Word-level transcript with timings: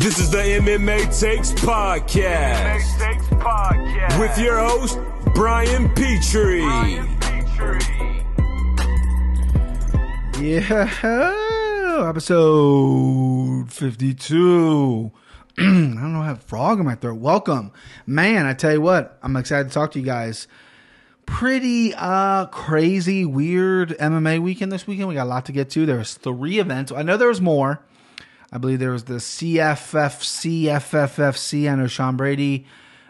This 0.00 0.20
is 0.20 0.30
the 0.30 0.38
MMA 0.38 1.18
Takes 1.18 1.50
Podcast. 1.50 2.80
MMA 2.80 2.98
Takes 3.00 3.26
Podcast. 3.30 4.20
With 4.20 4.38
your 4.38 4.56
host, 4.56 4.96
Brian 5.34 5.92
Petrie. 5.94 6.60
Brian 6.60 7.18
Petrie. 7.18 8.24
Yeah, 10.40 12.04
episode 12.08 13.72
52. 13.72 15.10
I 15.58 15.62
don't 15.62 16.12
know, 16.12 16.20
I 16.20 16.26
have 16.26 16.38
a 16.38 16.42
frog 16.42 16.78
in 16.78 16.84
my 16.84 16.94
throat. 16.94 17.18
Welcome. 17.18 17.72
Man, 18.06 18.46
I 18.46 18.54
tell 18.54 18.72
you 18.72 18.80
what, 18.80 19.18
I'm 19.24 19.34
excited 19.34 19.66
to 19.66 19.74
talk 19.74 19.90
to 19.92 19.98
you 19.98 20.06
guys. 20.06 20.46
Pretty 21.26 21.92
uh 21.96 22.46
crazy, 22.46 23.24
weird 23.24 23.90
MMA 23.98 24.38
weekend 24.40 24.70
this 24.70 24.86
weekend. 24.86 25.08
We 25.08 25.14
got 25.16 25.24
a 25.24 25.28
lot 25.28 25.46
to 25.46 25.52
get 25.52 25.70
to. 25.70 25.86
There 25.86 25.98
was 25.98 26.14
three 26.14 26.60
events. 26.60 26.92
I 26.92 27.02
know 27.02 27.16
there 27.16 27.26
was 27.26 27.40
more. 27.40 27.82
I 28.50 28.58
believe 28.58 28.78
there 28.78 28.92
was 28.92 29.04
the 29.04 29.14
CFFC, 29.14 30.64
FFFC. 30.64 31.70
I 31.70 31.74
know 31.74 31.86
Sean 31.86 32.16
Brady 32.16 32.66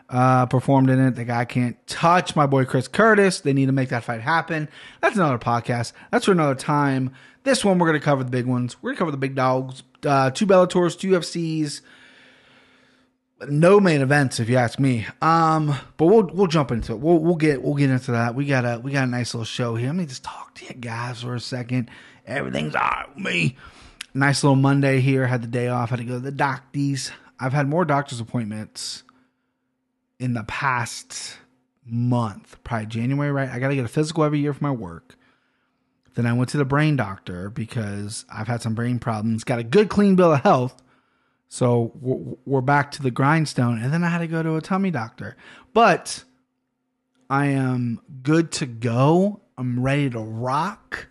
uh, 0.09 0.47
performed 0.47 0.91
in 0.91 0.99
it. 0.99 1.15
The 1.15 1.25
guy 1.25 1.45
can't 1.45 1.77
touch 1.87 2.35
my 2.35 2.47
boy 2.47 2.65
Chris 2.65 2.89
Curtis. 2.89 3.41
They 3.41 3.53
need 3.53 3.67
to 3.67 3.73
make 3.73 3.91
that 3.91 4.05
fight 4.05 4.21
happen. 4.21 4.69
That's 5.01 5.17
another 5.17 5.39
podcast. 5.39 5.93
That's 6.11 6.25
for 6.25 6.33
another 6.33 6.57
time. 6.57 7.13
This 7.45 7.65
one, 7.65 7.79
we're 7.79 7.87
going 7.87 8.01
to 8.01 8.05
cover 8.05 8.25
the 8.25 8.31
big 8.31 8.47
ones. 8.47 8.77
We're 8.83 8.91
going 8.91 8.97
to 8.97 8.99
cover 8.99 9.11
the 9.13 9.17
big 9.17 9.37
dogs. 9.37 9.85
Uh, 10.05 10.31
two 10.31 10.47
Bellators, 10.47 10.99
two 10.99 11.13
UFCs. 11.13 11.83
No 13.49 13.79
main 13.79 14.01
events, 14.01 14.41
if 14.41 14.49
you 14.49 14.57
ask 14.57 14.81
me. 14.81 15.07
Um, 15.23 15.73
but 15.97 16.07
we'll 16.07 16.27
we'll 16.35 16.49
jump 16.49 16.73
into 16.73 16.93
it. 16.95 16.99
We'll 16.99 17.21
we'll 17.21 17.37
get 17.37 17.63
we'll 17.63 17.77
get 17.77 17.89
into 17.89 18.11
that. 18.11 18.35
We 18.35 18.47
got 18.47 18.65
a 18.65 18.81
we 18.81 18.91
got 18.91 19.05
a 19.05 19.11
nice 19.11 19.33
little 19.33 19.45
show 19.45 19.77
here. 19.77 19.87
Let 19.87 19.95
me 19.95 20.07
just 20.07 20.25
talk 20.25 20.57
to 20.57 20.65
you 20.65 20.75
guys 20.75 21.23
for 21.23 21.37
a 21.37 21.41
second. 21.41 21.89
Everything's 22.27 22.75
all 22.75 22.81
right 22.81 23.09
with 23.15 23.25
me 23.25 23.57
nice 24.15 24.43
little 24.43 24.57
Monday 24.57 25.01
here. 25.01 25.27
Had 25.27 25.43
the 25.43 25.49
day 25.49 25.69
off. 25.69 25.91
Had 25.91 25.99
to 25.99 26.05
go 26.05 26.15
to 26.15 26.21
the 26.21 26.31
doctors. 26.31 27.11
I've 27.39 27.53
had 27.53 27.69
more 27.69 27.85
doctor's 27.85 28.21
appointments 28.21 29.05
in 30.19 30.35
the 30.35 30.45
past 30.45 31.37
month, 31.85 32.57
probably 32.65 32.87
January, 32.87 33.31
right? 33.31 33.49
I 33.49 33.59
got 33.59 33.69
to 33.69 33.75
get 33.75 33.85
a 33.85 33.89
physical 33.89 34.25
every 34.25 34.41
year 34.41 34.53
for 34.53 34.65
my 34.65 34.71
work. 34.71 35.17
Then 36.15 36.27
I 36.27 36.33
went 36.33 36.51
to 36.51 36.57
the 36.57 36.65
brain 36.65 36.97
doctor 36.97 37.49
because 37.49 38.25
I've 38.33 38.49
had 38.49 38.61
some 38.61 38.75
brain 38.75 38.99
problems. 38.99 39.45
Got 39.45 39.61
a 39.61 39.65
good, 39.65 39.89
clean 39.89 40.17
bill 40.17 40.33
of 40.33 40.43
health. 40.43 40.83
So 41.49 41.93
we're 42.01 42.61
back 42.61 42.91
to 42.93 43.03
the 43.03 43.13
grindstone. 43.13 43.81
And 43.81 43.93
then 43.93 44.03
I 44.03 44.09
had 44.09 44.19
to 44.19 44.27
go 44.27 44.43
to 44.43 44.57
a 44.57 44.61
tummy 44.61 44.91
doctor. 44.91 45.37
But 45.73 46.25
I 47.31 47.47
am 47.47 48.01
good 48.23 48.51
to 48.53 48.67
go. 48.67 49.41
I'm 49.57 49.83
ready 49.83 50.11
to 50.11 50.19
rock 50.19 51.09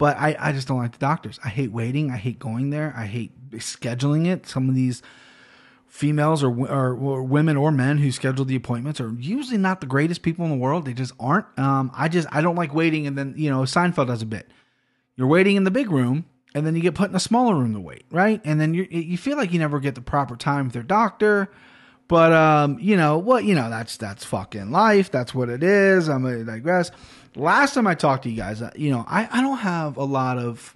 but 0.00 0.16
I, 0.16 0.34
I 0.40 0.52
just 0.52 0.66
don't 0.66 0.78
like 0.78 0.92
the 0.92 0.98
doctors. 0.98 1.38
I 1.44 1.50
hate 1.50 1.72
waiting. 1.72 2.10
I 2.10 2.16
hate 2.16 2.38
going 2.38 2.70
there. 2.70 2.94
I 2.96 3.04
hate 3.04 3.50
scheduling 3.50 4.26
it. 4.26 4.46
Some 4.46 4.66
of 4.70 4.74
these 4.74 5.02
females 5.88 6.42
or, 6.42 6.48
or, 6.48 6.94
or 6.94 7.22
women 7.22 7.58
or 7.58 7.70
men 7.70 7.98
who 7.98 8.10
schedule 8.10 8.46
the 8.46 8.56
appointments 8.56 8.98
are 8.98 9.12
usually 9.18 9.58
not 9.58 9.82
the 9.82 9.86
greatest 9.86 10.22
people 10.22 10.46
in 10.46 10.50
the 10.52 10.56
world. 10.56 10.86
They 10.86 10.94
just 10.94 11.12
aren't. 11.20 11.44
Um, 11.58 11.90
I 11.94 12.08
just 12.08 12.26
I 12.32 12.40
don't 12.40 12.56
like 12.56 12.72
waiting. 12.72 13.06
And 13.06 13.18
then 13.18 13.34
you 13.36 13.50
know 13.50 13.60
Seinfeld 13.64 14.06
does 14.06 14.22
a 14.22 14.26
bit. 14.26 14.50
You're 15.16 15.28
waiting 15.28 15.56
in 15.56 15.64
the 15.64 15.70
big 15.70 15.90
room, 15.90 16.24
and 16.54 16.66
then 16.66 16.74
you 16.74 16.80
get 16.80 16.94
put 16.94 17.10
in 17.10 17.14
a 17.14 17.20
smaller 17.20 17.54
room 17.54 17.74
to 17.74 17.80
wait, 17.80 18.06
right? 18.10 18.40
And 18.42 18.58
then 18.58 18.72
you 18.72 18.88
you 18.90 19.18
feel 19.18 19.36
like 19.36 19.52
you 19.52 19.58
never 19.58 19.80
get 19.80 19.96
the 19.96 20.00
proper 20.00 20.34
time 20.34 20.64
with 20.64 20.74
your 20.74 20.82
doctor. 20.82 21.50
But 22.10 22.32
um, 22.34 22.78
you 22.78 22.96
know 22.96 23.16
what? 23.16 23.44
You 23.44 23.54
know 23.54 23.70
that's 23.70 23.96
that's 23.96 24.24
fucking 24.24 24.70
life. 24.70 25.10
That's 25.10 25.34
what 25.34 25.48
it 25.48 25.62
is. 25.62 26.08
I'm 26.08 26.24
gonna 26.24 26.44
digress 26.44 26.90
last 27.36 27.74
time 27.74 27.86
I 27.86 27.94
talked 27.94 28.24
to 28.24 28.30
you 28.30 28.36
guys, 28.36 28.62
uh, 28.62 28.70
you 28.74 28.90
know, 28.90 29.04
I, 29.06 29.28
I 29.30 29.40
don't 29.40 29.58
have 29.58 29.96
a 29.96 30.04
lot 30.04 30.38
of 30.38 30.74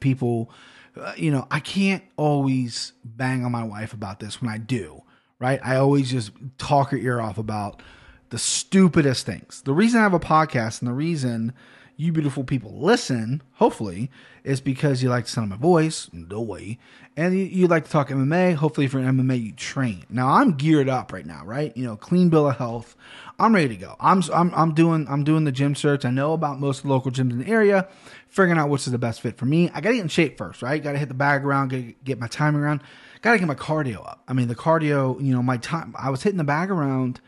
people, 0.00 0.50
uh, 0.96 1.12
you 1.16 1.30
know, 1.30 1.46
I 1.50 1.60
can't 1.60 2.02
always 2.16 2.92
bang 3.04 3.44
on 3.44 3.52
my 3.52 3.62
wife 3.62 3.92
about 3.92 4.20
this 4.20 4.40
when 4.40 4.50
I 4.50 4.58
do, 4.58 5.02
right? 5.38 5.60
I 5.62 5.76
always 5.76 6.10
just 6.10 6.32
talk 6.58 6.90
her 6.90 6.96
ear 6.96 7.20
off 7.20 7.38
about 7.38 7.82
the 8.30 8.38
stupidest 8.38 9.26
things. 9.26 9.62
The 9.62 9.74
reason 9.74 10.00
I 10.00 10.04
have 10.04 10.14
a 10.14 10.20
podcast 10.20 10.80
and 10.80 10.88
the 10.88 10.94
reason 10.94 11.52
you 11.96 12.12
beautiful 12.12 12.42
people 12.42 12.80
listen, 12.80 13.42
hopefully, 13.54 14.10
is 14.44 14.60
because 14.60 15.02
you 15.02 15.10
like 15.10 15.26
to 15.26 15.30
sound 15.30 15.50
my 15.50 15.56
voice, 15.56 16.08
no 16.12 16.40
way, 16.40 16.78
and 17.16 17.34
you, 17.34 17.44
you 17.44 17.66
like 17.66 17.84
to 17.84 17.90
talk 17.90 18.08
MMA. 18.08 18.54
Hopefully, 18.54 18.86
for 18.86 18.98
MMA, 18.98 19.42
you 19.42 19.52
train. 19.52 20.04
Now, 20.08 20.28
I'm 20.28 20.52
geared 20.52 20.88
up 20.88 21.12
right 21.12 21.26
now, 21.26 21.44
right? 21.44 21.76
You 21.76 21.84
know, 21.84 21.96
clean 21.96 22.30
bill 22.30 22.48
of 22.48 22.56
health. 22.56 22.96
I'm 23.38 23.54
ready 23.54 23.68
to 23.68 23.76
go. 23.76 23.96
I'm 24.00 24.22
I'm 24.32 24.54
I'm 24.54 24.74
doing 24.74 25.06
I'm 25.08 25.24
doing 25.24 25.44
the 25.44 25.52
gym 25.52 25.74
search. 25.74 26.04
I 26.04 26.10
know 26.10 26.32
about 26.32 26.60
most 26.60 26.78
of 26.78 26.82
the 26.84 26.88
local 26.90 27.10
gyms 27.10 27.32
in 27.32 27.38
the 27.38 27.48
area, 27.48 27.88
figuring 28.28 28.58
out 28.58 28.68
which 28.68 28.86
is 28.86 28.92
the 28.92 28.98
best 28.98 29.20
fit 29.20 29.36
for 29.36 29.46
me. 29.46 29.68
I 29.70 29.80
got 29.80 29.90
to 29.90 29.96
get 29.96 30.02
in 30.02 30.08
shape 30.08 30.38
first, 30.38 30.62
right? 30.62 30.82
Got 30.82 30.92
to 30.92 30.98
hit 30.98 31.08
the 31.08 31.14
bag 31.14 31.44
around, 31.44 31.68
get 31.68 32.04
get 32.04 32.18
my 32.18 32.28
timing 32.28 32.60
around. 32.60 32.82
Got 33.20 33.32
to 33.32 33.38
get 33.38 33.48
my 33.48 33.54
cardio 33.54 34.06
up. 34.06 34.22
I 34.26 34.32
mean, 34.32 34.48
the 34.48 34.54
cardio, 34.54 35.20
you 35.22 35.34
know, 35.34 35.42
my 35.42 35.56
time. 35.56 35.94
I 35.98 36.10
was 36.10 36.22
hitting 36.22 36.38
the 36.38 36.44
bag 36.44 36.70
around 36.70 37.20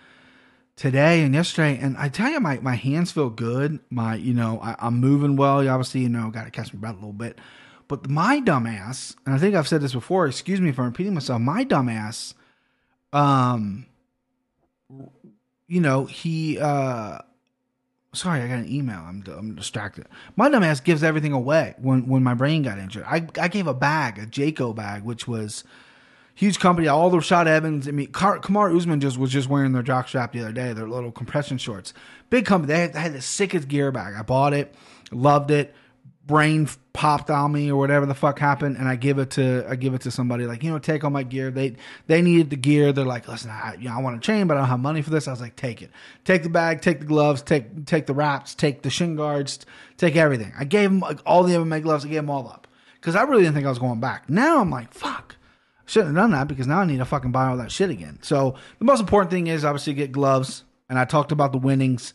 today 0.77 1.23
and 1.23 1.35
yesterday, 1.35 1.79
and 1.79 1.97
I 1.97 2.09
tell 2.09 2.31
you, 2.31 2.41
my 2.41 2.59
my 2.61 2.75
hands 2.75 3.13
feel 3.13 3.31
good. 3.31 3.81
My 3.91 4.15
you 4.15 4.35
know, 4.35 4.61
I, 4.63 4.77
I'm 4.79 5.01
moving 5.01 5.37
well. 5.37 5.65
You 5.65 5.71
obviously, 5.71 6.03
you 6.03 6.09
know, 6.09 6.31
got 6.31 6.45
to 6.45 6.51
catch 6.51 6.73
my 6.73 6.81
breath 6.81 6.95
a 6.95 6.97
little 6.97 7.13
bit. 7.13 7.39
But 7.89 8.09
my 8.09 8.41
dumbass, 8.41 9.15
and 9.27 9.35
I 9.35 9.39
think 9.39 9.55
I've 9.55 9.69
said 9.69 9.81
this 9.81 9.93
before. 9.93 10.27
Excuse 10.27 10.61
me 10.61 10.71
if 10.71 10.79
I'm 10.79 10.87
repeating 10.87 11.15
myself. 11.15 11.41
My 11.41 11.65
dumbass, 11.65 12.35
um 13.13 13.87
you 15.67 15.81
know, 15.81 16.05
he 16.07 16.59
uh 16.59 17.19
sorry, 18.15 18.41
I 18.41 18.49
got 18.49 18.59
an 18.59 18.73
email. 18.73 19.01
I'm 19.01 19.23
I'm 19.27 19.55
distracted. 19.55 20.07
My 20.37 20.49
dumbass 20.49 20.83
gives 20.83 21.03
everything 21.03 21.33
away 21.33 21.75
when 21.79 22.09
when 22.09 22.23
my 22.23 22.35
brain 22.35 22.63
got 22.63 22.79
injured. 22.79 23.05
I 23.07 23.27
I 23.39 23.49
gave 23.49 23.67
a 23.67 23.75
bag, 23.75 24.19
a 24.19 24.27
Jaco 24.27 24.75
bag, 24.75 25.05
which 25.05 25.29
was 25.29 25.63
huge 26.35 26.59
company. 26.59 26.89
All 26.89 27.11
the 27.11 27.19
Rashad 27.19 27.47
Evans. 27.47 27.87
I 27.87 27.91
mean, 27.91 28.13
Car- 28.13 28.41
Kamaru 28.41 28.77
Usman 28.77 29.01
just 29.01 29.19
was 29.19 29.31
just 29.31 29.49
wearing 29.49 29.73
their 29.73 29.83
jock 29.83 30.09
strap 30.09 30.33
the 30.33 30.41
other 30.41 30.53
day. 30.53 30.73
Their 30.73 30.89
little 30.89 31.13
compression 31.13 31.59
shorts. 31.59 31.93
Big 32.31 32.47
company. 32.47 32.73
They 32.73 32.81
had, 32.81 32.93
they 32.95 33.01
had 33.01 33.13
the 33.13 33.23
sickest 33.23 33.69
gear 33.69 33.93
bag. 33.93 34.15
I 34.15 34.23
bought 34.23 34.55
it, 34.55 34.75
loved 35.13 35.51
it 35.51 35.75
brain 36.27 36.69
popped 36.93 37.29
on 37.29 37.53
me 37.53 37.71
or 37.71 37.77
whatever 37.77 38.07
the 38.07 38.15
fuck 38.15 38.39
happened 38.39 38.77
and 38.77 38.89
I 38.89 38.97
give 38.97 39.19
it 39.19 39.33
to 39.33 39.67
I 39.69 39.77
give 39.77 39.95
it 39.95 40.03
to 40.03 40.11
somebody 40.11 40.47
like 40.47 40.63
you 40.63 40.71
know 40.71 40.79
take 40.79 41.05
all 41.05 41.11
my 41.11 41.23
gear. 41.23 41.51
They 41.51 41.77
they 42.07 42.23
needed 42.23 42.51
the 42.51 42.57
gear. 42.57 42.93
They're 42.93 43.05
like 43.05 43.29
listen 43.29 43.51
I 43.51 43.75
you 43.79 43.89
know 43.89 43.95
I 43.95 44.01
want 44.01 44.21
to 44.21 44.25
train 44.25 44.47
but 44.47 44.57
I 44.57 44.61
don't 44.61 44.69
have 44.69 44.81
money 44.81 45.03
for 45.03 45.11
this. 45.11 45.29
I 45.29 45.33
was 45.33 45.41
like 45.41 45.57
take 45.57 45.83
it. 45.83 45.91
Take 46.25 46.43
the 46.43 46.49
bag 46.49 46.81
take 46.81 47.01
the 47.01 47.07
gloves 47.07 47.43
take 47.43 47.85
take 47.87 48.07
the 48.07 48.15
wraps 48.15 48.55
take 48.55 48.83
the 48.83 48.91
shin 48.91 49.17
guards 49.17 49.67
take 49.97 50.17
everything. 50.17 50.53
I 50.59 50.65
gave 50.65 50.91
them 50.91 51.01
like, 51.01 51.21
all 51.27 51.43
the 51.43 51.55
MMA 51.55 51.83
gloves. 51.83 52.05
I 52.05 52.09
gave 52.09 52.17
them 52.17 52.31
all 52.31 52.49
up. 52.49 52.69
Because 52.95 53.17
I 53.17 53.23
really 53.25 53.43
didn't 53.43 53.55
think 53.55 53.67
I 53.67 53.71
was 53.71 53.79
going 53.79 54.01
back. 54.01 54.31
Now 54.31 54.61
I'm 54.61 54.71
like 54.71 54.95
fuck. 54.95 55.37
I 55.87 55.91
shouldn't 55.91 56.17
have 56.17 56.23
done 56.23 56.31
that 56.31 56.49
because 56.49 56.67
now 56.67 56.79
I 56.79 56.87
need 56.87 56.99
to 56.99 57.05
fucking 57.05 57.33
buy 57.33 57.49
all 57.49 57.59
that 57.59 57.71
shit 57.71 57.91
again. 57.91 58.19
So 58.23 58.55
the 58.79 58.87
most 58.87 59.01
important 59.01 59.31
thing 59.31 59.49
is 59.49 59.65
obviously 59.65 59.93
get 59.93 60.13
gloves 60.13 60.65
and 60.89 60.99
I 60.99 61.05
talked 61.05 61.33
about 61.33 61.53
the 61.53 61.59
winnings 61.59 62.15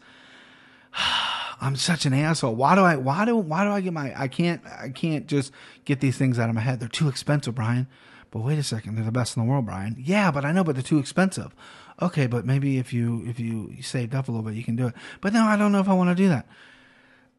I'm 1.61 1.75
such 1.75 2.05
an 2.05 2.13
asshole. 2.13 2.55
Why 2.55 2.75
do 2.75 2.81
I 2.81 2.95
why 2.95 3.25
do 3.25 3.35
why 3.35 3.63
do 3.65 3.71
I 3.71 3.81
get 3.81 3.93
my 3.93 4.13
I 4.19 4.27
can't 4.27 4.61
I 4.65 4.89
can't 4.89 5.27
just 5.27 5.51
get 5.85 5.99
these 5.99 6.17
things 6.17 6.39
out 6.39 6.49
of 6.49 6.55
my 6.55 6.61
head. 6.61 6.79
They're 6.79 6.87
too 6.89 7.09
expensive, 7.09 7.55
Brian. 7.55 7.87
But 8.31 8.41
wait 8.41 8.59
a 8.59 8.63
second, 8.63 8.95
they're 8.95 9.05
the 9.05 9.11
best 9.11 9.35
in 9.35 9.43
the 9.43 9.49
world, 9.49 9.65
Brian. 9.65 9.95
Yeah, 9.97 10.29
but 10.31 10.45
I 10.45 10.51
know, 10.51 10.63
but 10.63 10.75
they're 10.75 10.83
too 10.83 10.99
expensive. 10.99 11.55
Okay, 12.01 12.27
but 12.27 12.45
maybe 12.45 12.77
if 12.77 12.93
you 12.93 13.23
if 13.27 13.39
you, 13.39 13.75
saved 13.81 14.15
up 14.15 14.27
a 14.27 14.31
little 14.31 14.45
bit, 14.45 14.55
you 14.55 14.63
can 14.63 14.75
do 14.75 14.87
it. 14.87 14.93
But 15.19 15.33
no, 15.33 15.43
I 15.43 15.57
don't 15.57 15.71
know 15.71 15.79
if 15.79 15.89
I 15.89 15.93
want 15.93 16.09
to 16.09 16.15
do 16.15 16.29
that. 16.29 16.47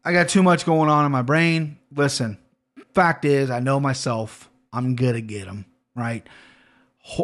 I 0.03 0.13
got 0.13 0.29
too 0.29 0.43
much 0.43 0.65
going 0.65 0.89
on 0.89 1.05
in 1.05 1.11
my 1.11 1.21
brain. 1.21 1.79
Listen, 1.95 2.37
fact 2.93 3.25
is, 3.25 3.49
I 3.49 3.59
know 3.59 3.79
myself. 3.79 4.49
I'm 4.73 4.95
gonna 4.95 5.21
get 5.21 5.45
them 5.45 5.65
right. 5.95 6.27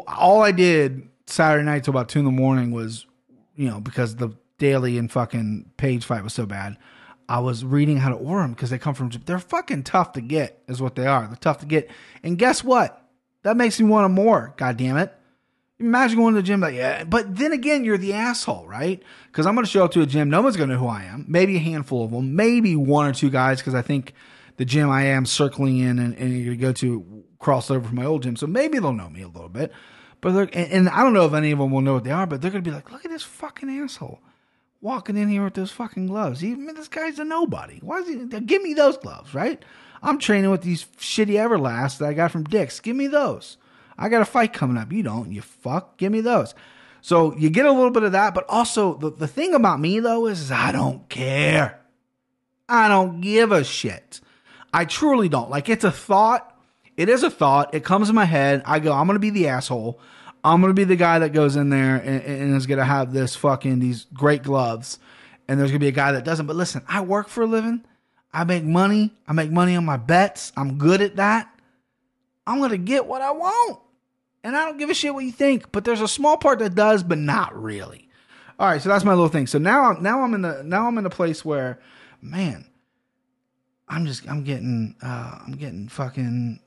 All 0.08 0.42
I 0.42 0.52
did 0.52 1.08
Saturday 1.28 1.64
night 1.64 1.84
till 1.84 1.92
about 1.92 2.10
two 2.10 2.20
in 2.20 2.26
the 2.26 2.32
morning 2.32 2.72
was, 2.72 3.06
you 3.56 3.70
know, 3.70 3.80
because 3.80 4.16
the 4.16 4.30
Daly 4.58 4.98
and 4.98 5.12
fucking 5.12 5.72
page 5.78 6.06
fight 6.06 6.24
was 6.24 6.34
so 6.34 6.46
bad. 6.46 6.78
I 7.30 7.40
was 7.40 7.66
reading 7.66 7.98
how 7.98 8.10
to 8.10 8.16
order 8.16 8.42
them 8.42 8.54
because 8.54 8.70
they 8.70 8.78
come 8.78 8.94
from. 8.94 9.10
They're 9.10 9.40
fucking 9.40 9.84
tough 9.84 10.14
to 10.14 10.22
get, 10.22 10.64
is 10.68 10.82
what 10.82 10.96
they 10.96 11.06
are. 11.06 11.28
They're 11.28 11.36
tough 11.36 11.60
to 11.60 11.66
get. 11.66 11.90
And 12.24 12.38
guess 12.38 12.64
what? 12.64 13.04
That 13.44 13.58
makes 13.58 13.80
me 13.80 13.88
want 13.88 14.06
them 14.06 14.14
more. 14.14 14.54
God 14.58 14.78
damn 14.78 14.98
it! 14.98 15.14
Imagine 15.80 16.18
going 16.18 16.34
to 16.36 16.42
the 16.42 16.48
gym 16.48 16.62
like 16.62 16.76
yeah. 16.76 17.04
But 17.04 17.36
then 17.36 17.52
again, 17.52 17.84
you're 17.84 17.98
the 17.98 18.14
asshole, 18.14 18.68
right? 18.68 19.04
Because 19.28 19.46
I'm 19.46 19.56
going 19.56 19.66
to 19.66 19.72
show 19.72 19.84
up 19.84 19.92
to 19.92 20.02
a 20.02 20.06
gym. 20.06 20.30
No 20.30 20.42
one's 20.42 20.56
going 20.56 20.70
to 20.70 20.76
know 20.76 20.82
who 20.82 20.88
I 20.88 21.04
am. 21.04 21.26
Maybe 21.28 21.58
a 21.58 21.60
handful 21.60 22.06
of 22.06 22.12
them. 22.12 22.36
Maybe 22.36 22.76
one 22.76 23.08
or 23.08 23.14
two 23.14 23.30
guys 23.30 23.60
because 23.60 23.76
I 23.76 23.82
think 23.82 24.14
the 24.56 24.66
gym 24.66 24.90
I 24.90 25.04
am 25.04 25.26
circling 25.26 25.78
in 25.78 26.00
and, 26.00 26.16
and 26.16 26.46
going 26.46 26.46
to 26.46 26.56
go 26.56 26.72
to 26.74 27.24
cross 27.40 27.70
over 27.70 27.88
from 27.88 27.98
my 27.98 28.06
old 28.06 28.24
gym. 28.24 28.38
So 28.38 28.48
maybe 28.48 28.80
they'll 28.80 28.94
know 28.94 29.10
me 29.10 29.22
a 29.22 29.28
little 29.28 29.50
bit. 29.50 29.72
But 30.22 30.56
and, 30.56 30.72
and 30.72 30.90
I 30.90 31.04
don't 31.04 31.14
know 31.14 31.26
if 31.26 31.34
any 31.34 31.52
of 31.52 31.60
them 31.60 31.72
will 31.72 31.82
know 31.82 31.94
what 31.94 32.06
they 32.06 32.12
are. 32.12 32.26
But 32.26 32.42
they're 32.42 32.52
going 32.52 32.64
to 32.64 32.70
be 32.70 32.74
like, 32.74 32.92
look 32.92 33.06
at 33.06 33.12
this 33.12 33.24
fucking 33.24 33.70
asshole 33.70 34.20
walking 34.82 35.18
in 35.18 35.30
here 35.30 35.44
with 35.44 35.56
those 35.56 35.72
fucking 35.72 36.08
gloves. 36.08 36.40
He, 36.40 36.56
man, 36.56 36.76
this 36.76 36.88
guy's 36.88 37.20
a 37.20 37.26
nobody. 37.26 37.80
Why 37.82 38.00
is 38.00 38.08
he? 38.08 38.16
Give 38.42 38.62
me 38.62 38.74
those 38.74 38.98
gloves, 38.98 39.34
right? 39.34 39.64
I'm 40.02 40.20
training 40.20 40.52
with 40.52 40.62
these 40.62 40.86
shitty 41.00 41.34
Everlast 41.34 41.98
that 41.98 42.10
I 42.10 42.14
got 42.14 42.32
from 42.32 42.44
Dick's. 42.44 42.80
Give 42.80 42.96
me 42.96 43.08
those. 43.08 43.58
I 43.98 44.10
got 44.10 44.22
a 44.22 44.26
fight 44.26 44.54
coming 44.54 44.78
up. 44.78 44.92
You 44.92 45.04
don't, 45.04 45.32
you 45.32 45.42
fuck. 45.42 45.98
Give 45.98 46.12
me 46.12 46.22
those. 46.22 46.54
So 47.02 47.36
you 47.36 47.50
get 47.50 47.66
a 47.66 47.72
little 47.72 47.92
bit 47.92 48.04
of 48.04 48.12
that, 48.12 48.36
but 48.36 48.46
also 48.48 48.96
the, 48.96 49.10
the 49.10 49.28
thing 49.28 49.54
about 49.54 49.80
me 49.80 50.00
though 50.00 50.28
is, 50.28 50.52
I 50.52 50.72
don't 50.72 51.08
care. 51.10 51.80
I 52.70 52.88
don't 52.88 53.22
give 53.22 53.52
a 53.52 53.64
shit. 53.64 54.20
I 54.74 54.86
truly 54.86 55.30
don't. 55.30 55.50
Like 55.50 55.70
it's 55.70 55.84
a 55.84 55.92
thought. 55.92 56.54
It 56.96 57.10
is 57.10 57.24
a 57.24 57.30
thought. 57.30 57.74
It 57.74 57.84
comes 57.84 58.10
in 58.10 58.16
my 58.16 58.26
head. 58.26 58.62
I 58.66 58.80
go, 58.80 58.92
I'm 58.92 59.08
to 59.08 59.20
be 59.20 59.30
the 59.30 59.48
asshole. 59.48 60.00
I'm 60.54 60.62
to 60.62 60.74
be 60.74 60.84
the 60.84 60.96
guy 60.96 61.20
that 61.20 61.34
goes 61.34 61.56
in 61.56 61.70
there 61.70 61.96
and, 61.96 62.24
and 62.24 62.56
is 62.56 62.66
to 62.68 62.84
have 62.84 63.14
this 63.14 63.36
fucking, 63.36 63.80
these 63.80 64.06
great 64.14 64.44
gloves. 64.44 65.00
And 65.48 65.60
there's 65.60 65.72
to 65.72 65.80
be 65.80 65.88
a 65.88 65.92
guy 65.92 66.12
that 66.14 66.26
doesn't. 66.26 66.46
But 66.46 66.56
listen, 66.56 66.84
I 66.88 67.02
work 67.02 67.30
for 67.30 67.44
a 67.44 67.48
living. 67.48 67.84
I 68.34 68.44
make 68.44 68.64
money. 68.64 69.14
I 69.28 69.34
make 69.34 69.52
money 69.52 69.76
on 69.76 69.86
my 69.86 69.98
bets. 69.98 70.52
I'm 70.58 70.78
good 70.78 71.02
at 71.02 71.16
that. 71.16 71.50
I'm 72.46 72.60
to 72.70 72.78
get 72.78 73.06
what 73.06 73.22
I 73.22 73.32
want. 73.32 73.80
And 74.44 74.56
I 74.56 74.66
don't 74.66 74.78
give 74.78 74.90
a 74.90 74.94
shit 74.94 75.14
what 75.14 75.26
you 75.26 75.32
think. 75.32 75.72
But 75.72 75.84
there's 75.84 76.02
a 76.02 76.08
small 76.08 76.38
part 76.38 76.60
that 76.60 76.76
does, 76.76 77.04
but 77.04 77.18
not 77.18 77.60
really. 77.62 78.10
All 78.60 78.68
right, 78.68 78.82
so 78.82 78.90
that's 78.90 79.04
my 79.04 79.12
little 79.14 79.28
thing. 79.28 79.48
So 79.48 79.60
now, 79.60 79.92
I'm 79.92 80.02
now 80.02 80.22
I'm 80.22 80.34
in 80.34 80.42
the 80.42 80.64
now 80.64 80.88
I'm 80.88 80.98
in 80.98 81.06
a 81.06 81.12
place 81.12 81.46
where, 81.46 81.80
man, 82.22 82.66
I'm 83.88 84.06
just 84.06 84.28
I'm 84.28 84.44
getting 84.44 84.96
uh 85.02 85.40
I'm 85.46 85.54
getting 85.54 85.88
fucking 85.88 86.60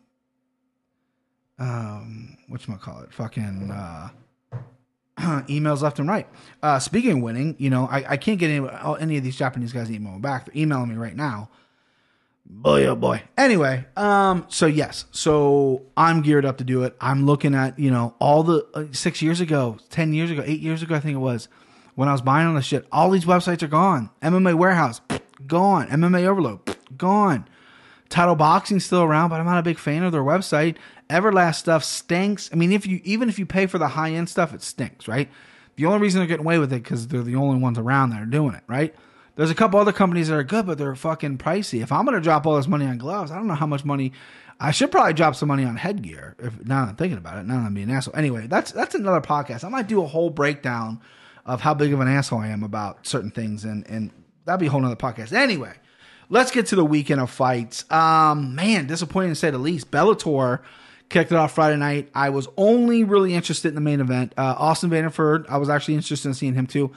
um 1.60 2.36
you 2.48 2.76
call 2.78 3.02
it 3.02 3.12
fucking 3.12 3.70
uh 3.70 4.08
emails 5.48 5.82
left 5.82 5.98
and 5.98 6.08
right. 6.08 6.26
Uh 6.62 6.78
speaking 6.78 7.18
of 7.18 7.18
winning, 7.18 7.54
you 7.58 7.70
know, 7.70 7.86
I, 7.90 8.12
I 8.12 8.16
can't 8.16 8.38
get 8.38 8.50
any 8.50 8.66
any 9.00 9.18
of 9.18 9.22
these 9.22 9.36
Japanese 9.36 9.72
guys 9.72 9.90
emailing 9.90 10.20
back. 10.20 10.46
They're 10.46 10.60
emailing 10.60 10.88
me 10.88 10.96
right 10.96 11.14
now. 11.14 11.50
Boy 12.46 12.86
oh 12.86 12.96
boy. 12.96 13.22
Anyway, 13.36 13.84
um 13.96 14.46
so 14.48 14.66
yes. 14.66 15.04
So 15.10 15.82
I'm 15.96 16.22
geared 16.22 16.46
up 16.46 16.58
to 16.58 16.64
do 16.64 16.82
it. 16.82 16.96
I'm 17.00 17.26
looking 17.26 17.54
at, 17.54 17.78
you 17.78 17.90
know, 17.90 18.14
all 18.18 18.42
the 18.42 18.66
uh, 18.74 18.84
6 18.90 19.22
years 19.22 19.40
ago, 19.40 19.76
10 19.90 20.14
years 20.14 20.30
ago, 20.30 20.42
8 20.44 20.60
years 20.60 20.82
ago 20.82 20.94
I 20.94 21.00
think 21.00 21.14
it 21.14 21.18
was 21.18 21.48
when 21.94 22.08
I 22.08 22.12
was 22.12 22.22
buying 22.22 22.48
all 22.48 22.54
this 22.54 22.64
shit. 22.64 22.86
All 22.90 23.10
these 23.10 23.26
websites 23.26 23.62
are 23.62 23.68
gone. 23.68 24.08
MMA 24.22 24.54
Warehouse 24.54 25.02
gone. 25.46 25.88
MMA 25.88 26.26
Overload 26.26 26.60
gone. 26.96 27.46
Title 28.08 28.34
Boxing's 28.34 28.84
still 28.84 29.02
around, 29.02 29.30
but 29.30 29.38
I'm 29.38 29.46
not 29.46 29.58
a 29.58 29.62
big 29.62 29.78
fan 29.78 30.02
of 30.02 30.10
their 30.10 30.22
website. 30.22 30.76
Everlast 31.10 31.56
stuff 31.56 31.82
stinks. 31.82 32.48
I 32.52 32.56
mean, 32.56 32.72
if 32.72 32.86
you 32.86 33.00
even 33.04 33.28
if 33.28 33.38
you 33.38 33.44
pay 33.44 33.66
for 33.66 33.78
the 33.78 33.88
high 33.88 34.12
end 34.12 34.28
stuff, 34.28 34.54
it 34.54 34.62
stinks, 34.62 35.08
right? 35.08 35.28
The 35.76 35.86
only 35.86 35.98
reason 35.98 36.20
they're 36.20 36.28
getting 36.28 36.46
away 36.46 36.58
with 36.58 36.72
it 36.72 36.82
because 36.82 37.08
they're 37.08 37.22
the 37.22 37.34
only 37.34 37.58
ones 37.58 37.78
around 37.78 38.10
that 38.10 38.22
are 38.22 38.26
doing 38.26 38.54
it, 38.54 38.62
right? 38.66 38.94
There's 39.36 39.50
a 39.50 39.54
couple 39.54 39.80
other 39.80 39.92
companies 39.92 40.28
that 40.28 40.36
are 40.36 40.44
good, 40.44 40.66
but 40.66 40.78
they're 40.78 40.94
fucking 40.94 41.38
pricey. 41.38 41.82
If 41.82 41.90
I'm 41.90 42.04
gonna 42.04 42.20
drop 42.20 42.46
all 42.46 42.56
this 42.56 42.68
money 42.68 42.86
on 42.86 42.98
gloves, 42.98 43.30
I 43.30 43.36
don't 43.36 43.48
know 43.48 43.54
how 43.54 43.66
much 43.66 43.84
money. 43.84 44.12
I 44.60 44.70
should 44.70 44.92
probably 44.92 45.14
drop 45.14 45.34
some 45.34 45.48
money 45.48 45.64
on 45.64 45.76
headgear. 45.76 46.36
If 46.38 46.64
now 46.64 46.84
I'm 46.84 46.96
thinking 46.96 47.18
about 47.18 47.38
it, 47.38 47.46
now 47.46 47.56
I'm 47.56 47.74
being 47.74 47.90
an 47.90 47.96
asshole. 47.96 48.14
Anyway, 48.16 48.46
that's 48.46 48.70
that's 48.72 48.94
another 48.94 49.20
podcast. 49.20 49.64
I 49.64 49.68
might 49.68 49.88
do 49.88 50.02
a 50.02 50.06
whole 50.06 50.30
breakdown 50.30 51.00
of 51.46 51.60
how 51.60 51.74
big 51.74 51.92
of 51.92 52.00
an 52.00 52.08
asshole 52.08 52.40
I 52.40 52.48
am 52.48 52.62
about 52.62 53.06
certain 53.06 53.30
things, 53.30 53.64
and 53.64 53.86
and 53.88 54.12
that'd 54.44 54.60
be 54.60 54.66
a 54.66 54.70
whole 54.70 54.80
nother 54.80 54.96
podcast. 54.96 55.32
Anyway, 55.32 55.72
let's 56.28 56.50
get 56.50 56.66
to 56.66 56.76
the 56.76 56.84
weekend 56.84 57.20
of 57.20 57.30
fights. 57.30 57.90
Um, 57.90 58.54
man, 58.54 58.86
disappointing 58.86 59.30
to 59.30 59.34
say 59.34 59.50
the 59.50 59.58
least. 59.58 59.90
Bellator 59.90 60.60
kicked 61.10 61.32
it 61.32 61.36
off 61.36 61.52
Friday 61.52 61.76
night. 61.76 62.08
I 62.14 62.30
was 62.30 62.48
only 62.56 63.04
really 63.04 63.34
interested 63.34 63.68
in 63.68 63.74
the 63.74 63.80
main 63.80 64.00
event. 64.00 64.32
Uh, 64.38 64.54
Austin 64.56 64.88
Vanderford, 64.88 65.44
I 65.50 65.58
was 65.58 65.68
actually 65.68 65.94
interested 65.96 66.28
in 66.28 66.34
seeing 66.34 66.54
him 66.54 66.66
too. 66.66 66.90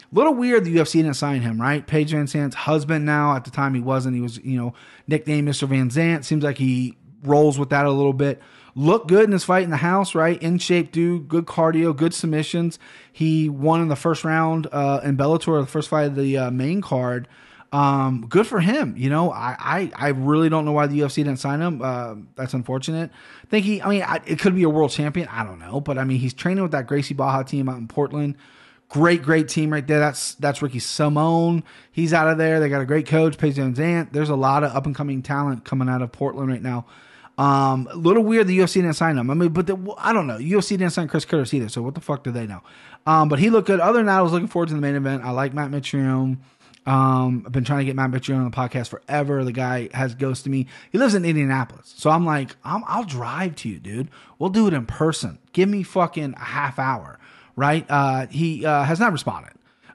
A 0.00 0.14
little 0.14 0.34
weird 0.34 0.64
the 0.64 0.76
UFC 0.76 0.92
didn't 0.92 1.14
sign 1.14 1.40
him, 1.40 1.60
right? 1.60 1.84
Paige 1.84 2.12
VanZant's 2.12 2.54
husband 2.54 3.04
now. 3.04 3.34
At 3.34 3.44
the 3.44 3.50
time, 3.50 3.74
he 3.74 3.80
wasn't. 3.80 4.14
He 4.14 4.20
was, 4.20 4.38
you 4.38 4.56
know, 4.56 4.74
nicknamed 5.08 5.48
Mr. 5.48 5.66
Van 5.66 5.90
Zant. 5.90 6.24
Seems 6.24 6.44
like 6.44 6.58
he 6.58 6.96
rolls 7.24 7.58
with 7.58 7.70
that 7.70 7.86
a 7.86 7.90
little 7.90 8.12
bit. 8.12 8.40
Looked 8.76 9.08
good 9.08 9.24
in 9.24 9.32
his 9.32 9.44
fight 9.44 9.64
in 9.64 9.70
the 9.70 9.78
house, 9.78 10.14
right? 10.14 10.40
In 10.42 10.58
shape, 10.58 10.92
dude. 10.92 11.26
Good 11.26 11.46
cardio, 11.46 11.96
good 11.96 12.12
submissions. 12.12 12.78
He 13.12 13.48
won 13.48 13.80
in 13.80 13.88
the 13.88 13.96
first 13.96 14.24
round 14.24 14.68
uh, 14.72 15.00
in 15.02 15.16
Bellator, 15.16 15.60
the 15.60 15.66
first 15.66 15.88
fight 15.88 16.04
of 16.04 16.16
the 16.16 16.36
uh, 16.36 16.50
main 16.50 16.80
card. 16.80 17.26
Um, 17.74 18.26
good 18.28 18.46
for 18.46 18.60
him. 18.60 18.94
You 18.96 19.10
know, 19.10 19.32
I, 19.32 19.56
I, 19.58 19.92
I 19.96 20.08
really 20.10 20.48
don't 20.48 20.64
know 20.64 20.70
why 20.70 20.86
the 20.86 21.00
UFC 21.00 21.16
didn't 21.16 21.38
sign 21.38 21.60
him. 21.60 21.82
Uh, 21.82 22.14
that's 22.36 22.54
unfortunate. 22.54 23.10
I 23.42 23.46
think 23.48 23.66
he, 23.66 23.82
I 23.82 23.88
mean, 23.88 24.02
I, 24.02 24.20
it 24.24 24.38
could 24.38 24.54
be 24.54 24.62
a 24.62 24.68
world 24.68 24.92
champion. 24.92 25.26
I 25.26 25.42
don't 25.42 25.58
know, 25.58 25.80
but 25.80 25.98
I 25.98 26.04
mean, 26.04 26.20
he's 26.20 26.32
training 26.32 26.62
with 26.62 26.70
that 26.70 26.86
Gracie 26.86 27.14
Barra 27.14 27.42
team 27.42 27.68
out 27.68 27.78
in 27.78 27.88
Portland. 27.88 28.36
Great, 28.88 29.22
great 29.22 29.48
team 29.48 29.72
right 29.72 29.84
there. 29.84 29.98
That's 29.98 30.36
that's 30.36 30.62
Ricky 30.62 30.78
Simone. 30.78 31.64
He's 31.90 32.12
out 32.12 32.28
of 32.28 32.38
there. 32.38 32.60
They 32.60 32.68
got 32.68 32.80
a 32.80 32.86
great 32.86 33.08
coach, 33.08 33.38
Paige 33.38 33.56
Zant. 33.56 34.12
There's 34.12 34.28
a 34.28 34.36
lot 34.36 34.62
of 34.62 34.70
up 34.70 34.86
and 34.86 34.94
coming 34.94 35.20
talent 35.20 35.64
coming 35.64 35.88
out 35.88 36.00
of 36.00 36.12
Portland 36.12 36.48
right 36.48 36.62
now. 36.62 36.86
Um, 37.38 37.88
a 37.90 37.96
little 37.96 38.22
weird 38.22 38.46
the 38.46 38.56
UFC 38.56 38.74
didn't 38.74 38.92
sign 38.92 39.18
him. 39.18 39.28
I 39.30 39.34
mean, 39.34 39.48
but 39.48 39.66
the, 39.66 39.94
I 39.98 40.12
don't 40.12 40.28
know. 40.28 40.38
UFC 40.38 40.70
didn't 40.70 40.90
sign 40.90 41.08
Chris 41.08 41.24
Curtis 41.24 41.52
either. 41.52 41.68
So 41.68 41.82
what 41.82 41.96
the 41.96 42.00
fuck 42.00 42.22
do 42.22 42.30
they 42.30 42.46
know? 42.46 42.62
Um, 43.04 43.28
but 43.28 43.40
he 43.40 43.50
looked 43.50 43.66
good. 43.66 43.80
Other 43.80 43.98
than 43.98 44.06
that, 44.06 44.18
I 44.18 44.22
was 44.22 44.30
looking 44.30 44.46
forward 44.46 44.68
to 44.68 44.74
the 44.74 44.80
main 44.80 44.94
event. 44.94 45.24
I 45.24 45.30
like 45.30 45.52
Matt 45.52 45.72
Mitrione. 45.72 46.38
Um, 46.86 47.44
I've 47.46 47.52
been 47.52 47.64
trying 47.64 47.80
to 47.80 47.84
get 47.86 47.96
Matt 47.96 48.10
Mitrione 48.10 48.38
on 48.38 48.50
the 48.50 48.56
podcast 48.56 48.88
forever. 48.88 49.42
The 49.44 49.52
guy 49.52 49.88
has 49.94 50.14
ghosted 50.14 50.52
me. 50.52 50.66
He 50.92 50.98
lives 50.98 51.14
in 51.14 51.24
Indianapolis, 51.24 51.94
so 51.96 52.10
I'm 52.10 52.26
like, 52.26 52.56
i 52.64 52.96
will 52.96 53.04
drive 53.04 53.56
to 53.56 53.68
you, 53.68 53.78
dude. 53.78 54.10
We'll 54.38 54.50
do 54.50 54.66
it 54.66 54.74
in 54.74 54.84
person. 54.86 55.38
Give 55.52 55.68
me 55.68 55.82
fucking 55.82 56.34
a 56.34 56.44
half 56.44 56.78
hour, 56.78 57.18
right? 57.56 57.86
Uh, 57.88 58.26
he 58.26 58.66
uh, 58.66 58.84
has 58.84 59.00
not 59.00 59.12
responded. 59.12 59.52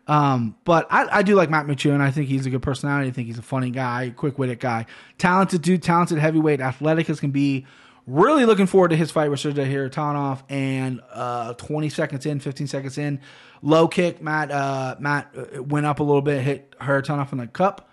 Um, 0.08 0.56
but 0.66 0.88
I, 0.90 1.20
I, 1.20 1.22
do 1.22 1.36
like 1.36 1.52
Matt 1.52 1.68
Mitrione. 1.68 2.02
I 2.02 2.10
think 2.10 2.30
he's 2.30 2.48
a 2.48 2.50
good 2.50 2.64
personality. 2.64 3.10
I 3.10 3.12
think 3.12 3.28
he's 3.28 3.38
a 3.38 3.44
funny 3.44 3.70
guy, 3.70 4.12
quick 4.16 4.40
witted 4.40 4.60
guy, 4.60 4.88
talented 5.20 5.62
dude, 5.62 5.84
talented 5.84 6.18
heavyweight, 6.18 6.60
athletic 6.60 7.12
as 7.12 7.20
can 7.20 7.30
be. 7.30 7.68
Really 8.10 8.46
looking 8.46 8.66
forward 8.66 8.88
to 8.88 8.96
his 8.96 9.12
fight 9.12 9.30
with 9.30 9.40
Sergey 9.40 9.72
Kharitonov. 9.72 10.42
And 10.50 11.00
uh, 11.12 11.54
20 11.54 11.90
seconds 11.90 12.26
in, 12.26 12.40
15 12.40 12.66
seconds 12.66 12.98
in, 12.98 13.22
low 13.62 13.88
kick. 13.88 14.20
Matt 14.20 14.50
uh, 14.50 14.96
Matt 15.00 15.32
uh, 15.38 15.62
went 15.62 15.86
up 15.86 16.00
a 16.00 16.04
little 16.04 16.24
bit, 16.24 16.42
hit 16.42 16.72
Kharitonov 16.80 17.32
in 17.32 17.38
the 17.38 17.46
cup. 17.46 17.88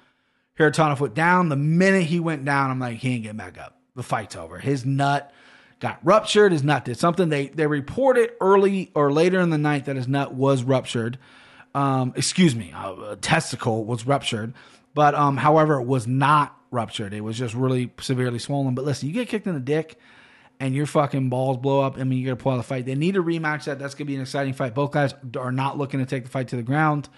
Kharitonov 0.58 1.00
went 1.00 1.12
down. 1.12 1.50
The 1.50 1.56
minute 1.56 2.04
he 2.04 2.18
went 2.18 2.46
down, 2.46 2.70
I'm 2.70 2.80
like, 2.80 2.96
he 2.96 3.12
ain't 3.12 3.24
getting 3.24 3.36
back 3.36 3.58
up. 3.58 3.78
The 3.94 4.02
fight's 4.02 4.36
over. 4.36 4.58
His 4.58 4.86
nut 4.86 5.30
got 5.80 5.98
ruptured. 6.02 6.52
His 6.52 6.64
nut 6.64 6.86
did 6.86 6.96
something. 6.96 7.28
They 7.28 7.48
they 7.48 7.66
reported 7.66 8.30
early 8.40 8.92
or 8.94 9.12
later 9.12 9.38
in 9.40 9.50
the 9.50 9.58
night 9.58 9.84
that 9.84 9.96
his 9.96 10.08
nut 10.08 10.32
was 10.32 10.62
ruptured. 10.62 11.18
Um, 11.74 12.14
excuse 12.16 12.56
me, 12.56 12.72
a 12.74 13.16
testicle 13.16 13.84
was 13.84 14.06
ruptured, 14.06 14.54
but 14.94 15.14
um, 15.14 15.36
however, 15.36 15.78
it 15.78 15.84
was 15.84 16.06
not 16.06 16.58
ruptured. 16.70 17.14
It 17.14 17.22
was 17.22 17.38
just 17.38 17.54
really 17.54 17.92
severely 18.00 18.38
swollen. 18.38 18.74
But 18.74 18.84
listen, 18.84 19.08
you 19.08 19.14
get 19.14 19.28
kicked 19.28 19.46
in 19.46 19.54
the 19.54 19.60
dick 19.60 19.98
and 20.60 20.74
your 20.74 20.86
fucking 20.86 21.28
balls 21.28 21.58
blow 21.58 21.80
up. 21.80 21.98
I 21.98 22.04
mean, 22.04 22.20
you're 22.20 22.34
gonna 22.34 22.42
pull 22.42 22.52
out 22.52 22.56
the 22.58 22.62
fight. 22.62 22.86
They 22.86 22.94
need 22.94 23.16
a 23.16 23.20
rematch. 23.20 23.64
That 23.64 23.78
that's 23.78 23.94
gonna 23.94 24.06
be 24.06 24.16
an 24.16 24.22
exciting 24.22 24.54
fight. 24.54 24.74
Both 24.74 24.92
guys 24.92 25.14
are 25.38 25.52
not 25.52 25.78
looking 25.78 26.00
to 26.00 26.06
take 26.06 26.24
the 26.24 26.30
fight 26.30 26.48
to 26.48 26.56
the 26.56 26.62
ground. 26.62 27.08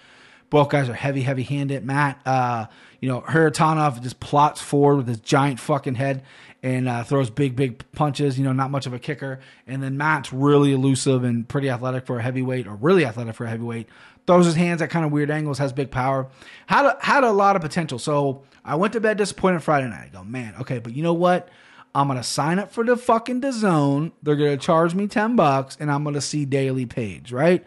Both 0.49 0.69
guys 0.69 0.89
are 0.89 0.93
heavy, 0.93 1.21
heavy 1.21 1.43
handed. 1.43 1.85
Matt, 1.85 2.19
uh, 2.25 2.65
you 2.99 3.07
know, 3.07 3.21
Kharitonov 3.21 4.01
just 4.01 4.19
plots 4.19 4.59
forward 4.59 4.97
with 4.97 5.07
his 5.07 5.19
giant 5.19 5.59
fucking 5.59 5.93
head 5.93 6.23
and 6.63 6.89
uh, 6.89 7.03
throws 7.03 7.29
big, 7.29 7.55
big 7.55 7.83
punches. 7.91 8.37
You 8.37 8.45
know, 8.45 8.51
not 8.51 8.71
much 8.71 8.87
of 8.87 8.93
a 8.93 8.99
kicker. 8.99 9.39
And 9.67 9.83
then 9.83 9.95
Matt's 9.95 10.33
really 10.33 10.71
elusive 10.73 11.23
and 11.23 11.47
pretty 11.47 11.69
athletic 11.69 12.05
for 12.07 12.17
a 12.17 12.23
heavyweight, 12.23 12.67
or 12.67 12.75
really 12.75 13.05
athletic 13.05 13.35
for 13.35 13.45
a 13.45 13.49
heavyweight. 13.49 13.87
Throws 14.25 14.45
his 14.45 14.55
hands 14.55 14.81
at 14.81 14.89
kind 14.89 15.05
of 15.05 15.11
weird 15.11 15.31
angles, 15.31 15.59
has 15.59 15.71
big 15.71 15.91
power. 15.91 16.27
Had 16.65 16.85
a, 16.85 16.97
had 16.99 17.23
a 17.23 17.31
lot 17.31 17.55
of 17.55 17.61
potential. 17.61 17.99
So 17.99 18.43
I 18.63 18.75
went 18.75 18.93
to 18.93 18.99
bed 18.99 19.17
disappointed 19.17 19.63
Friday 19.63 19.87
night. 19.87 20.09
I 20.11 20.17
go, 20.17 20.23
man, 20.23 20.55
okay, 20.61 20.79
but 20.79 20.95
you 20.95 21.03
know 21.03 21.13
what? 21.13 21.49
I'm 21.95 22.07
gonna 22.07 22.23
sign 22.23 22.59
up 22.59 22.71
for 22.71 22.83
the 22.83 22.95
fucking 22.95 23.41
DAZN. 23.41 24.11
They're 24.21 24.35
gonna 24.35 24.57
charge 24.57 24.93
me 24.93 25.07
ten 25.07 25.35
bucks, 25.35 25.77
and 25.79 25.91
I'm 25.91 26.03
gonna 26.03 26.21
see 26.21 26.45
Daly 26.45 26.85
Page. 26.85 27.31
Right? 27.31 27.65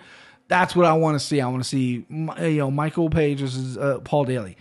That's 0.49 0.77
what 0.77 0.87
I 0.87 0.93
want 0.93 1.19
to 1.19 1.27
see. 1.27 1.41
I 1.41 1.49
want 1.49 1.63
to 1.63 1.69
see 1.69 2.07
you 2.09 2.59
know 2.59 2.71
Michael 2.71 3.11
Page 3.11 3.41
versus 3.41 3.77
uh, 3.77 4.01
Paul 4.01 4.25
Daly. 4.25 4.57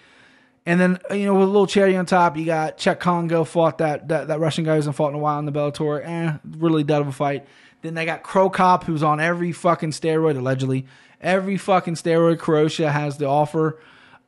And 0.66 0.80
then 0.80 1.00
you 1.12 1.26
know 1.26 1.34
with 1.34 1.44
a 1.44 1.52
little 1.52 1.68
cherry 1.68 1.96
on 1.96 2.06
top, 2.06 2.38
you 2.38 2.46
got 2.46 2.78
Cheick 2.78 3.00
Kongo 3.00 3.44
fought 3.44 3.80
that, 3.80 4.08
that 4.08 4.28
that 4.28 4.40
Russian 4.40 4.64
guy 4.64 4.72
who 4.72 4.76
hasn't 4.78 4.96
fought 4.96 5.10
in 5.10 5.16
a 5.16 5.20
while 5.20 5.38
in 5.40 5.46
the 5.46 5.52
Bellator. 5.52 6.06
Eh, 6.06 6.38
really 6.58 6.84
dead 6.84 7.02
of 7.02 7.08
a 7.08 7.12
fight. 7.12 7.46
Then 7.82 7.94
they 7.96 8.06
got 8.06 8.24
Cro 8.24 8.50
Cop, 8.50 8.84
who's 8.84 9.04
on 9.04 9.20
every 9.20 9.52
fucking 9.52 9.92
steroid 9.92 10.38
allegedly. 10.38 10.86
Every 11.20 11.58
fucking 11.58 11.96
steroid 11.96 12.40
Croatia 12.40 12.92
has 12.92 13.18
to 13.18 13.26
offer. 13.26 13.80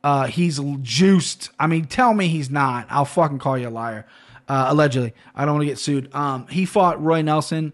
Uh, 0.04 0.26
he's 0.26 0.60
juiced. 0.82 1.48
I 1.58 1.66
mean, 1.66 1.86
tell 1.86 2.12
me 2.12 2.28
he's 2.28 2.50
not. 2.50 2.86
I'll 2.90 3.06
fucking 3.06 3.38
call 3.38 3.56
you 3.56 3.68
a 3.68 3.70
liar. 3.70 4.06
Uh, 4.46 4.66
allegedly, 4.68 5.14
I 5.34 5.46
don't 5.46 5.54
want 5.54 5.62
to 5.62 5.66
get 5.66 5.78
sued. 5.78 6.14
Um, 6.14 6.46
he 6.48 6.66
fought 6.66 7.02
Roy 7.02 7.22
Nelson. 7.22 7.72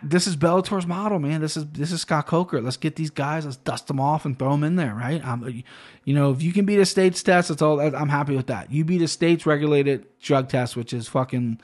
this 0.03 0.27
is 0.27 0.37
Bellator's 0.37 0.87
model, 0.87 1.19
man. 1.19 1.43
This 1.43 1.59
is 1.59 1.67
this 1.67 1.93
is 1.93 2.01
Scott 2.01 2.27
Coker. 2.27 2.63
Let's 2.63 2.79
get 2.79 2.97
these 2.97 3.11
guys. 3.11 3.45
Let's 3.45 3.59
dust 3.59 3.89
them 3.89 4.01
off 4.01 4.25
and 4.25 4.39
throw 4.39 4.53
them 4.53 4.65
in 4.65 4.77
there, 4.77 4.95
right? 4.95 5.23
Um, 5.23 5.63
you 6.05 6.15
know, 6.15 6.33
if 6.33 6.43
you 6.43 6.55
can 6.55 6.65
beat 6.65 6.81
a 6.81 6.87
state's 6.87 7.23
test, 7.23 7.51
that's 7.51 7.61
all. 7.61 7.79
I'm 7.79 8.09
happy 8.09 8.35
with 8.35 8.47
that. 8.47 8.73
You 8.73 8.87
beat 8.87 9.03
a 9.03 9.09
state's 9.09 9.45
regulated 9.45 10.07
drug 10.19 10.49
test, 10.49 10.77
which 10.77 10.95
is 10.95 11.09
fucking, 11.09 11.61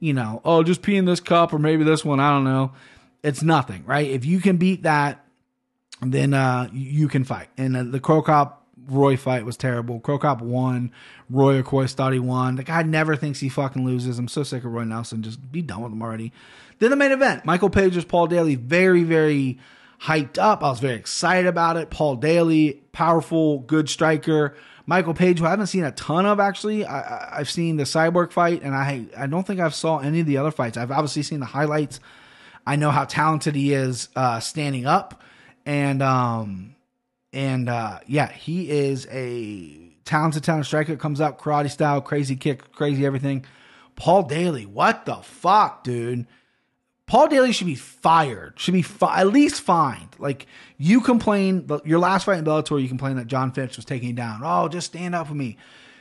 you 0.00 0.14
know, 0.14 0.40
oh, 0.42 0.62
just 0.62 0.80
pee 0.80 0.96
in 0.96 1.04
this 1.04 1.20
cup 1.20 1.52
or 1.52 1.58
maybe 1.58 1.84
this 1.84 2.02
one. 2.02 2.18
I 2.18 2.30
don't 2.30 2.44
know. 2.44 2.72
It's 3.22 3.42
nothing, 3.42 3.84
right? 3.84 4.08
If 4.08 4.24
you 4.24 4.40
can 4.40 4.56
beat 4.56 4.84
that, 4.84 5.25
then 6.02 6.34
uh, 6.34 6.68
you 6.72 7.08
can 7.08 7.24
fight. 7.24 7.48
And 7.56 7.76
uh, 7.76 7.82
the 7.84 8.00
Cro 8.00 8.22
Cop 8.22 8.64
Roy 8.88 9.16
fight 9.16 9.44
was 9.44 9.56
terrible. 9.56 10.00
Cro 10.00 10.18
Cop 10.18 10.40
won. 10.40 10.92
Roy, 11.30 11.58
of 11.58 11.64
course, 11.64 11.94
thought 11.94 12.12
he 12.12 12.18
won. 12.18 12.56
The 12.56 12.64
guy 12.64 12.82
never 12.82 13.16
thinks 13.16 13.40
he 13.40 13.48
fucking 13.48 13.84
loses. 13.84 14.18
I'm 14.18 14.28
so 14.28 14.42
sick 14.42 14.64
of 14.64 14.72
Roy 14.72 14.84
Nelson. 14.84 15.22
Just 15.22 15.50
be 15.50 15.62
done 15.62 15.82
with 15.82 15.92
him 15.92 16.02
already. 16.02 16.32
Then 16.78 16.90
the 16.90 16.96
main 16.96 17.12
event 17.12 17.44
Michael 17.44 17.70
Page 17.70 17.94
versus 17.94 18.04
Paul 18.04 18.26
Daly. 18.26 18.54
Very, 18.54 19.02
very 19.02 19.58
hyped 20.02 20.38
up. 20.38 20.62
I 20.62 20.68
was 20.68 20.80
very 20.80 20.94
excited 20.94 21.46
about 21.46 21.76
it. 21.76 21.90
Paul 21.90 22.16
Daly, 22.16 22.82
powerful, 22.92 23.60
good 23.60 23.88
striker. 23.88 24.54
Michael 24.86 25.14
Page, 25.14 25.40
who 25.40 25.46
I 25.46 25.50
haven't 25.50 25.66
seen 25.66 25.84
a 25.84 25.90
ton 25.92 26.26
of 26.26 26.38
actually. 26.38 26.84
I, 26.84 27.38
I've 27.38 27.50
seen 27.50 27.76
the 27.76 27.84
Cyborg 27.84 28.30
fight, 28.30 28.62
and 28.62 28.74
I 28.74 29.06
I 29.16 29.26
don't 29.26 29.44
think 29.46 29.58
I've 29.58 29.74
saw 29.74 29.98
any 29.98 30.20
of 30.20 30.26
the 30.26 30.36
other 30.36 30.52
fights. 30.52 30.76
I've 30.76 30.92
obviously 30.92 31.22
seen 31.22 31.40
the 31.40 31.46
highlights. 31.46 31.98
I 32.66 32.76
know 32.76 32.90
how 32.90 33.04
talented 33.04 33.54
he 33.54 33.72
is 33.72 34.08
uh, 34.16 34.40
standing 34.40 34.86
up, 34.86 35.22
and 35.66 36.00
um, 36.02 36.76
and 37.32 37.68
uh, 37.68 37.98
yeah, 38.06 38.32
he 38.32 38.70
is 38.70 39.06
a 39.10 39.92
talented, 40.04 40.44
talented 40.44 40.66
striker. 40.66 40.96
Comes 40.96 41.20
up 41.20 41.40
karate 41.40 41.70
style, 41.70 42.00
crazy 42.00 42.36
kick, 42.36 42.72
crazy 42.72 43.04
everything. 43.04 43.44
Paul 43.96 44.22
Daly, 44.22 44.64
what 44.64 45.04
the 45.04 45.16
fuck, 45.16 45.84
dude? 45.84 46.26
Paul 47.06 47.28
Daly 47.28 47.52
should 47.52 47.66
be 47.66 47.74
fired. 47.74 48.54
Should 48.56 48.74
be 48.74 48.82
fi- 48.82 49.20
at 49.20 49.28
least 49.28 49.60
fined. 49.60 50.16
Like 50.18 50.46
you 50.76 51.00
complain, 51.00 51.68
your 51.84 51.98
last 51.98 52.24
fight 52.24 52.38
in 52.38 52.44
Bellator, 52.44 52.80
you 52.80 52.88
complained 52.88 53.18
that 53.18 53.26
John 53.26 53.52
Fitch 53.52 53.76
was 53.76 53.84
taking 53.84 54.08
you 54.08 54.14
down. 54.14 54.40
Oh, 54.44 54.68
just 54.68 54.88
stand 54.88 55.14
up 55.14 55.26
for 55.26 55.34
me. 55.34 55.56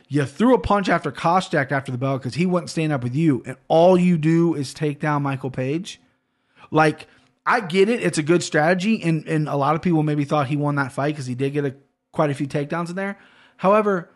You 0.07 0.25
threw 0.25 0.53
a 0.53 0.59
punch 0.59 0.87
after 0.87 1.11
Koscheck 1.11 1.71
after 1.71 1.91
the 1.91 1.97
bell 1.97 2.17
because 2.17 2.35
he 2.35 2.45
wouldn't 2.45 2.69
stand 2.69 2.93
up 2.93 3.03
with 3.03 3.15
you, 3.15 3.41
and 3.45 3.57
all 3.67 3.97
you 3.97 4.17
do 4.17 4.53
is 4.53 4.73
take 4.73 4.99
down 4.99 5.23
Michael 5.23 5.49
Page. 5.49 5.99
Like 6.69 7.07
I 7.45 7.59
get 7.59 7.89
it, 7.89 8.01
it's 8.01 8.17
a 8.17 8.23
good 8.23 8.43
strategy, 8.43 9.01
and 9.03 9.27
and 9.27 9.47
a 9.47 9.55
lot 9.55 9.75
of 9.75 9.81
people 9.81 10.03
maybe 10.03 10.25
thought 10.25 10.47
he 10.47 10.57
won 10.57 10.75
that 10.75 10.91
fight 10.91 11.13
because 11.13 11.27
he 11.27 11.35
did 11.35 11.53
get 11.53 11.65
a 11.65 11.75
quite 12.11 12.29
a 12.29 12.33
few 12.33 12.47
takedowns 12.47 12.89
in 12.89 12.95
there. 12.95 13.19
However, 13.57 14.09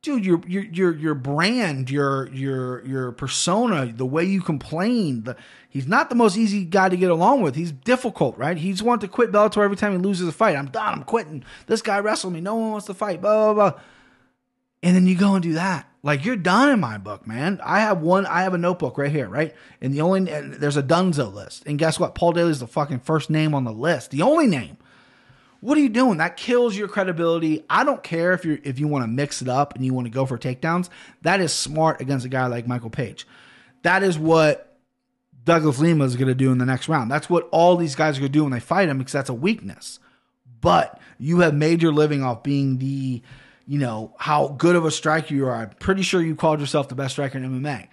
dude, 0.00 0.24
your 0.24 0.40
your 0.46 0.62
your 0.64 0.94
your 0.94 1.14
brand, 1.14 1.90
your 1.90 2.28
your 2.28 2.84
your 2.86 3.12
persona, 3.12 3.86
the 3.86 4.06
way 4.06 4.24
you 4.24 4.40
complain, 4.40 5.24
the, 5.24 5.36
he's 5.68 5.86
not 5.86 6.08
the 6.08 6.14
most 6.14 6.36
easy 6.36 6.64
guy 6.64 6.88
to 6.88 6.96
get 6.96 7.10
along 7.10 7.42
with. 7.42 7.54
He's 7.54 7.72
difficult, 7.72 8.38
right? 8.38 8.56
He's 8.56 8.82
want 8.82 9.00
to 9.00 9.08
quit 9.08 9.32
Bellator 9.32 9.62
every 9.62 9.76
time 9.76 9.92
he 9.92 9.98
loses 9.98 10.28
a 10.28 10.32
fight. 10.32 10.56
I'm 10.56 10.66
done. 10.66 10.94
I'm 10.94 11.04
quitting. 11.04 11.44
This 11.66 11.82
guy 11.82 11.98
wrestled 11.98 12.32
me. 12.32 12.40
No 12.40 12.54
one 12.54 12.70
wants 12.70 12.86
to 12.86 12.94
fight. 12.94 13.20
Blah 13.20 13.52
blah 13.52 13.70
blah. 13.70 13.80
And 14.82 14.94
then 14.94 15.06
you 15.06 15.16
go 15.16 15.34
and 15.34 15.42
do 15.42 15.54
that. 15.54 15.88
Like 16.04 16.26
you're 16.26 16.36
done 16.36 16.68
in 16.68 16.80
my 16.80 16.98
book, 16.98 17.26
man. 17.26 17.62
I 17.64 17.80
have 17.80 18.02
one. 18.02 18.26
I 18.26 18.42
have 18.42 18.52
a 18.52 18.58
notebook 18.58 18.98
right 18.98 19.10
here, 19.10 19.26
right? 19.26 19.54
And 19.80 19.94
the 19.94 20.02
only 20.02 20.30
and 20.30 20.52
there's 20.52 20.76
a 20.76 20.82
Dunzo 20.82 21.32
list. 21.32 21.64
And 21.64 21.78
guess 21.78 21.98
what? 21.98 22.14
Paul 22.14 22.32
Daly 22.32 22.50
is 22.50 22.60
the 22.60 22.66
fucking 22.66 23.00
first 23.00 23.30
name 23.30 23.54
on 23.54 23.64
the 23.64 23.72
list. 23.72 24.10
The 24.10 24.20
only 24.20 24.46
name. 24.46 24.76
What 25.60 25.78
are 25.78 25.80
you 25.80 25.88
doing? 25.88 26.18
That 26.18 26.36
kills 26.36 26.76
your 26.76 26.88
credibility. 26.88 27.64
I 27.70 27.84
don't 27.84 28.02
care 28.02 28.32
if 28.32 28.44
you're 28.44 28.58
if 28.64 28.78
you 28.78 28.86
want 28.86 29.04
to 29.04 29.08
mix 29.08 29.40
it 29.40 29.48
up 29.48 29.76
and 29.76 29.82
you 29.82 29.94
want 29.94 30.06
to 30.06 30.10
go 30.10 30.26
for 30.26 30.36
takedowns. 30.36 30.90
That 31.22 31.40
is 31.40 31.54
smart 31.54 32.02
against 32.02 32.26
a 32.26 32.28
guy 32.28 32.48
like 32.48 32.66
Michael 32.66 32.90
Page. 32.90 33.26
That 33.80 34.02
is 34.02 34.18
what 34.18 34.76
Douglas 35.42 35.78
Lima 35.78 36.04
is 36.04 36.16
going 36.16 36.28
to 36.28 36.34
do 36.34 36.52
in 36.52 36.58
the 36.58 36.66
next 36.66 36.86
round. 36.86 37.10
That's 37.10 37.30
what 37.30 37.48
all 37.50 37.76
these 37.76 37.94
guys 37.94 38.18
are 38.18 38.20
going 38.20 38.32
to 38.32 38.38
do 38.38 38.42
when 38.42 38.52
they 38.52 38.60
fight 38.60 38.90
him 38.90 38.98
because 38.98 39.14
that's 39.14 39.30
a 39.30 39.34
weakness. 39.34 40.00
But 40.60 41.00
you 41.18 41.40
have 41.40 41.54
made 41.54 41.80
your 41.80 41.92
living 41.92 42.22
off 42.22 42.42
being 42.42 42.76
the, 42.76 43.22
you 43.66 43.78
know, 43.78 44.14
how 44.18 44.48
good 44.48 44.76
of 44.76 44.84
a 44.84 44.90
striker 44.90 45.34
you 45.34 45.46
are. 45.46 45.54
I'm 45.54 45.70
pretty 45.70 46.02
sure 46.02 46.20
you 46.20 46.36
called 46.36 46.60
yourself 46.60 46.88
the 46.88 46.94
best 46.94 47.12
striker 47.12 47.38
in 47.38 47.44
MMA. 47.44 47.88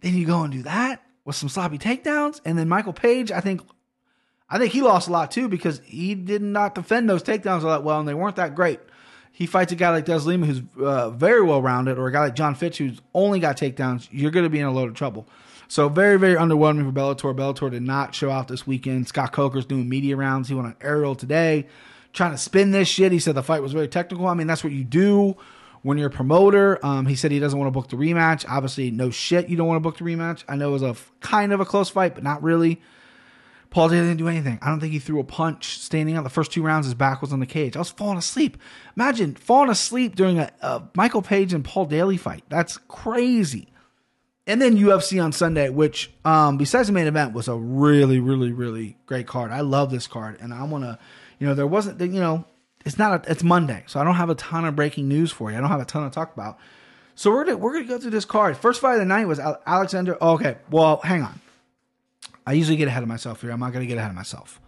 Then 0.00 0.14
you 0.14 0.26
go 0.26 0.42
and 0.42 0.52
do 0.52 0.62
that 0.62 1.02
with 1.24 1.36
some 1.36 1.48
sloppy 1.48 1.78
takedowns, 1.78 2.40
and 2.44 2.58
then 2.58 2.68
Michael 2.68 2.92
Page, 2.92 3.32
I 3.32 3.40
think 3.40 3.62
I 4.48 4.58
think 4.58 4.72
he 4.72 4.82
lost 4.82 5.08
a 5.08 5.12
lot 5.12 5.30
too 5.30 5.48
because 5.48 5.80
he 5.84 6.14
did 6.14 6.42
not 6.42 6.74
defend 6.74 7.08
those 7.08 7.22
takedowns 7.22 7.62
all 7.62 7.70
that 7.70 7.82
well, 7.82 7.98
and 7.98 8.08
they 8.08 8.14
weren't 8.14 8.36
that 8.36 8.54
great. 8.54 8.80
He 9.32 9.46
fights 9.46 9.72
a 9.72 9.74
guy 9.74 9.90
like 9.90 10.04
Des 10.04 10.18
Lima 10.18 10.46
who's 10.46 10.62
uh, 10.80 11.10
very 11.10 11.42
well 11.42 11.60
rounded, 11.60 11.98
or 11.98 12.06
a 12.06 12.12
guy 12.12 12.20
like 12.20 12.36
John 12.36 12.54
Fitch 12.54 12.78
who's 12.78 13.00
only 13.14 13.40
got 13.40 13.56
takedowns. 13.56 14.08
You're 14.12 14.30
going 14.30 14.44
to 14.44 14.50
be 14.50 14.60
in 14.60 14.66
a 14.66 14.70
load 14.70 14.88
of 14.88 14.94
trouble. 14.94 15.26
So 15.66 15.88
very, 15.88 16.18
very 16.18 16.36
underwhelming 16.36 16.84
for 16.84 16.92
Bellator. 16.92 17.34
Bellator 17.34 17.70
did 17.70 17.82
not 17.82 18.14
show 18.14 18.30
out 18.30 18.48
this 18.48 18.66
weekend. 18.66 19.08
Scott 19.08 19.32
Coker's 19.32 19.64
doing 19.64 19.88
media 19.88 20.14
rounds. 20.14 20.48
He 20.48 20.54
went 20.54 20.66
on 20.66 20.76
Ariel 20.80 21.16
today, 21.16 21.66
trying 22.14 22.30
to 22.30 22.38
spin 22.38 22.70
this 22.70 22.88
shit. 22.88 23.12
He 23.12 23.18
said 23.18 23.34
the 23.34 23.42
fight 23.42 23.60
was 23.60 23.72
very 23.72 23.88
technical. 23.88 24.26
I 24.26 24.34
mean, 24.34 24.46
that's 24.46 24.64
what 24.64 24.72
you 24.72 24.84
do 24.84 25.36
when 25.82 25.98
you're 25.98 26.08
a 26.08 26.10
promoter. 26.10 26.84
Um, 26.84 27.04
he 27.04 27.14
said 27.14 27.30
he 27.30 27.38
doesn't 27.38 27.58
want 27.58 27.66
to 27.68 27.78
book 27.78 27.90
the 27.90 27.96
rematch. 27.96 28.46
Obviously, 28.48 28.90
no 28.90 29.10
shit, 29.10 29.48
you 29.48 29.56
don't 29.56 29.66
want 29.66 29.76
to 29.76 29.80
book 29.80 29.98
the 29.98 30.04
rematch. 30.04 30.44
I 30.48 30.56
know 30.56 30.70
it 30.70 30.80
was 30.80 30.82
a 30.82 30.96
kind 31.20 31.52
of 31.52 31.60
a 31.60 31.66
close 31.66 31.90
fight, 31.90 32.14
but 32.14 32.24
not 32.24 32.42
really. 32.42 32.80
Paul 33.68 33.88
Daly 33.88 34.02
didn't 34.02 34.18
do 34.18 34.28
anything. 34.28 34.60
I 34.62 34.68
don't 34.68 34.78
think 34.78 34.92
he 34.92 35.00
threw 35.00 35.18
a 35.18 35.24
punch 35.24 35.80
standing 35.80 36.16
out. 36.16 36.22
The 36.22 36.30
first 36.30 36.52
two 36.52 36.62
rounds, 36.62 36.86
his 36.86 36.94
back 36.94 37.20
was 37.20 37.32
on 37.32 37.40
the 37.40 37.46
cage. 37.46 37.74
I 37.74 37.80
was 37.80 37.90
falling 37.90 38.18
asleep. 38.18 38.56
Imagine 38.96 39.34
falling 39.34 39.68
asleep 39.68 40.14
during 40.14 40.38
a, 40.38 40.52
a 40.62 40.82
Michael 40.94 41.22
Page 41.22 41.52
and 41.52 41.64
Paul 41.64 41.86
Daly 41.86 42.16
fight. 42.16 42.44
That's 42.48 42.78
crazy. 42.86 43.72
And 44.46 44.62
then 44.62 44.76
UFC 44.76 45.22
on 45.22 45.32
Sunday, 45.32 45.70
which 45.70 46.12
um, 46.24 46.56
besides 46.56 46.86
the 46.86 46.92
main 46.92 47.08
event 47.08 47.32
was 47.32 47.48
a 47.48 47.56
really, 47.56 48.20
really, 48.20 48.52
really 48.52 48.96
great 49.06 49.26
card. 49.26 49.50
I 49.50 49.62
love 49.62 49.90
this 49.90 50.06
card, 50.06 50.36
and 50.40 50.54
I 50.54 50.62
want 50.64 50.84
to, 50.84 50.98
you 51.38 51.46
know, 51.46 51.54
there 51.54 51.66
wasn't, 51.66 52.00
you 52.00 52.20
know, 52.20 52.44
it's 52.84 52.98
not, 52.98 53.26
a, 53.26 53.30
it's 53.30 53.42
Monday, 53.42 53.84
so 53.86 54.00
I 54.00 54.04
don't 54.04 54.16
have 54.16 54.30
a 54.30 54.34
ton 54.34 54.64
of 54.64 54.76
breaking 54.76 55.08
news 55.08 55.32
for 55.32 55.50
you. 55.50 55.56
I 55.56 55.60
don't 55.60 55.70
have 55.70 55.80
a 55.80 55.84
ton 55.84 56.08
to 56.08 56.14
talk 56.14 56.34
about. 56.34 56.58
So 57.16 57.30
we're 57.30 57.44
gonna 57.44 57.56
we're 57.56 57.72
gonna 57.74 57.84
go 57.84 57.98
through 57.98 58.10
this 58.10 58.24
card. 58.24 58.56
First 58.56 58.80
fight 58.80 58.94
of 58.94 58.98
the 58.98 59.04
night 59.04 59.26
was 59.26 59.38
Alexander. 59.38 60.18
Oh, 60.20 60.32
okay, 60.32 60.56
well, 60.70 61.00
hang 61.04 61.22
on. 61.22 61.40
I 62.46 62.52
usually 62.52 62.76
get 62.76 62.88
ahead 62.88 63.02
of 63.02 63.08
myself 63.08 63.40
here. 63.40 63.50
I'm 63.50 63.60
not 63.60 63.72
to 63.72 63.86
get 63.86 63.98
ahead 63.98 64.10
of 64.10 64.16
myself. 64.16 64.60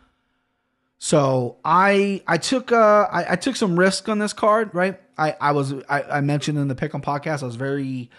So 0.98 1.56
I 1.64 2.22
I 2.26 2.38
took 2.38 2.72
uh 2.72 3.08
I, 3.10 3.32
I, 3.32 3.36
took 3.36 3.56
some 3.56 3.78
risk 3.78 4.08
on 4.08 4.18
this 4.18 4.32
card, 4.32 4.74
right? 4.74 4.98
I 5.18 5.36
I 5.40 5.52
was 5.52 5.74
I, 5.88 6.02
I 6.02 6.20
mentioned 6.20 6.56
in 6.56 6.68
the 6.68 6.74
pick 6.74 6.92
Pick'em 6.92 7.02
podcast 7.02 7.42
I 7.42 7.46
was 7.46 7.56
very 7.56 8.10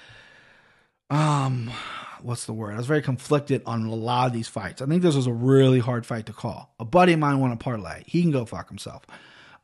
um 1.09 1.71
what's 2.27 2.45
the 2.45 2.53
word? 2.53 2.73
I 2.73 2.77
was 2.77 2.87
very 2.87 3.01
conflicted 3.01 3.61
on 3.65 3.85
a 3.85 3.95
lot 3.95 4.27
of 4.27 4.33
these 4.33 4.49
fights. 4.49 4.81
I 4.81 4.85
think 4.85 5.01
this 5.01 5.15
was 5.15 5.27
a 5.27 5.33
really 5.33 5.79
hard 5.79 6.05
fight 6.05 6.25
to 6.25 6.33
call. 6.33 6.75
A 6.77 6.83
buddy 6.83 7.13
of 7.13 7.19
mine 7.19 7.39
won 7.39 7.53
a 7.53 7.55
parlay. 7.55 8.03
He 8.05 8.21
can 8.21 8.31
go 8.31 8.43
fuck 8.43 8.67
himself. 8.67 9.03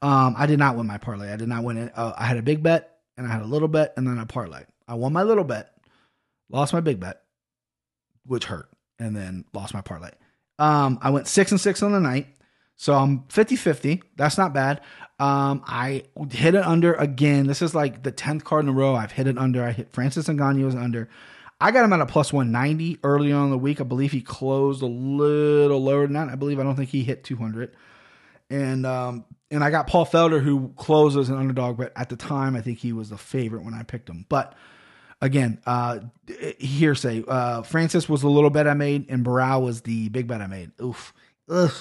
Um, 0.01 0.33
I 0.37 0.45
did 0.45 0.59
not 0.59 0.77
win 0.77 0.87
my 0.87 0.97
parlay. 0.97 1.31
I 1.31 1.35
did 1.35 1.49
not 1.49 1.65
win 1.65 1.77
it. 1.77 1.91
Uh, 1.93 2.13
I 2.17 2.25
had 2.25 2.37
a 2.37 2.41
big 2.41 2.63
bet 2.63 2.99
and 3.17 3.27
I 3.27 3.31
had 3.31 3.41
a 3.41 3.45
little 3.45 3.67
bet 3.67 3.93
and 3.97 4.07
then 4.07 4.17
a 4.17 4.25
parlay. 4.25 4.63
I 4.87 4.93
won 4.95 5.11
my 5.11 5.23
little 5.23 5.43
bet, 5.43 5.73
lost 6.49 6.71
my 6.71 6.79
big 6.79 7.01
bet, 7.01 7.21
which 8.25 8.45
hurt 8.45 8.69
and 8.97 9.13
then 9.13 9.43
lost 9.53 9.73
my 9.73 9.81
parlay. 9.81 10.11
Um, 10.57 10.99
I 11.01 11.09
went 11.09 11.27
six 11.27 11.51
and 11.51 11.59
six 11.59 11.83
on 11.83 11.91
the 11.91 11.99
night. 11.99 12.27
So 12.77 12.93
I'm 12.93 13.25
50 13.27 13.57
50. 13.57 14.03
That's 14.15 14.37
not 14.37 14.53
bad. 14.53 14.79
Um, 15.19 15.63
I 15.67 16.03
hit 16.31 16.55
it 16.55 16.63
under 16.63 16.93
again. 16.93 17.45
This 17.45 17.61
is 17.61 17.75
like 17.75 18.03
the 18.03 18.11
10th 18.11 18.45
card 18.45 18.63
in 18.63 18.69
a 18.69 18.73
row. 18.73 18.95
I've 18.95 19.11
hit 19.11 19.27
it 19.27 19.37
under. 19.37 19.63
I 19.63 19.73
hit 19.73 19.91
Francis 19.91 20.27
Ngannou 20.27 20.65
was 20.65 20.75
under. 20.75 21.09
I 21.63 21.71
got 21.71 21.85
him 21.85 21.93
at 21.93 22.01
a 22.01 22.05
plus 22.05 22.33
190 22.33 22.99
early 23.05 23.31
on 23.31 23.45
in 23.45 23.49
the 23.49 23.57
week. 23.57 23.79
I 23.79 23.85
believe 23.85 24.11
he 24.11 24.19
closed 24.19 24.81
a 24.81 24.85
little 24.85 25.81
lower 25.81 26.05
than 26.05 26.11
that. 26.13 26.27
I 26.27 26.35
believe 26.35 26.59
I 26.59 26.63
don't 26.63 26.75
think 26.75 26.89
he 26.89 27.05
hit 27.05 27.23
200. 27.23 27.73
And 28.49 28.85
um, 28.85 29.23
and 29.49 29.63
I 29.63 29.69
got 29.69 29.87
Paul 29.87 30.05
Felder 30.05 30.43
who 30.43 30.73
closed 30.75 31.17
as 31.17 31.29
an 31.29 31.37
underdog, 31.37 31.77
but 31.77 31.93
at 31.95 32.09
the 32.09 32.17
time 32.17 32.57
I 32.57 32.61
think 32.61 32.79
he 32.79 32.91
was 32.91 33.09
the 33.09 33.17
favorite 33.17 33.63
when 33.63 33.73
I 33.73 33.83
picked 33.83 34.09
him. 34.09 34.25
But 34.27 34.55
again, 35.21 35.61
uh, 35.65 35.99
hearsay. 36.59 37.23
Uh, 37.25 37.61
Francis 37.61 38.09
was 38.09 38.19
the 38.19 38.29
little 38.29 38.49
bet 38.49 38.67
I 38.67 38.73
made, 38.73 39.09
and 39.09 39.25
Barao 39.25 39.63
was 39.63 39.83
the 39.83 40.09
big 40.09 40.27
bet 40.27 40.41
I 40.41 40.47
made. 40.47 40.71
Oof. 40.81 41.13
Ugh. 41.47 41.71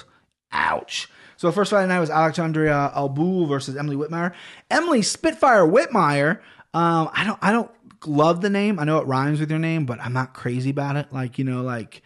Ouch. 0.53 1.09
So 1.35 1.51
first 1.51 1.71
fight 1.71 1.81
of 1.81 1.89
the 1.89 1.93
night 1.93 1.99
was 1.99 2.09
Alexandria 2.09 2.93
Albu 2.95 3.49
versus 3.49 3.75
Emily 3.75 3.97
Whitmire. 3.97 4.31
Emily 4.71 5.01
Spitfire 5.01 5.67
Whitmire. 5.67 6.39
Um, 6.73 7.09
I 7.13 7.25
don't 7.25 7.39
I 7.41 7.51
don't 7.51 7.69
love 8.07 8.41
the 8.41 8.49
name. 8.49 8.79
I 8.79 8.83
know 8.83 8.99
it 8.99 9.07
rhymes 9.07 9.39
with 9.39 9.49
your 9.49 9.59
name, 9.59 9.85
but 9.85 9.99
I'm 9.99 10.13
not 10.13 10.33
crazy 10.33 10.69
about 10.69 10.95
it. 10.95 11.11
Like, 11.11 11.37
you 11.37 11.45
know, 11.45 11.61
like 11.61 12.01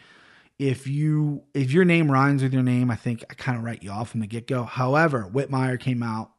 if 0.59 0.87
you 0.87 1.43
if 1.53 1.71
your 1.71 1.85
name 1.85 2.11
rhymes 2.11 2.43
with 2.43 2.53
your 2.53 2.63
name, 2.63 2.89
I 2.89 2.95
think 2.95 3.23
I 3.29 3.33
kind 3.33 3.57
of 3.57 3.63
write 3.63 3.83
you 3.83 3.91
off 3.91 4.09
from 4.09 4.21
the 4.21 4.27
get 4.27 4.47
go. 4.47 4.63
However, 4.63 5.29
Whitmire 5.31 5.79
came 5.79 6.03
out, 6.03 6.31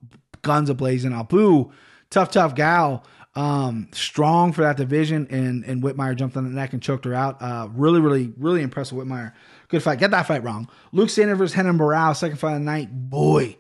guns 0.43 0.71
a 0.71 0.75
blazing. 0.75 1.12
Albu, 1.12 1.71
tough, 2.11 2.31
tough 2.31 2.55
gal 2.55 3.05
um, 3.38 3.88
strong 3.93 4.53
for 4.53 4.62
that 4.62 4.77
division, 4.77 5.29
and 5.31 5.65
and 5.65 5.81
Whitmire 5.81 6.17
jumped 6.17 6.37
on 6.37 6.43
the 6.43 6.50
neck 6.50 6.73
and 6.73 6.83
choked 6.83 7.05
her 7.05 7.15
out. 7.15 7.41
Uh, 7.41 7.69
really, 7.73 8.00
really, 8.00 8.33
really 8.37 8.62
impressed 8.62 8.93
with 8.93 9.07
Whitmire. 9.07 9.33
Good 9.69 9.81
fight. 9.81 10.00
Get 10.00 10.11
that 10.11 10.27
fight 10.27 10.43
wrong. 10.43 10.69
Luke 10.91 11.09
Sanders 11.09 11.38
versus 11.38 11.57
Renan 11.57 11.79
Barao, 11.79 12.17
second 12.17 12.38
fight 12.38 12.55
of 12.55 12.59
the 12.59 12.65
night. 12.65 12.88
Boy, 12.91 13.57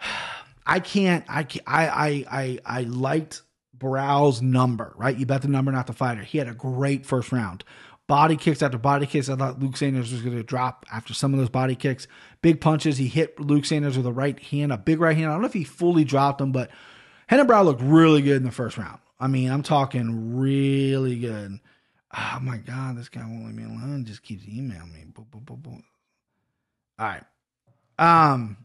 I 0.66 0.78
can't. 0.78 1.24
I 1.28 1.46
I 1.66 1.88
I 1.88 2.24
I, 2.30 2.58
I 2.64 2.82
liked 2.82 3.42
Barao's 3.84 4.42
number. 4.42 4.94
Right, 4.96 5.16
you 5.16 5.26
bet 5.26 5.42
the 5.42 5.48
number, 5.48 5.70
not 5.70 5.86
the 5.86 5.92
fighter. 5.92 6.22
He 6.22 6.38
had 6.38 6.48
a 6.48 6.54
great 6.54 7.06
first 7.06 7.32
round. 7.32 7.64
Body 8.06 8.36
kicks 8.36 8.62
after 8.62 8.76
body 8.76 9.06
kicks. 9.06 9.30
I 9.30 9.36
thought 9.36 9.60
Luke 9.60 9.76
Sanders 9.76 10.12
was 10.12 10.20
going 10.20 10.36
to 10.36 10.42
drop 10.42 10.84
after 10.92 11.14
some 11.14 11.32
of 11.32 11.40
those 11.40 11.48
body 11.48 11.74
kicks. 11.74 12.06
Big 12.42 12.60
punches. 12.60 12.98
He 12.98 13.08
hit 13.08 13.40
Luke 13.40 13.64
Sanders 13.64 13.96
with 13.96 14.06
a 14.06 14.12
right 14.12 14.38
hand, 14.38 14.72
a 14.72 14.76
big 14.76 15.00
right 15.00 15.16
hand. 15.16 15.30
I 15.30 15.32
don't 15.32 15.40
know 15.40 15.46
if 15.46 15.54
he 15.54 15.64
fully 15.64 16.04
dropped 16.04 16.40
him, 16.40 16.52
but 16.52 16.70
Renan 17.30 17.46
Barao 17.46 17.64
looked 17.64 17.80
really 17.80 18.20
good 18.20 18.36
in 18.36 18.44
the 18.44 18.50
first 18.50 18.76
round. 18.76 18.98
I 19.18 19.26
mean, 19.26 19.50
I'm 19.50 19.62
talking 19.62 20.36
really 20.36 21.18
good. 21.18 21.60
Oh 22.16 22.38
my 22.42 22.58
God, 22.58 22.98
this 22.98 23.08
guy 23.08 23.22
won't 23.22 23.46
leave 23.46 23.54
me 23.54 23.64
alone. 23.64 24.04
Just 24.04 24.22
keeps 24.22 24.46
emailing 24.46 24.92
me. 24.92 25.04
All 26.98 27.06
right. 27.06 27.24
Um, 27.98 28.56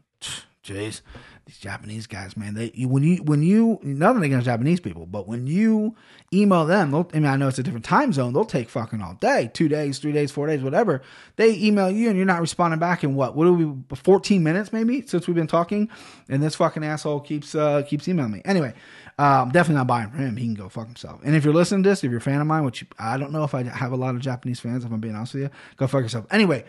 jeez, 0.64 1.00
these 1.46 1.58
Japanese 1.58 2.06
guys, 2.06 2.36
man. 2.36 2.54
They 2.54 2.68
when 2.86 3.02
you 3.02 3.22
when 3.22 3.42
you 3.42 3.78
nothing 3.82 4.22
against 4.22 4.44
Japanese 4.44 4.80
people, 4.80 5.06
but 5.06 5.26
when 5.26 5.46
you 5.46 5.96
email 6.32 6.66
them, 6.66 6.94
I 6.94 7.04
mean, 7.14 7.26
I 7.26 7.36
know 7.36 7.48
it's 7.48 7.58
a 7.58 7.62
different 7.62 7.84
time 7.84 8.12
zone. 8.12 8.32
They'll 8.32 8.44
take 8.44 8.68
fucking 8.68 9.00
all 9.00 9.14
day, 9.14 9.50
two 9.52 9.68
days, 9.68 9.98
three 9.98 10.12
days, 10.12 10.30
four 10.30 10.46
days, 10.46 10.62
whatever. 10.62 11.02
They 11.36 11.56
email 11.56 11.90
you 11.90 12.08
and 12.08 12.16
you're 12.16 12.26
not 12.26 12.40
responding 12.40 12.78
back 12.78 13.02
in 13.02 13.14
what? 13.14 13.34
What 13.34 13.44
do 13.44 13.54
we? 13.54 13.96
Fourteen 13.96 14.42
minutes 14.42 14.72
maybe 14.72 15.06
since 15.06 15.26
we've 15.26 15.34
been 15.34 15.46
talking, 15.46 15.88
and 16.28 16.42
this 16.42 16.54
fucking 16.54 16.84
asshole 16.84 17.20
keeps 17.20 17.54
uh 17.54 17.82
keeps 17.82 18.06
emailing 18.06 18.32
me. 18.32 18.42
Anyway, 18.44 18.74
I'm 19.18 19.50
definitely 19.50 19.76
not 19.76 19.86
buying 19.86 20.10
from 20.10 20.20
him. 20.20 20.36
He 20.36 20.44
can 20.44 20.54
go 20.54 20.68
fuck 20.68 20.86
himself. 20.86 21.20
And 21.24 21.34
if 21.34 21.44
you're 21.44 21.54
listening 21.54 21.82
to 21.84 21.88
this, 21.88 22.04
if 22.04 22.10
you're 22.10 22.18
a 22.18 22.22
fan 22.22 22.40
of 22.40 22.46
mine, 22.46 22.64
which 22.64 22.84
I 22.98 23.16
don't 23.16 23.32
know 23.32 23.44
if 23.44 23.54
I 23.54 23.62
have 23.64 23.92
a 23.92 23.96
lot 23.96 24.14
of 24.14 24.20
Japanese 24.20 24.60
fans, 24.60 24.84
if 24.84 24.92
I'm 24.92 25.00
being 25.00 25.14
honest 25.14 25.34
with 25.34 25.44
you, 25.44 25.50
go 25.76 25.86
fuck 25.86 26.02
yourself. 26.02 26.26
Anyway. 26.30 26.64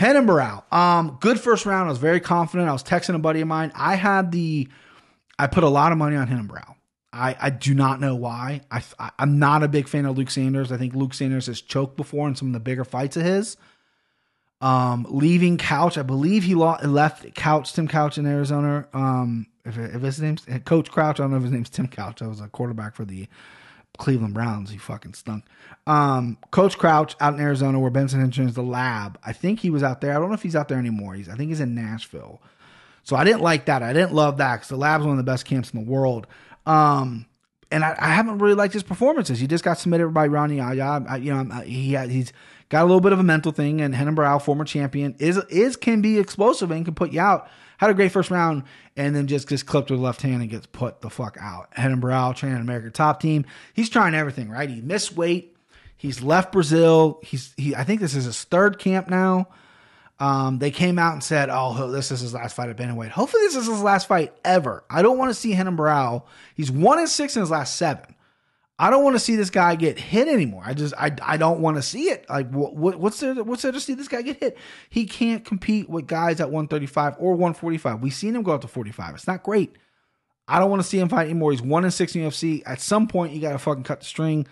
And 0.00 0.16
Um, 0.72 1.18
good 1.20 1.38
first 1.38 1.66
round. 1.66 1.86
I 1.86 1.90
was 1.90 1.98
very 1.98 2.20
confident. 2.20 2.68
I 2.68 2.72
was 2.72 2.82
texting 2.82 3.14
a 3.14 3.18
buddy 3.18 3.42
of 3.42 3.48
mine. 3.48 3.70
I 3.74 3.96
had 3.96 4.32
the, 4.32 4.66
I 5.38 5.46
put 5.46 5.62
a 5.62 5.68
lot 5.68 5.92
of 5.92 5.98
money 5.98 6.16
on 6.16 6.26
and 6.26 6.48
I, 7.12 7.36
I 7.38 7.50
do 7.50 7.74
not 7.74 8.00
know 8.00 8.14
why. 8.14 8.62
I, 8.70 8.82
I 8.98 9.10
am 9.18 9.38
not 9.38 9.62
a 9.62 9.68
big 9.68 9.88
fan 9.88 10.06
of 10.06 10.16
Luke 10.16 10.30
Sanders. 10.30 10.72
I 10.72 10.78
think 10.78 10.94
Luke 10.94 11.12
Sanders 11.12 11.48
has 11.48 11.60
choked 11.60 11.98
before 11.98 12.28
in 12.28 12.34
some 12.34 12.48
of 12.48 12.54
the 12.54 12.60
bigger 12.60 12.84
fights 12.84 13.18
of 13.18 13.24
his. 13.24 13.58
Um, 14.62 15.06
leaving 15.08 15.58
Couch, 15.58 15.98
I 15.98 16.02
believe 16.02 16.44
he 16.44 16.54
left 16.54 17.34
Couch 17.34 17.72
Tim 17.74 17.86
Couch 17.86 18.16
in 18.16 18.26
Arizona. 18.26 18.86
Um, 18.94 19.48
if, 19.66 19.76
if 19.76 20.00
his 20.00 20.20
name's 20.20 20.46
Coach 20.64 20.90
Crouch, 20.90 21.20
I 21.20 21.24
don't 21.24 21.32
know 21.32 21.36
if 21.36 21.42
his 21.42 21.52
name's 21.52 21.70
Tim 21.70 21.88
Couch. 21.88 22.22
I 22.22 22.26
was 22.26 22.40
a 22.40 22.48
quarterback 22.48 22.94
for 22.94 23.04
the 23.04 23.28
Cleveland 24.00 24.34
Browns. 24.34 24.70
He 24.70 24.78
fucking 24.78 25.14
stunk. 25.14 25.44
Um, 25.86 26.38
Coach 26.50 26.76
Crouch 26.78 27.14
out 27.20 27.34
in 27.34 27.40
Arizona, 27.40 27.78
where 27.78 27.90
Benson 27.90 28.18
Henderson 28.18 28.50
the 28.52 28.62
lab. 28.62 29.18
I 29.24 29.32
think 29.32 29.60
he 29.60 29.70
was 29.70 29.82
out 29.82 30.00
there. 30.00 30.10
I 30.10 30.18
don't 30.18 30.28
know 30.28 30.34
if 30.34 30.42
he's 30.42 30.56
out 30.56 30.68
there 30.68 30.78
anymore. 30.78 31.14
He's 31.14 31.28
I 31.28 31.36
think 31.36 31.50
he's 31.50 31.60
in 31.60 31.74
Nashville. 31.74 32.40
So 33.04 33.16
I 33.16 33.24
didn't 33.24 33.42
like 33.42 33.66
that. 33.66 33.82
I 33.82 33.92
didn't 33.92 34.12
love 34.12 34.38
that 34.38 34.56
because 34.56 34.68
the 34.68 34.76
lab's 34.76 35.04
one 35.04 35.12
of 35.12 35.16
the 35.24 35.30
best 35.30 35.44
camps 35.44 35.70
in 35.70 35.84
the 35.84 35.90
world. 35.90 36.26
Um, 36.66 37.26
and 37.70 37.84
I, 37.84 37.96
I, 37.98 38.08
haven't 38.08 38.38
really 38.38 38.54
liked 38.54 38.74
his 38.74 38.82
performances. 38.82 39.38
He 39.38 39.46
just 39.46 39.64
got 39.64 39.78
submitted 39.78 40.08
by 40.08 40.26
Rani 40.26 40.56
Yahya. 40.56 41.06
I, 41.08 41.16
you 41.16 41.32
know, 41.32 41.60
he 41.60 41.96
he's 41.96 42.32
got 42.68 42.82
a 42.82 42.86
little 42.86 43.00
bit 43.00 43.12
of 43.12 43.18
a 43.18 43.22
mental 43.22 43.52
thing. 43.52 43.80
And 43.80 43.94
Renan 43.94 44.16
Barão, 44.16 44.42
former 44.42 44.64
champion, 44.64 45.14
is 45.18 45.38
is 45.48 45.76
can 45.76 46.00
be 46.00 46.18
explosive 46.18 46.70
and 46.70 46.84
can 46.84 46.94
put 46.94 47.12
you 47.12 47.20
out 47.20 47.48
had 47.80 47.88
a 47.88 47.94
great 47.94 48.12
first 48.12 48.30
round, 48.30 48.64
and 48.94 49.16
then 49.16 49.26
just 49.26 49.48
gets 49.48 49.62
clipped 49.62 49.90
with 49.90 49.98
left 49.98 50.20
hand 50.20 50.42
and 50.42 50.50
gets 50.50 50.66
put 50.66 51.00
the 51.00 51.08
fuck 51.08 51.38
out. 51.40 51.70
Renan 51.78 51.98
Barão 51.98 52.36
training 52.36 52.60
American 52.60 52.92
top 52.92 53.20
team. 53.20 53.46
He's 53.72 53.88
trying 53.88 54.14
everything, 54.14 54.50
right? 54.50 54.68
He 54.68 54.82
missed 54.82 55.16
weight. 55.16 55.56
He's 55.96 56.22
left 56.22 56.52
Brazil. 56.52 57.20
He's 57.22 57.54
he. 57.56 57.74
I 57.74 57.84
think 57.84 58.02
this 58.02 58.14
is 58.14 58.26
his 58.26 58.44
third 58.44 58.78
camp 58.78 59.08
now. 59.08 59.48
Um, 60.18 60.58
they 60.58 60.70
came 60.70 60.98
out 60.98 61.14
and 61.14 61.24
said, 61.24 61.48
"Oh, 61.50 61.90
this 61.90 62.10
is 62.10 62.20
his 62.20 62.34
last 62.34 62.54
fight 62.54 62.68
at 62.68 62.76
bantamweight. 62.76 63.08
Hopefully, 63.08 63.44
this 63.44 63.56
is 63.56 63.66
his 63.66 63.80
last 63.80 64.06
fight 64.06 64.34
ever. 64.44 64.84
I 64.90 65.00
don't 65.00 65.16
want 65.16 65.30
to 65.30 65.34
see 65.34 65.56
Renan 65.56 65.78
Barão. 65.78 66.24
He's 66.54 66.70
one 66.70 66.98
in 66.98 67.06
six 67.06 67.34
in 67.34 67.40
his 67.40 67.50
last 67.50 67.76
seven. 67.76 68.14
I 68.80 68.88
don't 68.88 69.04
want 69.04 69.14
to 69.14 69.20
see 69.20 69.36
this 69.36 69.50
guy 69.50 69.74
get 69.74 69.98
hit 69.98 70.26
anymore. 70.26 70.62
I 70.64 70.72
just 70.72 70.94
I, 70.96 71.14
I 71.20 71.36
don't 71.36 71.60
want 71.60 71.76
to 71.76 71.82
see 71.82 72.04
it. 72.04 72.24
Like 72.30 72.50
what, 72.50 72.74
what, 72.74 72.98
what's 72.98 73.20
there 73.20 73.34
what's 73.44 73.60
there 73.60 73.72
to 73.72 73.78
see 73.78 73.92
this 73.92 74.08
guy 74.08 74.22
get 74.22 74.40
hit? 74.40 74.56
He 74.88 75.04
can't 75.04 75.44
compete 75.44 75.90
with 75.90 76.06
guys 76.06 76.40
at 76.40 76.46
135 76.46 77.16
or 77.18 77.32
145. 77.32 78.00
We've 78.00 78.14
seen 78.14 78.34
him 78.34 78.42
go 78.42 78.52
up 78.52 78.62
to 78.62 78.68
45. 78.68 79.16
It's 79.16 79.26
not 79.26 79.42
great. 79.42 79.76
I 80.48 80.58
don't 80.58 80.70
want 80.70 80.80
to 80.80 80.88
see 80.88 80.98
him 80.98 81.10
fight 81.10 81.24
anymore. 81.24 81.50
He's 81.50 81.60
one 81.60 81.84
in 81.84 81.90
six 81.90 82.16
in 82.16 82.22
UFC. 82.22 82.62
At 82.64 82.80
some 82.80 83.06
point, 83.06 83.34
you 83.34 83.42
got 83.42 83.52
to 83.52 83.58
fucking 83.58 83.82
cut 83.82 84.00
the 84.00 84.06
string. 84.06 84.46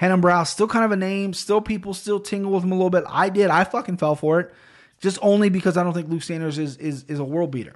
Renan 0.00 0.22
Barão 0.22 0.46
still 0.46 0.66
kind 0.66 0.86
of 0.86 0.90
a 0.90 0.96
name. 0.96 1.34
Still 1.34 1.60
people 1.60 1.92
still 1.92 2.20
tingle 2.20 2.52
with 2.52 2.64
him 2.64 2.72
a 2.72 2.76
little 2.76 2.88
bit. 2.88 3.04
I 3.06 3.28
did. 3.28 3.50
I 3.50 3.64
fucking 3.64 3.98
fell 3.98 4.16
for 4.16 4.40
it, 4.40 4.54
just 5.02 5.18
only 5.20 5.50
because 5.50 5.76
I 5.76 5.82
don't 5.82 5.92
think 5.92 6.08
Luke 6.08 6.22
Sanders 6.22 6.58
is 6.58 6.78
is 6.78 7.04
is 7.04 7.18
a 7.18 7.24
world 7.24 7.50
beater. 7.50 7.74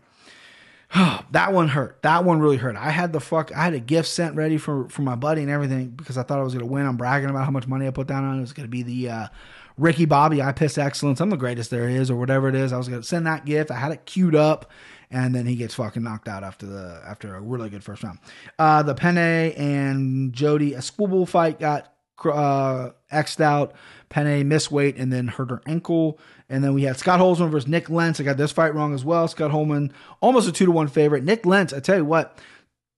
that 1.32 1.52
one 1.52 1.68
hurt. 1.68 2.02
That 2.02 2.24
one 2.24 2.40
really 2.40 2.56
hurt. 2.56 2.76
I 2.76 2.90
had 2.90 3.12
the 3.12 3.20
fuck. 3.20 3.52
I 3.54 3.64
had 3.64 3.74
a 3.74 3.80
gift 3.80 4.08
sent 4.08 4.36
ready 4.36 4.56
for 4.56 4.88
for 4.88 5.02
my 5.02 5.16
buddy 5.16 5.42
and 5.42 5.50
everything 5.50 5.90
because 5.90 6.16
I 6.16 6.22
thought 6.22 6.38
I 6.38 6.42
was 6.42 6.54
gonna 6.54 6.66
win. 6.66 6.86
I'm 6.86 6.96
bragging 6.96 7.28
about 7.28 7.44
how 7.44 7.50
much 7.50 7.66
money 7.66 7.86
I 7.86 7.90
put 7.90 8.06
down 8.06 8.24
on 8.24 8.36
it. 8.36 8.38
It 8.38 8.42
was 8.42 8.52
gonna 8.52 8.68
be 8.68 8.82
the 8.82 9.10
uh, 9.10 9.28
Ricky 9.76 10.06
Bobby 10.06 10.40
I 10.40 10.52
Piss 10.52 10.78
Excellence. 10.78 11.20
I'm 11.20 11.30
the 11.30 11.36
greatest 11.36 11.70
there 11.70 11.88
is, 11.88 12.10
or 12.10 12.16
whatever 12.16 12.48
it 12.48 12.54
is. 12.54 12.72
I 12.72 12.78
was 12.78 12.88
gonna 12.88 13.02
send 13.02 13.26
that 13.26 13.44
gift. 13.44 13.70
I 13.70 13.76
had 13.76 13.92
it 13.92 14.06
queued 14.06 14.34
up, 14.34 14.70
and 15.10 15.34
then 15.34 15.44
he 15.44 15.56
gets 15.56 15.74
fucking 15.74 16.02
knocked 16.02 16.26
out 16.28 16.42
after 16.42 16.64
the 16.64 17.02
after 17.06 17.34
a 17.34 17.40
really 17.40 17.68
good 17.68 17.84
first 17.84 18.02
round. 18.02 18.18
Uh, 18.58 18.82
the 18.82 18.94
Penne 18.94 19.18
and 19.18 20.32
Jodie 20.32 20.72
Esquibel 20.74 21.26
fight 21.26 21.60
got 21.60 21.92
uh, 22.24 22.90
xed 23.12 23.40
out. 23.40 23.74
Penne 24.08 24.48
missed 24.48 24.70
weight 24.70 24.96
and 24.96 25.12
then 25.12 25.28
hurt 25.28 25.50
her 25.50 25.62
ankle. 25.66 26.18
And 26.48 26.64
then 26.64 26.74
we 26.74 26.84
had 26.84 26.96
Scott 26.96 27.20
Holtzman 27.20 27.50
versus 27.50 27.68
Nick 27.68 27.90
Lentz. 27.90 28.20
I 28.20 28.22
got 28.22 28.36
this 28.36 28.52
fight 28.52 28.74
wrong 28.74 28.94
as 28.94 29.04
well. 29.04 29.28
Scott 29.28 29.50
Holtzman, 29.50 29.92
almost 30.20 30.48
a 30.48 30.52
two 30.52 30.66
to 30.66 30.72
one 30.72 30.88
favorite. 30.88 31.24
Nick 31.24 31.44
Lentz, 31.44 31.72
I 31.72 31.80
tell 31.80 31.98
you 31.98 32.04
what, 32.04 32.38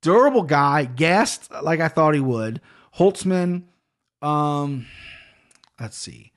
durable 0.03 0.43
guy, 0.43 0.85
gassed 0.85 1.51
like 1.63 1.81
I 1.81 1.89
thought 1.89 2.15
he 2.15 2.21
would. 2.21 2.61
Holtzman, 2.99 3.65
um, 4.23 4.87
let's 5.81 5.97
see. 5.97 6.33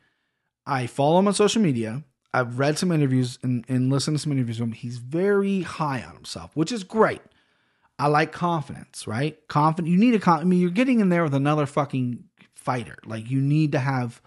I 0.65 0.87
follow 0.87 1.19
him 1.19 1.27
on 1.27 1.33
social 1.33 1.61
media. 1.61 2.03
I've 2.33 2.57
read 2.57 2.79
some 2.79 2.91
interviews 2.91 3.37
and, 3.43 3.63
and 3.67 3.91
listened 3.91 4.17
to 4.17 4.21
some 4.21 4.31
interviews 4.31 4.59
with 4.59 4.69
him. 4.69 4.73
He's 4.73 4.97
very 4.97 5.61
high 5.61 6.01
on 6.01 6.15
himself, 6.15 6.55
which 6.55 6.71
is 6.71 6.83
great. 6.83 7.21
I 7.99 8.07
like 8.07 8.31
confidence, 8.31 9.05
right? 9.05 9.37
Confident. 9.47 9.91
You 9.91 9.99
need 9.99 10.15
a 10.15 10.19
con. 10.19 10.39
I 10.39 10.43
mean, 10.43 10.59
you're 10.59 10.71
getting 10.71 10.99
in 10.99 11.09
there 11.09 11.23
with 11.23 11.35
another 11.35 11.67
fucking 11.67 12.23
fighter. 12.55 12.97
Like 13.05 13.29
you 13.29 13.39
need 13.39 13.73
to 13.73 13.79
have 13.79 14.21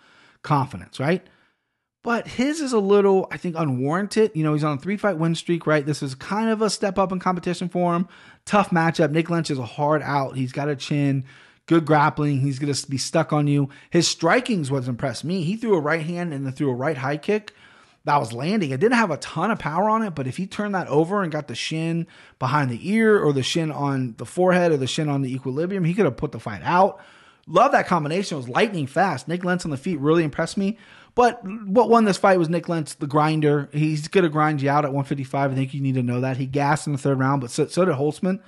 confidence, 0.46 0.98
right? 0.98 1.26
But 2.02 2.28
his 2.28 2.60
is 2.60 2.72
a 2.72 2.78
little, 2.78 3.26
I 3.30 3.36
think, 3.36 3.56
unwarranted. 3.58 4.30
You 4.34 4.44
know, 4.44 4.52
he's 4.52 4.64
on 4.64 4.78
a 4.78 4.80
three 4.80 4.96
fight 4.96 5.18
win 5.18 5.34
streak, 5.34 5.66
right? 5.66 5.84
This 5.84 6.02
is 6.02 6.14
kind 6.14 6.48
of 6.48 6.62
a 6.62 6.70
step 6.70 6.98
up 6.98 7.12
in 7.12 7.18
competition 7.18 7.68
for 7.68 7.94
him. 7.94 8.08
Tough 8.44 8.70
matchup. 8.70 9.10
Nick 9.10 9.28
Lentz 9.28 9.50
is 9.50 9.58
a 9.58 9.66
hard 9.66 10.02
out. 10.02 10.36
He's 10.36 10.52
got 10.52 10.68
a 10.68 10.76
chin, 10.76 11.24
good 11.66 11.84
grappling. 11.84 12.40
He's 12.40 12.60
going 12.60 12.72
to 12.72 12.88
be 12.88 12.96
stuck 12.96 13.32
on 13.32 13.48
you. 13.48 13.68
His 13.90 14.06
striking 14.06 14.60
is 14.60 14.70
what's 14.70 14.86
impressed 14.86 15.24
me. 15.24 15.42
He 15.42 15.56
threw 15.56 15.74
a 15.74 15.80
right 15.80 16.02
hand 16.02 16.32
and 16.32 16.46
then 16.46 16.52
threw 16.52 16.70
a 16.70 16.74
right 16.74 16.96
high 16.96 17.16
kick 17.16 17.52
that 18.06 18.20
was 18.20 18.32
landing. 18.32 18.70
It 18.70 18.78
didn't 18.78 18.98
have 18.98 19.10
a 19.10 19.16
ton 19.16 19.50
of 19.50 19.58
power 19.58 19.90
on 19.90 20.02
it, 20.02 20.14
but 20.14 20.28
if 20.28 20.36
he 20.36 20.46
turned 20.46 20.76
that 20.76 20.86
over 20.86 21.22
and 21.24 21.32
got 21.32 21.48
the 21.48 21.56
shin 21.56 22.06
behind 22.38 22.70
the 22.70 22.88
ear 22.88 23.18
or 23.18 23.32
the 23.32 23.42
shin 23.42 23.72
on 23.72 24.14
the 24.16 24.24
forehead 24.24 24.70
or 24.70 24.76
the 24.76 24.86
shin 24.86 25.08
on 25.08 25.22
the 25.22 25.34
equilibrium, 25.34 25.84
he 25.84 25.92
could 25.92 26.04
have 26.04 26.16
put 26.16 26.30
the 26.30 26.38
fight 26.38 26.62
out. 26.62 27.00
Love 27.46 27.72
that 27.72 27.86
combination. 27.86 28.36
It 28.36 28.38
was 28.38 28.48
lightning 28.48 28.86
fast. 28.86 29.28
Nick 29.28 29.44
Lentz 29.44 29.64
on 29.64 29.70
the 29.70 29.76
feet 29.76 30.00
really 30.00 30.24
impressed 30.24 30.56
me. 30.56 30.78
But 31.14 31.40
what 31.44 31.88
won 31.88 32.04
this 32.04 32.18
fight 32.18 32.38
was 32.38 32.48
Nick 32.48 32.68
Lentz, 32.68 32.94
the 32.94 33.06
grinder. 33.06 33.70
He's 33.72 34.08
going 34.08 34.24
to 34.24 34.30
grind 34.30 34.60
you 34.60 34.68
out 34.68 34.84
at 34.84 34.92
155. 34.92 35.52
I 35.52 35.54
think 35.54 35.72
you 35.72 35.80
need 35.80 35.94
to 35.94 36.02
know 36.02 36.20
that. 36.20 36.36
He 36.36 36.46
gassed 36.46 36.86
in 36.86 36.92
the 36.92 36.98
third 36.98 37.18
round, 37.18 37.40
but 37.40 37.50
so, 37.50 37.66
so 37.66 37.84
did 37.84 37.94
Holtzman. 37.94 38.40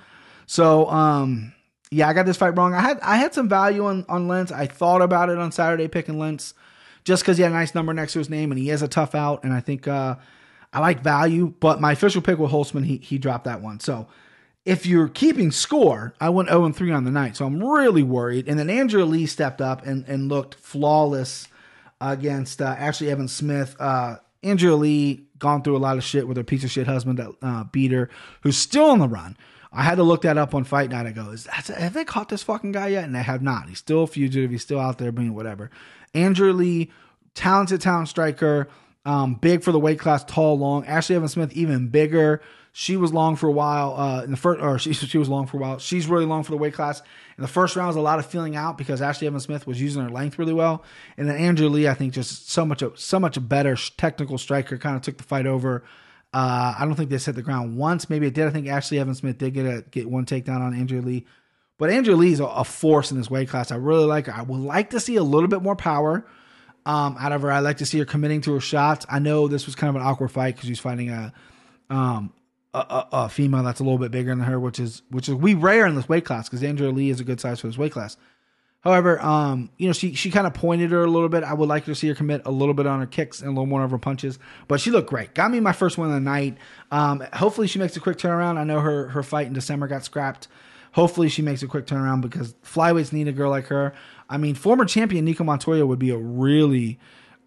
So, 0.45 0.87
um, 0.89 1.53
yeah, 1.89 2.07
I 2.07 2.13
got 2.13 2.25
this 2.25 2.37
fight 2.37 2.55
wrong. 2.55 2.73
I 2.73 2.81
had 2.81 2.99
I 3.01 3.17
had 3.17 3.33
some 3.33 3.49
value 3.49 3.85
on, 3.85 4.05
on 4.07 4.27
Lentz. 4.27 4.51
I 4.51 4.67
thought 4.67 5.01
about 5.01 5.29
it 5.29 5.39
on 5.39 5.51
Saturday 5.51 5.87
picking 5.87 6.19
Lentz 6.19 6.53
just 7.03 7.23
because 7.23 7.37
he 7.37 7.43
had 7.43 7.51
a 7.51 7.55
nice 7.55 7.73
number 7.73 7.93
next 7.93 8.13
to 8.13 8.19
his 8.19 8.29
name 8.29 8.51
and 8.51 8.59
he 8.59 8.69
is 8.69 8.81
a 8.81 8.87
tough 8.87 9.15
out. 9.15 9.43
And 9.43 9.53
I 9.53 9.61
think 9.61 9.87
uh, 9.87 10.15
I 10.71 10.79
like 10.79 11.01
value, 11.01 11.53
but 11.59 11.81
my 11.81 11.93
official 11.93 12.21
pick 12.21 12.37
with 12.37 12.51
Holtzman, 12.51 12.85
he, 12.85 12.97
he 12.97 13.17
dropped 13.17 13.45
that 13.45 13.61
one. 13.61 13.79
So 13.79 14.07
if 14.65 14.85
you're 14.85 15.07
keeping 15.07 15.51
score, 15.51 16.13
I 16.19 16.29
went 16.29 16.49
0 16.49 16.71
3 16.71 16.91
on 16.91 17.03
the 17.03 17.11
night. 17.11 17.37
So 17.37 17.45
I'm 17.45 17.63
really 17.63 18.03
worried. 18.03 18.47
And 18.47 18.59
then 18.59 18.69
Andrea 18.69 19.05
Lee 19.05 19.25
stepped 19.25 19.61
up 19.61 19.85
and, 19.85 20.05
and 20.07 20.29
looked 20.29 20.55
flawless 20.55 21.47
against 22.01 22.61
uh, 22.61 22.75
Ashley 22.77 23.09
Evans 23.09 23.31
Smith. 23.31 23.75
Uh, 23.79 24.17
Andrea 24.43 24.75
Lee 24.75 25.25
gone 25.37 25.63
through 25.63 25.77
a 25.77 25.79
lot 25.79 25.97
of 25.97 26.03
shit 26.03 26.27
with 26.27 26.37
her 26.37 26.43
piece 26.43 26.63
of 26.63 26.71
shit 26.71 26.87
husband 26.87 27.19
that 27.19 27.31
uh, 27.41 27.63
beat 27.65 27.91
her, 27.91 28.09
who's 28.41 28.57
still 28.57 28.91
on 28.91 28.99
the 28.99 29.07
run. 29.07 29.37
I 29.71 29.83
had 29.83 29.95
to 29.95 30.03
look 30.03 30.23
that 30.23 30.37
up 30.37 30.55
on 30.55 30.63
Fight 30.63 30.89
Night. 30.89 31.05
I 31.05 31.11
go, 31.11 31.29
is 31.29 31.43
that, 31.43 31.67
have 31.67 31.93
they 31.93 32.03
caught 32.05 32.29
this 32.29 32.41
fucking 32.41 32.71
guy 32.71 32.87
yet? 32.87 33.03
And 33.03 33.13
they 33.13 33.21
have 33.21 33.41
not. 33.41 33.69
He's 33.69 33.77
still 33.77 34.03
a 34.03 34.07
fugitive. 34.07 34.49
He's 34.49 34.63
still 34.63 34.79
out 34.79 34.97
there 34.97 35.11
being 35.11 35.35
whatever. 35.35 35.69
Andrea 36.13 36.53
Lee, 36.53 36.91
talented 37.35 37.79
talent 37.79 38.07
striker, 38.07 38.67
um, 39.05 39.35
big 39.35 39.63
for 39.63 39.71
the 39.71 39.79
weight 39.79 39.99
class, 39.99 40.23
tall, 40.23 40.57
long. 40.57 40.85
Ashley 40.85 41.15
Evans 41.15 41.33
Smith, 41.33 41.51
even 41.53 41.89
bigger. 41.89 42.41
She 42.71 42.97
was 42.97 43.11
long 43.11 43.35
for 43.35 43.47
a 43.47 43.51
while. 43.51 43.95
Uh, 43.97 44.23
in 44.23 44.31
the 44.31 44.37
first, 44.37 44.61
or 44.61 44.79
she, 44.79 44.93
she 44.93 45.17
was 45.17 45.29
long 45.29 45.47
for 45.47 45.57
a 45.57 45.59
while. 45.59 45.79
She's 45.79 46.07
really 46.07 46.25
long 46.25 46.43
for 46.43 46.51
the 46.51 46.57
weight 46.57 46.73
class. 46.73 47.01
In 47.37 47.41
the 47.41 47.47
first 47.47 47.75
round 47.75 47.87
was 47.87 47.95
a 47.95 48.01
lot 48.01 48.19
of 48.19 48.25
feeling 48.25 48.55
out 48.55 48.77
because 48.77 49.01
Ashley 49.01 49.27
Evans 49.27 49.43
Smith 49.43 49.65
was 49.65 49.81
using 49.81 50.03
her 50.03 50.09
length 50.09 50.37
really 50.37 50.53
well, 50.53 50.83
and 51.17 51.27
then 51.27 51.37
Andrea 51.37 51.69
Lee, 51.69 51.87
I 51.87 51.93
think, 51.93 52.13
just 52.13 52.49
so 52.49 52.65
much 52.65 52.83
so 52.95 53.19
much 53.19 53.37
better 53.47 53.75
technical 53.75 54.37
striker, 54.37 54.77
kind 54.77 54.95
of 54.95 55.01
took 55.01 55.17
the 55.17 55.23
fight 55.23 55.47
over. 55.47 55.83
Uh, 56.31 56.75
I 56.77 56.85
don't 56.85 56.95
think 56.95 57.09
they 57.09 57.17
set 57.17 57.35
the 57.35 57.41
ground 57.41 57.77
once. 57.77 58.09
Maybe 58.09 58.27
it 58.27 58.33
did. 58.33 58.45
I 58.45 58.51
think 58.51 58.67
Ashley 58.67 58.99
Evans 58.99 59.19
Smith 59.19 59.37
did 59.37 59.53
get 59.53 59.65
a 59.65 59.83
get 59.89 60.09
one 60.09 60.25
takedown 60.25 60.61
on 60.61 60.75
Andrea 60.75 61.01
Lee, 61.01 61.25
but 61.77 61.89
Andrea 61.89 62.15
Lee 62.15 62.33
is 62.33 62.39
a, 62.39 62.45
a 62.45 62.63
force 62.63 63.11
in 63.11 63.17
this 63.17 63.31
weight 63.31 63.49
class. 63.49 63.71
I 63.71 63.77
really 63.77 64.05
like 64.05 64.27
her. 64.27 64.33
I 64.33 64.43
would 64.43 64.59
like 64.59 64.91
to 64.91 64.99
see 64.99 65.15
a 65.15 65.23
little 65.23 65.47
bit 65.47 65.63
more 65.63 65.75
power 65.75 66.25
um, 66.85 67.15
out 67.19 67.31
of 67.31 67.41
her. 67.41 67.51
I 67.51 67.59
like 67.59 67.77
to 67.77 67.85
see 67.85 67.99
her 67.99 68.05
committing 68.05 68.41
to 68.41 68.53
her 68.53 68.59
shots. 68.59 69.05
I 69.09 69.19
know 69.19 69.47
this 69.47 69.65
was 69.65 69.75
kind 69.75 69.89
of 69.89 69.95
an 69.95 70.07
awkward 70.07 70.29
fight 70.31 70.55
because 70.55 70.67
she's 70.67 70.79
fighting 70.79 71.09
a 71.09 71.33
um, 71.89 72.33
a, 72.79 73.07
a, 73.11 73.29
female 73.29 73.63
that's 73.63 73.79
a 73.79 73.83
little 73.83 73.97
bit 73.97 74.11
bigger 74.11 74.29
than 74.29 74.41
her, 74.41 74.59
which 74.59 74.79
is 74.79 75.01
which 75.09 75.29
is 75.29 75.35
we 75.35 75.53
rare 75.53 75.85
in 75.85 75.95
this 75.95 76.09
weight 76.09 76.25
class 76.25 76.47
because 76.47 76.63
Andrea 76.63 76.91
Lee 76.91 77.09
is 77.09 77.19
a 77.19 77.23
good 77.23 77.39
size 77.39 77.59
for 77.59 77.67
this 77.67 77.77
weight 77.77 77.91
class. 77.91 78.17
However, 78.81 79.21
um, 79.21 79.69
you 79.77 79.87
know, 79.87 79.93
she 79.93 80.13
she 80.13 80.31
kind 80.31 80.47
of 80.47 80.53
pointed 80.53 80.91
her 80.91 81.03
a 81.03 81.09
little 81.09 81.29
bit. 81.29 81.43
I 81.43 81.53
would 81.53 81.67
like 81.67 81.85
to 81.85 81.95
see 81.95 82.07
her 82.07 82.15
commit 82.15 82.43
a 82.45 82.51
little 82.51 82.73
bit 82.73 82.87
on 82.87 82.99
her 82.99 83.05
kicks 83.05 83.41
and 83.41 83.49
a 83.49 83.51
little 83.51 83.65
more 83.65 83.83
of 83.83 83.91
her 83.91 83.97
punches. 83.97 84.39
But 84.67 84.79
she 84.79 84.89
looked 84.91 85.09
great. 85.09 85.33
Got 85.33 85.51
me 85.51 85.59
my 85.59 85.73
first 85.73 85.97
win 85.97 86.09
of 86.09 86.15
the 86.15 86.21
night. 86.21 86.57
Um, 86.91 87.23
hopefully 87.33 87.67
she 87.67 87.79
makes 87.79 87.97
a 87.97 87.99
quick 87.99 88.17
turnaround. 88.17 88.57
I 88.57 88.63
know 88.63 88.79
her 88.79 89.09
her 89.09 89.23
fight 89.23 89.47
in 89.47 89.53
December 89.53 89.87
got 89.87 90.05
scrapped. 90.05 90.47
Hopefully 90.93 91.29
she 91.29 91.41
makes 91.41 91.61
a 91.61 91.67
quick 91.67 91.85
turnaround 91.85 92.21
because 92.21 92.55
flyweights 92.65 93.13
need 93.13 93.27
a 93.27 93.31
girl 93.31 93.49
like 93.49 93.67
her. 93.67 93.93
I 94.29 94.37
mean, 94.37 94.55
former 94.55 94.85
champion 94.85 95.25
Nico 95.25 95.43
Montoya 95.43 95.85
would 95.85 95.99
be 95.99 96.09
a 96.09 96.17
really 96.17 96.99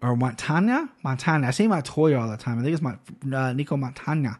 or 0.03 0.17
Montana, 0.17 0.89
Montana. 1.01 1.47
I 1.47 1.51
say 1.51 1.65
Montoya 1.65 2.19
all 2.19 2.29
the 2.29 2.37
time. 2.37 2.59
I 2.59 2.61
think 2.61 2.73
it's 2.73 2.81
my 2.81 2.97
uh, 3.35 3.53
Nico 3.53 3.77
Montana. 3.77 4.37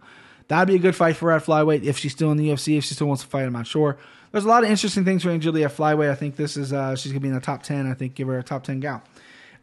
That'd 0.47 0.67
be 0.67 0.75
a 0.75 0.79
good 0.79 0.95
fight 0.95 1.15
for 1.15 1.29
her 1.29 1.38
at 1.38 1.43
flyweight 1.43 1.84
if 1.84 1.97
she's 1.97 2.12
still 2.12 2.32
in 2.32 2.38
the 2.38 2.49
UFC. 2.49 2.77
If 2.77 2.86
she 2.86 2.95
still 2.95 3.08
wants 3.08 3.23
to 3.23 3.29
fight, 3.29 3.43
I'm 3.43 3.53
not 3.53 3.67
sure. 3.67 3.97
There's 4.32 4.45
a 4.45 4.47
lot 4.47 4.63
of 4.63 4.69
interesting 4.69 5.06
things 5.06 5.23
for 5.23 5.29
Angelia 5.29 5.67
flyweight. 5.67 6.10
I 6.10 6.15
think 6.15 6.36
this 6.36 6.58
is 6.58 6.73
uh, 6.73 6.95
she's 6.95 7.12
gonna 7.12 7.21
be 7.21 7.27
in 7.27 7.36
the 7.36 7.39
top 7.39 7.63
ten. 7.63 7.89
I 7.89 7.93
think 7.93 8.15
give 8.15 8.27
her 8.27 8.38
a 8.38 8.43
top 8.43 8.63
ten 8.63 8.79
gal. 8.79 9.03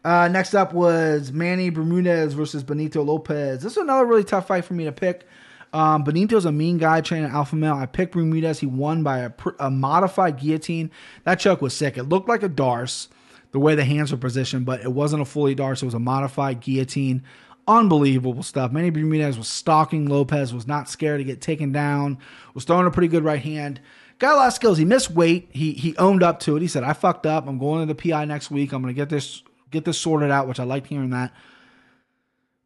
Uh, 0.03 0.27
next 0.27 0.55
up 0.55 0.73
was 0.73 1.31
Manny 1.31 1.69
Bermudez 1.69 2.33
versus 2.33 2.63
Benito 2.63 3.03
Lopez. 3.03 3.61
This 3.61 3.73
is 3.73 3.77
another 3.77 4.05
really 4.05 4.23
tough 4.23 4.47
fight 4.47 4.65
for 4.65 4.73
me 4.73 4.85
to 4.85 4.91
pick. 4.91 5.27
Um, 5.73 6.03
Benito's 6.03 6.45
a 6.45 6.51
mean 6.51 6.77
guy 6.77 7.01
training 7.01 7.29
alpha 7.29 7.55
male. 7.55 7.75
I 7.75 7.85
picked 7.85 8.13
Bermudez. 8.13 8.59
He 8.59 8.65
won 8.65 9.03
by 9.03 9.19
a, 9.19 9.31
a 9.59 9.69
modified 9.69 10.39
guillotine. 10.39 10.91
That 11.23 11.35
choke 11.35 11.61
was 11.61 11.73
sick. 11.73 11.97
It 11.97 12.03
looked 12.03 12.27
like 12.27 12.43
a 12.43 12.49
Darce, 12.49 13.07
the 13.51 13.59
way 13.59 13.75
the 13.75 13.85
hands 13.85 14.11
were 14.11 14.17
positioned, 14.17 14.65
but 14.65 14.81
it 14.81 14.91
wasn't 14.91 15.21
a 15.21 15.25
fully 15.25 15.55
Darce. 15.55 15.81
It 15.81 15.85
was 15.85 15.93
a 15.93 15.99
modified 15.99 16.59
guillotine. 16.61 17.23
Unbelievable 17.67 18.43
stuff. 18.43 18.71
Manny 18.71 18.89
Bermudez 18.89 19.37
was 19.37 19.47
stalking 19.47 20.07
Lopez, 20.07 20.53
was 20.53 20.67
not 20.67 20.89
scared 20.89 21.19
to 21.19 21.23
get 21.23 21.41
taken 21.41 21.71
down, 21.71 22.17
was 22.53 22.63
throwing 22.63 22.87
a 22.87 22.91
pretty 22.91 23.07
good 23.07 23.23
right 23.23 23.41
hand. 23.41 23.79
Got 24.19 24.33
a 24.33 24.37
lot 24.37 24.47
of 24.47 24.53
skills. 24.53 24.77
He 24.77 24.85
missed 24.85 25.11
weight. 25.11 25.49
He 25.51 25.73
he 25.73 25.95
owned 25.97 26.21
up 26.21 26.39
to 26.41 26.55
it. 26.55 26.61
He 26.61 26.67
said, 26.67 26.83
"I 26.83 26.93
fucked 26.93 27.25
up. 27.25 27.47
I'm 27.47 27.57
going 27.57 27.87
to 27.87 27.91
the 27.91 28.09
PI 28.11 28.25
next 28.25 28.51
week. 28.51 28.71
I'm 28.71 28.81
going 28.81 28.93
to 28.93 28.99
get 28.99 29.09
this 29.09 29.41
get 29.71 29.85
this 29.85 29.97
sorted 29.97 30.29
out." 30.29 30.47
Which 30.47 30.59
I 30.59 30.63
liked 30.63 30.87
hearing 30.87 31.09
that. 31.11 31.33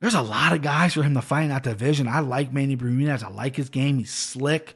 There's 0.01 0.15
a 0.15 0.21
lot 0.21 0.53
of 0.53 0.61
guys 0.61 0.93
for 0.93 1.03
him 1.03 1.13
to 1.13 1.21
fight 1.21 1.43
in 1.43 1.49
that 1.49 1.63
division. 1.63 2.07
I 2.07 2.19
like 2.19 2.51
Manny 2.51 2.75
Bermudez. 2.75 3.23
I 3.23 3.29
like 3.29 3.55
his 3.55 3.69
game. 3.69 3.97
He's 3.97 4.11
slick. 4.11 4.75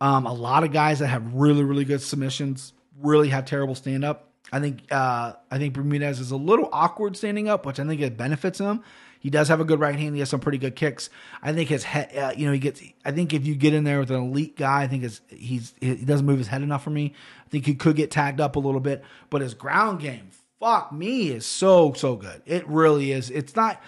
Um, 0.00 0.26
a 0.26 0.32
lot 0.32 0.64
of 0.64 0.72
guys 0.72 0.98
that 1.00 1.08
have 1.08 1.34
really 1.34 1.62
really 1.62 1.84
good 1.84 2.00
submissions 2.00 2.72
really 2.98 3.28
have 3.28 3.44
terrible 3.44 3.74
stand 3.74 4.04
up. 4.04 4.30
I 4.52 4.60
think 4.60 4.84
uh, 4.90 5.34
I 5.50 5.58
think 5.58 5.74
Bermudez 5.74 6.20
is 6.20 6.30
a 6.30 6.36
little 6.36 6.68
awkward 6.72 7.16
standing 7.16 7.48
up, 7.48 7.66
which 7.66 7.78
I 7.78 7.84
think 7.84 8.00
it 8.00 8.16
benefits 8.16 8.58
him. 8.58 8.82
He 9.24 9.30
does 9.30 9.48
have 9.48 9.58
a 9.58 9.64
good 9.64 9.80
right 9.80 9.98
hand. 9.98 10.14
He 10.14 10.20
has 10.20 10.28
some 10.28 10.38
pretty 10.38 10.58
good 10.58 10.76
kicks. 10.76 11.08
I 11.42 11.54
think 11.54 11.70
his 11.70 11.82
head, 11.82 12.14
uh, 12.14 12.34
you 12.36 12.44
know, 12.44 12.52
he 12.52 12.58
gets. 12.58 12.82
I 13.06 13.10
think 13.10 13.32
if 13.32 13.46
you 13.46 13.54
get 13.54 13.72
in 13.72 13.82
there 13.82 13.98
with 13.98 14.10
an 14.10 14.20
elite 14.20 14.54
guy, 14.54 14.82
I 14.82 14.86
think 14.86 15.02
his, 15.02 15.22
he's 15.30 15.72
he 15.80 15.94
doesn't 15.94 16.26
move 16.26 16.36
his 16.36 16.48
head 16.48 16.60
enough 16.60 16.84
for 16.84 16.90
me. 16.90 17.14
I 17.46 17.48
think 17.48 17.64
he 17.64 17.74
could 17.74 17.96
get 17.96 18.10
tagged 18.10 18.38
up 18.38 18.56
a 18.56 18.58
little 18.58 18.82
bit, 18.82 19.02
but 19.30 19.40
his 19.40 19.54
ground 19.54 20.00
game, 20.00 20.28
fuck 20.60 20.92
me, 20.92 21.30
is 21.30 21.46
so 21.46 21.94
so 21.94 22.16
good. 22.16 22.42
It 22.44 22.68
really 22.68 23.12
is. 23.12 23.30
It's 23.30 23.56
not. 23.56 23.82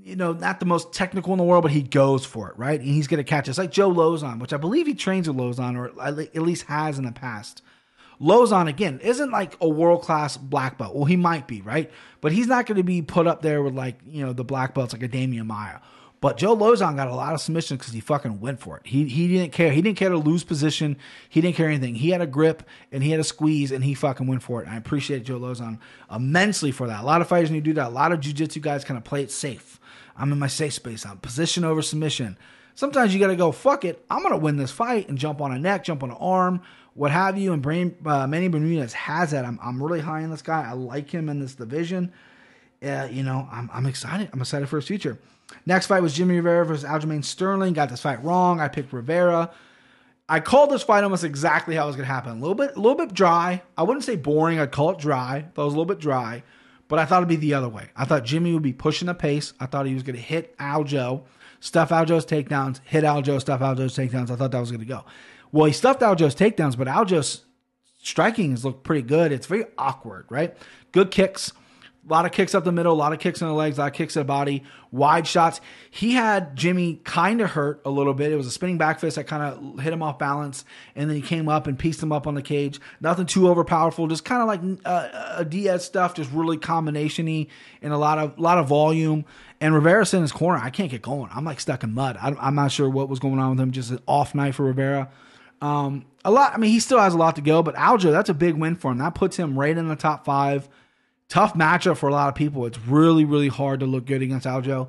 You 0.00 0.14
know, 0.14 0.32
not 0.32 0.60
the 0.60 0.64
most 0.64 0.92
technical 0.92 1.32
in 1.32 1.38
the 1.38 1.44
world, 1.44 1.64
but 1.64 1.72
he 1.72 1.82
goes 1.82 2.24
for 2.24 2.48
it, 2.48 2.56
right? 2.56 2.78
And 2.78 2.88
he's 2.88 3.08
going 3.08 3.18
to 3.18 3.24
catch 3.24 3.48
us 3.48 3.58
like 3.58 3.72
Joe 3.72 3.92
Lauzon, 3.92 4.38
which 4.38 4.52
I 4.52 4.56
believe 4.56 4.86
he 4.86 4.94
trains 4.94 5.28
with 5.28 5.36
Lauzon, 5.36 5.76
or 5.76 6.00
at 6.00 6.36
least 6.36 6.66
has 6.66 7.00
in 7.00 7.04
the 7.04 7.10
past. 7.10 7.62
Lauzon 8.20 8.68
again 8.68 9.00
isn't 9.00 9.30
like 9.30 9.56
a 9.60 9.68
world 9.68 10.02
class 10.02 10.36
black 10.36 10.78
belt. 10.78 10.94
Well, 10.94 11.04
he 11.04 11.16
might 11.16 11.46
be, 11.46 11.60
right? 11.62 11.90
But 12.20 12.32
he's 12.32 12.46
not 12.46 12.66
going 12.66 12.76
to 12.76 12.82
be 12.82 13.02
put 13.02 13.26
up 13.26 13.42
there 13.42 13.62
with 13.62 13.74
like 13.74 14.00
you 14.06 14.24
know 14.24 14.32
the 14.32 14.44
black 14.44 14.74
belts 14.74 14.92
like 14.92 15.02
a 15.02 15.08
Demian 15.08 15.46
Maia. 15.46 15.78
But 16.20 16.36
Joe 16.36 16.56
Lauzon 16.56 16.96
got 16.96 17.06
a 17.06 17.14
lot 17.14 17.34
of 17.34 17.40
submissions 17.40 17.78
because 17.78 17.92
he 17.92 18.00
fucking 18.00 18.40
went 18.40 18.58
for 18.58 18.76
it. 18.76 18.86
He 18.86 19.04
he 19.04 19.28
didn't 19.28 19.52
care. 19.52 19.70
He 19.70 19.80
didn't 19.82 19.98
care 19.98 20.08
to 20.08 20.18
lose 20.18 20.42
position. 20.42 20.96
He 21.28 21.40
didn't 21.40 21.54
care 21.54 21.68
anything. 21.68 21.94
He 21.94 22.10
had 22.10 22.20
a 22.20 22.26
grip 22.26 22.64
and 22.90 23.04
he 23.04 23.10
had 23.12 23.20
a 23.20 23.24
squeeze 23.24 23.70
and 23.70 23.84
he 23.84 23.94
fucking 23.94 24.26
went 24.26 24.42
for 24.42 24.60
it. 24.60 24.66
And 24.66 24.74
I 24.74 24.78
appreciate 24.78 25.24
Joe 25.24 25.38
Lauzon 25.38 25.78
immensely 26.12 26.72
for 26.72 26.88
that. 26.88 27.02
A 27.02 27.06
lot 27.06 27.20
of 27.20 27.28
fighters 27.28 27.52
need 27.52 27.64
to 27.64 27.70
do 27.70 27.74
that. 27.74 27.88
A 27.88 27.90
lot 27.90 28.10
of 28.10 28.18
jiu-jitsu 28.18 28.58
guys 28.58 28.84
kind 28.84 28.98
of 28.98 29.04
play 29.04 29.22
it 29.22 29.30
safe. 29.30 29.78
I'm 30.16 30.32
in 30.32 30.40
my 30.40 30.48
safe 30.48 30.72
space. 30.72 31.06
I'm 31.06 31.18
position 31.18 31.62
over 31.62 31.82
submission. 31.82 32.36
Sometimes 32.74 33.14
you 33.14 33.20
got 33.20 33.28
to 33.28 33.36
go, 33.36 33.52
fuck 33.52 33.84
it. 33.84 34.04
I'm 34.10 34.22
going 34.22 34.32
to 34.32 34.38
win 34.38 34.56
this 34.56 34.70
fight 34.70 35.08
and 35.08 35.18
jump 35.18 35.40
on 35.40 35.52
a 35.52 35.58
neck, 35.58 35.84
jump 35.84 36.02
on 36.02 36.10
an 36.10 36.16
arm, 36.20 36.62
what 36.98 37.12
have 37.12 37.38
you. 37.38 37.52
And 37.52 37.62
Brain, 37.62 37.94
uh, 38.04 38.26
Manny 38.26 38.48
Bermudez 38.48 38.92
has 38.92 39.30
that. 39.30 39.44
I'm, 39.44 39.58
I'm 39.62 39.80
really 39.80 40.00
high 40.00 40.24
on 40.24 40.30
this 40.30 40.42
guy. 40.42 40.68
I 40.68 40.72
like 40.72 41.08
him 41.08 41.28
in 41.28 41.38
this 41.38 41.54
division. 41.54 42.12
Uh, 42.82 43.08
you 43.10 43.22
know, 43.22 43.48
I'm, 43.52 43.70
I'm 43.72 43.86
excited. 43.86 44.28
I'm 44.32 44.40
excited 44.40 44.68
for 44.68 44.76
his 44.76 44.86
future. 44.86 45.18
Next 45.64 45.86
fight 45.86 46.02
was 46.02 46.12
Jimmy 46.12 46.36
Rivera 46.36 46.66
versus 46.66 46.84
Aljamain 46.84 47.24
Sterling. 47.24 47.72
Got 47.72 47.88
this 47.88 48.02
fight 48.02 48.22
wrong. 48.24 48.60
I 48.60 48.66
picked 48.66 48.92
Rivera. 48.92 49.52
I 50.28 50.40
called 50.40 50.70
this 50.70 50.82
fight 50.82 51.04
almost 51.04 51.22
exactly 51.22 51.76
how 51.76 51.84
it 51.84 51.86
was 51.86 51.96
going 51.96 52.06
to 52.06 52.12
happen. 52.12 52.32
A 52.32 52.40
little 52.40 52.56
bit, 52.56 52.76
a 52.76 52.80
little 52.80 52.98
bit 52.98 53.14
dry. 53.14 53.62
I 53.76 53.84
wouldn't 53.84 54.04
say 54.04 54.16
boring. 54.16 54.58
I'd 54.58 54.72
call 54.72 54.90
it 54.90 54.98
dry. 54.98 55.38
It 55.38 55.56
was 55.56 55.66
a 55.72 55.76
little 55.76 55.86
bit 55.86 56.00
dry, 56.00 56.42
but 56.88 56.98
I 56.98 57.04
thought 57.04 57.18
it'd 57.18 57.28
be 57.28 57.36
the 57.36 57.54
other 57.54 57.68
way. 57.68 57.90
I 57.96 58.04
thought 58.06 58.24
Jimmy 58.24 58.52
would 58.52 58.62
be 58.62 58.72
pushing 58.72 59.06
the 59.06 59.14
pace. 59.14 59.54
I 59.60 59.66
thought 59.66 59.86
he 59.86 59.94
was 59.94 60.02
going 60.02 60.16
to 60.16 60.22
hit 60.22 60.58
Aljo, 60.58 61.22
stuff 61.60 61.90
Aljo's 61.90 62.26
takedowns, 62.26 62.80
hit 62.84 63.04
Aljo, 63.04 63.40
stuff 63.40 63.60
Aljo's 63.60 63.96
takedowns. 63.96 64.30
I 64.30 64.36
thought 64.36 64.50
that 64.50 64.60
was 64.60 64.70
going 64.70 64.80
to 64.80 64.86
go. 64.86 65.04
Well, 65.52 65.66
he 65.66 65.72
stuffed 65.72 66.00
Aljo's 66.00 66.34
takedowns, 66.34 66.76
but 66.76 66.88
Aljo's 66.88 67.44
striking 68.02 68.50
has 68.52 68.64
looked 68.64 68.84
pretty 68.84 69.02
good. 69.02 69.32
It's 69.32 69.46
very 69.46 69.64
awkward, 69.76 70.26
right? 70.28 70.56
Good 70.92 71.10
kicks. 71.10 71.52
A 72.08 72.10
lot 72.10 72.24
of 72.24 72.32
kicks 72.32 72.54
up 72.54 72.64
the 72.64 72.72
middle, 72.72 72.94
a 72.94 72.96
lot 72.96 73.12
of 73.12 73.18
kicks 73.18 73.42
in 73.42 73.48
the 73.48 73.52
legs, 73.52 73.76
a 73.76 73.82
lot 73.82 73.88
of 73.88 73.92
kicks 73.92 74.16
in 74.16 74.20
the 74.20 74.24
body, 74.24 74.62
wide 74.90 75.26
shots. 75.26 75.60
He 75.90 76.14
had 76.14 76.56
Jimmy 76.56 77.02
kind 77.04 77.42
of 77.42 77.50
hurt 77.50 77.82
a 77.84 77.90
little 77.90 78.14
bit. 78.14 78.32
It 78.32 78.36
was 78.36 78.46
a 78.46 78.50
spinning 78.50 78.78
back 78.78 78.98
fist 78.98 79.16
that 79.16 79.24
kind 79.24 79.42
of 79.42 79.80
hit 79.80 79.92
him 79.92 80.02
off 80.02 80.18
balance, 80.18 80.64
and 80.96 81.10
then 81.10 81.16
he 81.16 81.22
came 81.22 81.50
up 81.50 81.66
and 81.66 81.78
pieced 81.78 82.02
him 82.02 82.10
up 82.10 82.26
on 82.26 82.34
the 82.34 82.40
cage. 82.40 82.80
Nothing 83.02 83.26
too 83.26 83.40
overpowerful, 83.42 84.08
just 84.08 84.24
kind 84.24 84.40
of 84.40 84.48
like 84.48 84.80
uh, 84.86 85.34
a 85.36 85.44
Diaz 85.44 85.84
stuff, 85.84 86.14
just 86.14 86.30
really 86.32 86.56
combinationy 86.56 87.48
and 87.82 87.92
a 87.92 87.98
lot 87.98 88.16
of 88.16 88.38
lot 88.38 88.56
of 88.56 88.68
volume. 88.68 89.26
And 89.60 89.74
Rivera's 89.74 90.14
in 90.14 90.22
his 90.22 90.32
corner. 90.32 90.60
I 90.62 90.70
can't 90.70 90.90
get 90.90 91.02
going. 91.02 91.28
I'm 91.34 91.44
like 91.44 91.60
stuck 91.60 91.82
in 91.82 91.92
mud. 91.92 92.16
I'm 92.18 92.54
not 92.54 92.72
sure 92.72 92.88
what 92.88 93.10
was 93.10 93.18
going 93.18 93.38
on 93.38 93.50
with 93.50 93.60
him. 93.60 93.72
Just 93.72 93.90
an 93.90 93.98
off 94.06 94.34
night 94.34 94.54
for 94.54 94.64
Rivera. 94.64 95.10
Um, 95.60 96.06
a 96.24 96.30
lot. 96.30 96.54
I 96.54 96.58
mean, 96.58 96.70
he 96.70 96.80
still 96.80 96.98
has 96.98 97.14
a 97.14 97.18
lot 97.18 97.36
to 97.36 97.42
go, 97.42 97.62
but 97.62 97.74
Aljo, 97.74 98.10
that's 98.12 98.28
a 98.28 98.34
big 98.34 98.54
win 98.54 98.76
for 98.76 98.90
him. 98.90 98.98
That 98.98 99.14
puts 99.14 99.36
him 99.36 99.58
right 99.58 99.76
in 99.76 99.88
the 99.88 99.96
top 99.96 100.24
five. 100.24 100.68
Tough 101.28 101.54
matchup 101.54 101.96
for 101.98 102.08
a 102.08 102.12
lot 102.12 102.28
of 102.28 102.34
people. 102.34 102.64
It's 102.66 102.78
really, 102.78 103.24
really 103.24 103.48
hard 103.48 103.80
to 103.80 103.86
look 103.86 104.06
good 104.06 104.22
against 104.22 104.46
Aljo. 104.46 104.88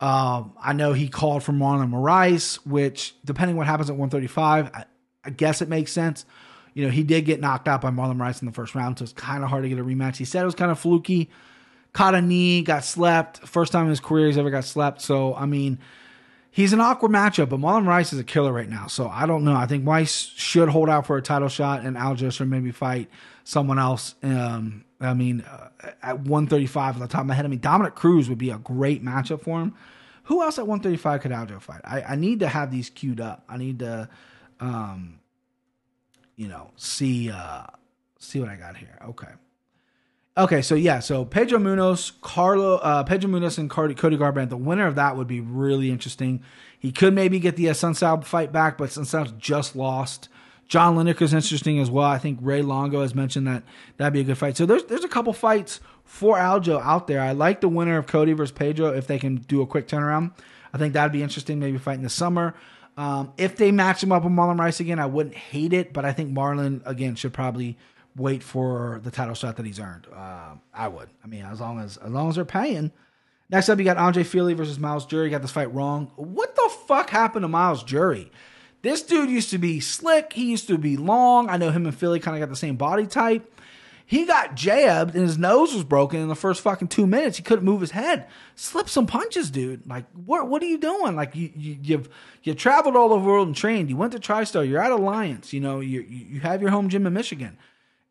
Um, 0.00 0.54
I 0.60 0.72
know 0.72 0.92
he 0.92 1.08
called 1.08 1.42
for 1.42 1.52
Marlon 1.52 1.90
Moraes, 1.90 2.56
which, 2.66 3.14
depending 3.24 3.56
what 3.56 3.66
happens 3.66 3.90
at 3.90 3.96
135, 3.96 4.70
I, 4.72 4.84
I, 5.24 5.30
guess 5.30 5.60
it 5.60 5.68
makes 5.68 5.92
sense. 5.92 6.24
You 6.72 6.86
know, 6.86 6.90
he 6.90 7.02
did 7.02 7.26
get 7.26 7.38
knocked 7.38 7.68
out 7.68 7.82
by 7.82 7.90
Marlon 7.90 8.16
Moraes 8.16 8.40
in 8.40 8.46
the 8.46 8.52
first 8.52 8.74
round, 8.74 8.98
so 8.98 9.02
it's 9.02 9.12
kind 9.12 9.44
of 9.44 9.50
hard 9.50 9.64
to 9.64 9.68
get 9.68 9.78
a 9.78 9.84
rematch. 9.84 10.16
He 10.16 10.24
said 10.24 10.40
it 10.40 10.46
was 10.46 10.54
kind 10.54 10.70
of 10.70 10.78
fluky. 10.78 11.28
Caught 11.92 12.14
a 12.14 12.22
knee, 12.22 12.62
got 12.62 12.84
slept. 12.84 13.46
First 13.46 13.72
time 13.72 13.84
in 13.84 13.90
his 13.90 14.00
career 14.00 14.28
he's 14.28 14.38
ever 14.38 14.50
got 14.50 14.64
slept. 14.64 15.02
So, 15.02 15.34
I 15.34 15.44
mean, 15.44 15.78
he's 16.50 16.72
an 16.72 16.80
awkward 16.80 17.12
matchup, 17.12 17.48
but 17.48 17.60
Marlon 17.60 17.84
Moraes 17.84 18.12
is 18.12 18.18
a 18.18 18.24
killer 18.24 18.52
right 18.52 18.68
now. 18.68 18.86
So 18.86 19.08
I 19.08 19.26
don't 19.26 19.44
know. 19.44 19.54
I 19.54 19.66
think 19.66 19.84
Moraes 19.84 20.32
should 20.36 20.68
hold 20.68 20.88
out 20.88 21.06
for 21.06 21.16
a 21.16 21.22
title 21.22 21.48
shot, 21.48 21.84
and 21.84 21.96
Aljo 21.96 22.32
should 22.32 22.48
maybe 22.48 22.72
fight 22.72 23.08
someone 23.44 23.78
else. 23.78 24.14
Um, 24.22 24.84
I 25.00 25.14
mean, 25.14 25.42
uh, 25.42 25.70
at 26.02 26.20
135 26.20 26.94
on 26.96 27.00
the 27.00 27.08
top 27.08 27.22
of 27.22 27.26
my 27.26 27.34
head, 27.34 27.44
I 27.44 27.48
mean, 27.48 27.60
Dominic 27.60 27.94
Cruz 27.94 28.28
would 28.28 28.38
be 28.38 28.50
a 28.50 28.58
great 28.58 29.04
matchup 29.04 29.42
for 29.42 29.60
him. 29.60 29.74
Who 30.24 30.42
else 30.42 30.58
at 30.58 30.66
135 30.66 31.22
could 31.22 31.32
Aljo 31.32 31.60
fight? 31.60 31.80
I, 31.84 32.02
I 32.02 32.16
need 32.16 32.40
to 32.40 32.48
have 32.48 32.70
these 32.70 32.90
queued 32.90 33.20
up. 33.20 33.44
I 33.48 33.56
need 33.56 33.80
to, 33.80 34.08
um, 34.60 35.18
you 36.36 36.48
know, 36.48 36.70
see 36.76 37.30
uh, 37.30 37.64
see 38.18 38.38
what 38.38 38.48
I 38.48 38.56
got 38.56 38.76
here. 38.76 38.98
Okay. 39.08 39.28
Okay, 40.40 40.62
so 40.62 40.74
yeah, 40.74 41.00
so 41.00 41.26
Pedro 41.26 41.58
Munhoz, 41.58 42.12
Carlo, 42.22 42.76
uh, 42.76 43.04
Pedro 43.04 43.28
Munhoz, 43.28 43.58
and 43.58 43.68
Cody, 43.68 43.94
Cody 43.94 44.16
Garbrandt. 44.16 44.48
The 44.48 44.56
winner 44.56 44.86
of 44.86 44.94
that 44.94 45.14
would 45.14 45.26
be 45.26 45.38
really 45.38 45.90
interesting. 45.90 46.42
He 46.78 46.92
could 46.92 47.12
maybe 47.12 47.38
get 47.38 47.56
the 47.56 47.68
uh, 47.68 48.20
fight 48.22 48.50
back, 48.50 48.78
but 48.78 48.88
Sunsao's 48.88 49.32
just 49.32 49.76
lost. 49.76 50.30
John 50.66 50.96
Lineker's 50.96 51.34
interesting 51.34 51.78
as 51.78 51.90
well. 51.90 52.06
I 52.06 52.16
think 52.16 52.38
Ray 52.40 52.62
Longo 52.62 53.02
has 53.02 53.14
mentioned 53.14 53.46
that 53.48 53.64
that'd 53.98 54.14
be 54.14 54.20
a 54.20 54.24
good 54.24 54.38
fight. 54.38 54.56
So 54.56 54.64
there's 54.64 54.84
there's 54.84 55.04
a 55.04 55.08
couple 55.08 55.34
fights 55.34 55.80
for 56.04 56.38
Aljo 56.38 56.80
out 56.80 57.06
there. 57.06 57.20
I 57.20 57.32
like 57.32 57.60
the 57.60 57.68
winner 57.68 57.98
of 57.98 58.06
Cody 58.06 58.32
versus 58.32 58.52
Pedro 58.52 58.94
if 58.94 59.06
they 59.06 59.18
can 59.18 59.36
do 59.36 59.60
a 59.60 59.66
quick 59.66 59.88
turnaround. 59.88 60.32
I 60.72 60.78
think 60.78 60.94
that'd 60.94 61.12
be 61.12 61.22
interesting. 61.22 61.58
Maybe 61.58 61.76
fight 61.76 61.98
in 61.98 62.02
the 62.02 62.08
summer. 62.08 62.54
Um, 62.96 63.34
if 63.36 63.56
they 63.56 63.72
match 63.72 64.02
him 64.02 64.10
up 64.10 64.24
with 64.24 64.32
Marlon 64.32 64.56
Moraes 64.56 64.80
again, 64.80 65.00
I 65.00 65.06
wouldn't 65.06 65.34
hate 65.34 65.74
it, 65.74 65.92
but 65.92 66.06
I 66.06 66.14
think 66.14 66.32
Marlon 66.32 66.80
again 66.86 67.14
should 67.14 67.34
probably 67.34 67.76
wait 68.16 68.42
for 68.42 69.00
the 69.02 69.10
title 69.10 69.34
shot 69.34 69.56
that 69.56 69.66
he's 69.66 69.80
earned. 69.80 70.06
Uh, 70.14 70.54
I 70.74 70.88
would. 70.88 71.08
I 71.24 71.26
mean, 71.26 71.44
as 71.44 71.60
long 71.60 71.80
as 71.80 71.96
as 71.96 72.10
long 72.10 72.28
as 72.28 72.36
they're 72.36 72.44
paying. 72.44 72.92
Next 73.48 73.68
up, 73.68 73.78
you 73.78 73.84
got 73.84 73.96
Andre 73.96 74.22
Fili 74.22 74.54
versus 74.54 74.78
Myles 74.78 75.06
Jury. 75.06 75.28
Got 75.28 75.42
this 75.42 75.50
fight 75.50 75.74
wrong. 75.74 76.12
What 76.14 76.54
the 76.54 76.70
fuck 76.86 77.10
happened 77.10 77.42
to 77.42 77.48
Myles 77.48 77.82
Jury? 77.82 78.30
This 78.82 79.02
dude 79.02 79.28
used 79.28 79.50
to 79.50 79.58
be 79.58 79.80
slick. 79.80 80.32
He 80.32 80.50
used 80.50 80.68
to 80.68 80.78
be 80.78 80.96
long. 80.96 81.50
I 81.50 81.56
know 81.56 81.70
him 81.70 81.84
and 81.84 81.94
Fili 81.94 82.20
kind 82.20 82.36
of 82.36 82.40
got 82.40 82.48
the 82.48 82.56
same 82.56 82.76
body 82.76 83.06
type. 83.06 83.52
He 84.06 84.24
got 84.24 84.56
jabbed 84.56 85.14
and 85.14 85.24
his 85.24 85.38
nose 85.38 85.72
was 85.72 85.84
broken 85.84 86.20
in 86.20 86.28
the 86.28 86.34
first 86.34 86.62
fucking 86.62 86.88
two 86.88 87.06
minutes. 87.06 87.36
He 87.36 87.42
couldn't 87.42 87.64
move 87.64 87.80
his 87.80 87.92
head. 87.92 88.26
Slip 88.56 88.88
some 88.88 89.06
punches, 89.06 89.50
dude. 89.50 89.86
Like, 89.86 90.04
what? 90.26 90.48
What 90.48 90.62
are 90.62 90.66
you 90.66 90.78
doing? 90.78 91.14
Like, 91.14 91.36
you, 91.36 91.52
you 91.54 91.78
you've 91.82 92.08
you 92.42 92.54
traveled 92.54 92.96
all 92.96 93.12
over 93.12 93.22
the 93.22 93.30
world 93.30 93.46
and 93.46 93.56
trained. 93.56 93.88
You 93.88 93.96
went 93.96 94.12
to 94.12 94.18
TriStar. 94.18 94.68
You're 94.68 94.82
at 94.82 94.90
Alliance. 94.90 95.52
You 95.52 95.60
know, 95.60 95.78
you 95.78 96.00
you 96.00 96.40
have 96.40 96.60
your 96.60 96.70
home 96.70 96.88
gym 96.88 97.06
in 97.06 97.12
Michigan 97.12 97.56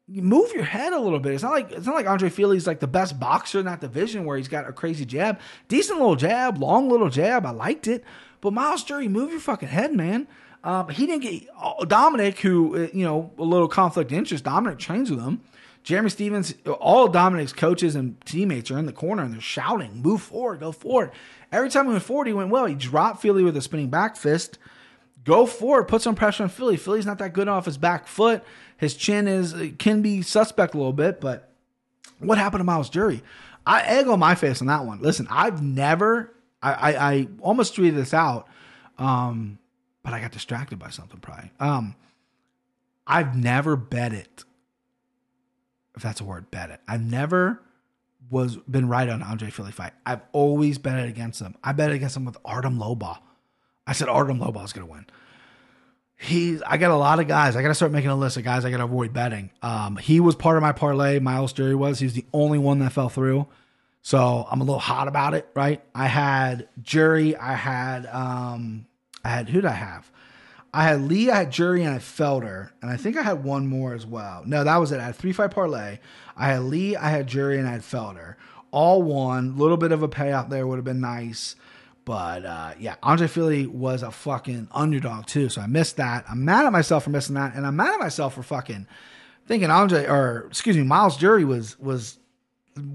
move 0.10 0.52
your 0.54 0.64
head 0.64 0.94
a 0.94 1.00
little 1.00 1.20
bit. 1.20 1.34
It's 1.34 1.44
not 1.44 1.52
like 1.52 1.72
it's 1.72 1.86
not 1.86 1.96
like 1.96 2.08
Andre 2.08 2.30
Fili's 2.30 2.68
like 2.68 2.80
the 2.80 2.88
best 2.88 3.20
boxer 3.20 3.60
in 3.60 3.66
that 3.66 3.82
division 3.82 4.26
where 4.26 4.38
he's 4.38 4.48
got 4.48 4.68
a 4.68 4.74
crazy 4.74 5.06
jab. 5.06 5.40
Decent 5.68 6.00
little 6.00 6.16
jab, 6.16 6.58
long 6.58 6.90
little 6.90 7.10
jab. 7.10 7.46
I 7.46 7.52
liked 7.52 7.88
it. 7.88 8.04
But 8.42 8.54
Myles 8.54 8.84
Jury, 8.84 9.08
move 9.08 9.32
your 9.32 9.40
fucking 9.40 9.70
head, 9.70 9.94
man. 9.94 10.28
Um, 10.64 10.90
he 10.90 11.06
didn't 11.06 11.22
get 11.22 11.48
uh, 11.58 11.86
Dominic, 11.86 12.40
who 12.40 12.76
uh, 12.76 12.88
you 12.94 13.06
know 13.06 13.32
a 13.38 13.44
little 13.44 13.68
conflict 13.68 14.12
interest. 14.12 14.44
Dominic 14.44 14.80
trains 14.80 15.10
with 15.10 15.22
him. 15.22 15.42
Jeremy 15.84 16.10
Stephens, 16.10 16.54
all 16.80 17.08
Dominic's 17.08 17.54
coaches 17.54 17.96
and 17.96 18.20
teammates 18.26 18.70
are 18.70 18.78
in 18.78 18.86
the 18.86 18.92
corner 18.92 19.24
and 19.24 19.34
they're 19.34 19.42
shouting, 19.42 20.02
"Move 20.02 20.22
forward, 20.22 20.60
go 20.60 20.72
forward!" 20.72 21.12
Every 21.52 21.70
time 21.70 21.86
he 21.86 21.92
went 21.92 22.04
forward, 22.04 22.28
he 22.28 22.34
went 22.34 22.50
well. 22.50 22.66
He 22.66 22.76
dropped 22.76 23.22
Fili 23.22 23.44
with 23.44 23.56
a 23.56 23.62
spinning 23.62 23.90
back 23.90 24.18
fist. 24.18 24.60
Go 25.24 25.46
forward, 25.46 25.88
put 25.88 26.02
some 26.02 26.16
pressure 26.16 26.44
on 26.44 26.50
Fili. 26.50 26.78
Fili's 26.78 27.06
not 27.06 27.20
that 27.20 27.34
good 27.34 27.48
off 27.48 27.66
his 27.66 27.78
back 27.78 28.08
foot. 28.08 28.44
His 28.80 28.96
chin 28.96 29.28
is 29.28 29.54
can 29.78 30.02
be 30.02 30.22
suspect 30.22 30.74
a 30.74 30.78
little 30.78 30.94
bit, 30.94 31.20
but 31.20 31.52
what 32.20 32.38
happened 32.38 32.62
to 32.62 32.64
Myles 32.64 32.90
Jury? 32.90 33.22
I 33.66 33.82
egg 33.82 34.08
on 34.08 34.20
my 34.20 34.36
face 34.36 34.62
on 34.62 34.68
that 34.68 34.86
one. 34.86 35.02
Listen, 35.02 35.28
I've 35.30 35.62
never, 35.62 36.34
I, 36.64 36.74
I, 36.74 37.12
I 37.12 37.28
almost 37.42 37.76
tweeted 37.76 37.96
this 37.96 38.14
out, 38.14 38.48
um, 38.98 39.60
but 40.02 40.14
I 40.14 40.22
got 40.22 40.32
distracted 40.32 40.80
by 40.80 40.92
something 40.92 41.20
probably. 41.20 41.52
Um, 41.60 41.94
I've 43.06 43.36
never 43.36 43.76
bet 43.76 44.14
it, 44.14 44.46
if 45.98 46.02
that's 46.02 46.22
a 46.22 46.24
word, 46.24 46.50
bet 46.50 46.70
it. 46.70 46.80
I've 46.88 47.04
never 47.04 47.62
was 48.32 48.56
been 48.56 48.88
right 48.88 49.10
on 49.10 49.22
Andre 49.22 49.50
Fili 49.50 49.74
fight. 49.74 49.92
I've 50.06 50.22
always 50.32 50.78
bet 50.78 50.98
it 51.00 51.10
against 51.10 51.42
him. 51.42 51.56
I 51.66 51.74
bet 51.74 51.92
against 51.92 52.16
him 52.16 52.24
with 52.24 52.38
Artem 52.46 52.80
Lobov. 52.80 53.20
I 53.86 53.92
said 53.92 54.08
Artem 54.08 54.40
Lobov 54.40 54.64
is 54.64 54.72
going 54.72 54.88
to 54.88 54.94
win 54.94 55.06
he's 56.20 56.62
I 56.62 56.78
got 56.78 56.92
a 56.92 56.96
lot 56.98 57.20
of 57.20 57.28
guys. 57.28 57.56
I 57.56 57.62
got 57.62 57.70
to 57.70 57.76
start 57.76 57.92
making 57.92 58.10
a 58.12 58.16
list 58.16 58.38
of 58.38 58.44
guys 58.44 58.66
I 58.66 58.72
got 58.72 58.78
to 58.78 58.84
avoid 58.84 59.14
betting. 59.14 59.50
Um, 59.62 59.98
he 59.98 60.20
was 60.20 60.36
part 60.36 60.58
of 60.58 60.62
my 60.62 60.74
parlay. 60.74 61.20
Myles 61.20 61.54
Jury 61.54 61.76
was. 61.76 62.00
He 62.00 62.06
was 62.06 62.14
the 62.14 62.26
only 62.34 62.60
one 62.60 62.80
that 62.80 62.92
fell 62.92 63.10
through. 63.10 63.48
So 64.02 64.46
I'm 64.50 64.62
a 64.62 64.64
little 64.64 64.80
hot 64.80 65.08
about 65.08 65.34
it, 65.34 65.50
right? 65.56 65.82
I 65.96 66.08
had 66.08 66.68
Jury. 66.82 67.36
I 67.36 67.54
had 67.54 68.06
um, 68.08 68.86
I 69.24 69.30
had 69.30 69.50
who 69.50 69.62
did 69.62 69.70
I 69.70 69.74
have? 69.74 70.12
I 70.74 70.84
had 70.84 71.02
Lee. 71.02 71.32
I 71.32 71.40
had 71.40 71.52
Jury, 71.52 71.82
and 71.82 71.90
I 71.90 71.94
had 71.94 72.02
Felder, 72.02 72.70
and 72.82 72.92
I 72.92 72.98
think 72.98 73.18
I 73.18 73.24
had 73.24 73.44
one 73.44 73.66
more 73.66 73.96
as 73.96 74.06
well. 74.06 74.44
No, 74.46 74.64
that 74.64 74.78
was 74.78 74.92
it. 74.92 75.00
I 75.00 75.06
had 75.06 75.16
three 75.16 75.34
fight 75.34 75.52
parlay. 75.52 76.00
I 76.38 76.48
had 76.48 76.62
Lee. 76.64 76.96
I 76.96 77.10
had 77.10 77.28
Jury, 77.28 77.58
and 77.58 77.68
I 77.68 77.72
had 77.72 77.82
Felder. 77.82 78.36
All 78.72 79.02
one. 79.02 79.58
Little 79.58 79.78
bit 79.78 79.92
of 79.92 80.04
a 80.04 80.08
payout 80.08 80.50
there 80.50 80.68
would 80.68 80.76
have 80.76 80.86
been 80.86 81.02
nice. 81.02 81.56
But 82.10 82.44
uh, 82.44 82.72
yeah, 82.80 82.96
Andre 83.04 83.28
Fili 83.28 83.68
was 83.68 84.02
a 84.02 84.10
fucking 84.10 84.70
underdog 84.72 85.28
too, 85.28 85.48
so 85.48 85.62
I 85.62 85.68
missed 85.68 85.98
that. 85.98 86.26
I'm 86.28 86.44
mad 86.44 86.66
at 86.66 86.72
myself 86.72 87.04
for 87.04 87.12
missing 87.12 87.36
that, 87.36 87.54
and 87.54 87.68
I'm 87.68 87.76
mad 87.76 87.94
at 87.94 88.00
myself 88.00 88.34
for 88.34 88.42
fucking 88.42 88.88
thinking 89.46 89.70
Andre 89.70 90.08
or 90.08 90.48
excuse 90.48 90.76
me, 90.76 90.82
Myles 90.82 91.18
Jury 91.18 91.46
was 91.46 91.78
was 91.78 92.18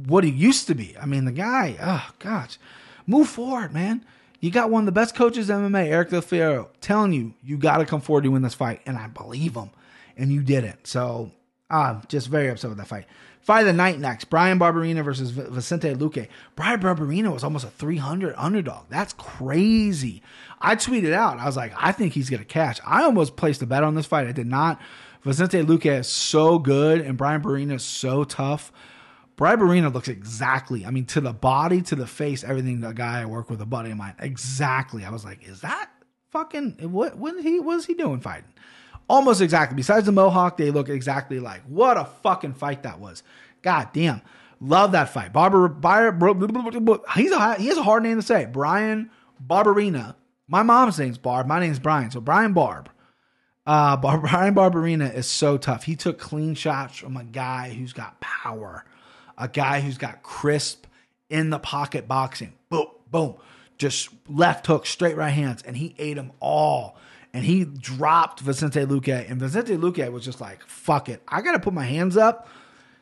what 0.06 0.24
he 0.24 0.30
used 0.30 0.66
to 0.66 0.74
be. 0.74 0.96
I 1.00 1.06
mean, 1.06 1.26
the 1.26 1.30
guy, 1.30 1.76
oh 1.80 2.10
gosh, 2.18 2.58
move 3.06 3.28
forward, 3.28 3.72
man. 3.72 4.04
You 4.40 4.50
got 4.50 4.68
one 4.68 4.82
of 4.82 4.86
the 4.86 4.90
best 4.90 5.14
coaches 5.14 5.48
in 5.48 5.60
MMA, 5.60 5.86
Eric 5.86 6.10
Del 6.10 6.70
telling 6.80 7.12
you 7.12 7.34
you 7.40 7.56
got 7.56 7.76
to 7.76 7.86
come 7.86 8.00
forward 8.00 8.24
to 8.24 8.32
win 8.32 8.42
this 8.42 8.54
fight, 8.54 8.80
and 8.84 8.96
I 8.96 9.06
believe 9.06 9.54
him, 9.54 9.70
and 10.16 10.32
you 10.32 10.42
didn't. 10.42 10.88
So 10.88 11.30
I'm 11.70 12.02
just 12.08 12.26
very 12.26 12.48
upset 12.48 12.70
with 12.70 12.78
that 12.78 12.88
fight. 12.88 13.06
Fight 13.44 13.60
of 13.60 13.66
the 13.66 13.72
night 13.74 14.00
next. 14.00 14.30
Bryan 14.30 14.58
Barberena 14.58 15.04
versus 15.04 15.30
Vicente 15.30 15.92
Luque. 15.94 16.28
Bryan 16.56 16.80
Barberena 16.80 17.30
was 17.30 17.44
almost 17.44 17.66
a 17.66 17.70
300 17.70 18.34
underdog. 18.38 18.86
That's 18.88 19.12
crazy. 19.12 20.22
I 20.62 20.76
tweeted 20.76 21.12
out, 21.12 21.38
I 21.38 21.44
was 21.44 21.56
like, 21.56 21.74
I 21.76 21.92
think 21.92 22.14
he's 22.14 22.30
going 22.30 22.40
to 22.40 22.46
catch. 22.46 22.80
I 22.86 23.02
almost 23.02 23.36
placed 23.36 23.60
a 23.60 23.66
bet 23.66 23.84
on 23.84 23.96
this 23.96 24.06
fight. 24.06 24.26
I 24.26 24.32
did 24.32 24.46
not. 24.46 24.80
Vicente 25.24 25.62
Luque 25.62 26.00
is 26.00 26.08
so 26.08 26.58
good 26.58 27.02
and 27.02 27.18
Bryan 27.18 27.42
Barberena 27.42 27.74
is 27.74 27.84
so 27.84 28.24
tough. 28.24 28.72
Bryan 29.36 29.60
Barberena 29.60 29.92
looks 29.92 30.08
exactly, 30.08 30.86
I 30.86 30.90
mean, 30.90 31.04
to 31.06 31.20
the 31.20 31.34
body, 31.34 31.82
to 31.82 31.94
the 31.94 32.06
face, 32.06 32.44
everything 32.44 32.80
the 32.80 32.92
guy 32.92 33.20
I 33.20 33.26
work 33.26 33.50
with, 33.50 33.60
a 33.60 33.66
buddy 33.66 33.90
of 33.90 33.98
mine, 33.98 34.14
exactly. 34.20 35.04
I 35.04 35.10
was 35.10 35.24
like, 35.24 35.46
is 35.46 35.60
that 35.60 35.90
fucking, 36.30 36.78
what, 36.90 37.18
what, 37.18 37.38
he, 37.42 37.60
what 37.60 37.76
is 37.76 37.84
he 37.84 37.92
doing 37.92 38.20
fighting? 38.20 38.54
Almost 39.08 39.40
exactly. 39.40 39.76
Besides 39.76 40.06
the 40.06 40.12
Mohawk, 40.12 40.56
they 40.56 40.70
look 40.70 40.88
exactly 40.88 41.38
like. 41.38 41.62
What 41.64 41.96
a 41.96 42.06
fucking 42.22 42.54
fight 42.54 42.84
that 42.84 43.00
was. 43.00 43.22
God 43.62 43.88
damn. 43.92 44.22
Love 44.60 44.92
that 44.92 45.10
fight. 45.10 45.32
Barber, 45.32 45.68
Barber 45.68 46.12
he's 47.14 47.32
a, 47.32 47.54
he 47.56 47.66
has 47.66 47.78
a 47.78 47.82
hard 47.82 48.02
name 48.02 48.16
to 48.16 48.22
say. 48.22 48.46
Bryan 48.46 49.10
Barberena. 49.44 50.14
My 50.48 50.62
mom's 50.62 50.98
name's 50.98 51.18
Barb. 51.18 51.46
My 51.46 51.60
name's 51.60 51.78
Brian. 51.78 52.10
So 52.10 52.20
Brian 52.20 52.52
Barb. 52.52 52.90
Uh, 53.66 53.96
Bryan 54.20 54.54
Barberena 54.54 55.12
is 55.14 55.26
so 55.26 55.56
tough. 55.58 55.84
He 55.84 55.96
took 55.96 56.18
clean 56.18 56.54
shots 56.54 56.96
from 56.96 57.16
a 57.16 57.24
guy 57.24 57.74
who's 57.74 57.92
got 57.92 58.20
power, 58.20 58.84
a 59.36 59.48
guy 59.48 59.80
who's 59.80 59.98
got 59.98 60.22
crisp 60.22 60.86
in 61.28 61.50
the 61.50 61.58
pocket 61.58 62.06
boxing. 62.06 62.52
Boom, 62.70 62.86
boom. 63.10 63.34
Just 63.76 64.10
left 64.28 64.66
hook, 64.66 64.86
straight 64.86 65.16
right 65.16 65.30
hands, 65.30 65.62
and 65.62 65.76
he 65.76 65.94
ate 65.98 66.14
them 66.14 66.32
all 66.40 66.96
and 67.34 67.44
he 67.44 67.64
dropped 67.64 68.38
Vicente 68.40 68.86
Luque. 68.86 69.28
And 69.28 69.40
Vicente 69.40 69.76
Luque 69.76 70.10
was 70.10 70.24
just 70.24 70.40
like, 70.40 70.62
fuck 70.66 71.08
it. 71.08 71.20
I 71.26 71.42
got 71.42 71.52
to 71.52 71.58
put 71.58 71.74
my 71.74 71.84
hands 71.84 72.16
up, 72.16 72.48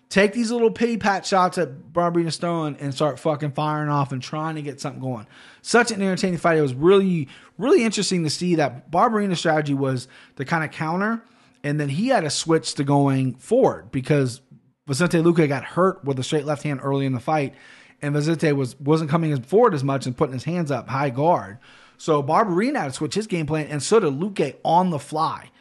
take 0.08 0.32
these 0.32 0.50
little 0.50 0.70
pity 0.70 0.96
pat 0.96 1.26
shots 1.26 1.58
at 1.58 1.92
Barberena 1.92 2.32
Stone 2.32 2.78
and 2.80 2.94
start 2.94 3.18
fucking 3.20 3.52
firing 3.52 3.90
off 3.90 4.10
and 4.10 4.22
trying 4.22 4.54
to 4.54 4.62
get 4.62 4.80
something 4.80 5.02
going. 5.02 5.26
Such 5.60 5.90
an 5.90 6.00
entertaining 6.00 6.38
fight. 6.38 6.56
It 6.56 6.62
was 6.62 6.72
really, 6.72 7.28
really 7.58 7.84
interesting 7.84 8.24
to 8.24 8.30
see 8.30 8.54
that 8.54 8.90
Barberena's 8.90 9.38
strategy 9.38 9.74
was 9.74 10.08
to 10.36 10.46
kind 10.46 10.64
of 10.64 10.70
counter. 10.70 11.22
And 11.62 11.78
then 11.78 11.90
he 11.90 12.08
had 12.08 12.20
to 12.22 12.30
switch 12.30 12.74
to 12.76 12.84
going 12.84 13.34
forward 13.34 13.92
because 13.92 14.40
Vicente 14.86 15.18
Luque 15.18 15.46
got 15.46 15.62
hurt 15.62 16.02
with 16.04 16.18
a 16.18 16.22
straight 16.22 16.46
left 16.46 16.62
hand 16.62 16.80
early 16.82 17.04
in 17.04 17.12
the 17.12 17.20
fight. 17.20 17.54
And 18.00 18.14
Vicente 18.14 18.50
was, 18.52 18.80
wasn't 18.80 19.10
coming 19.10 19.42
forward 19.42 19.74
as 19.74 19.84
much 19.84 20.06
and 20.06 20.16
putting 20.16 20.32
his 20.32 20.44
hands 20.44 20.70
up 20.70 20.88
high 20.88 21.10
guard. 21.10 21.58
So 22.02 22.20
Barberena 22.20 22.78
had 22.78 22.86
to 22.86 22.92
switch 22.94 23.14
his 23.14 23.28
game 23.28 23.46
plan, 23.46 23.68
and 23.68 23.80
so 23.80 24.00
did 24.00 24.14
Luque 24.14 24.56
on 24.64 24.90
the 24.90 24.98
fly. 24.98 25.52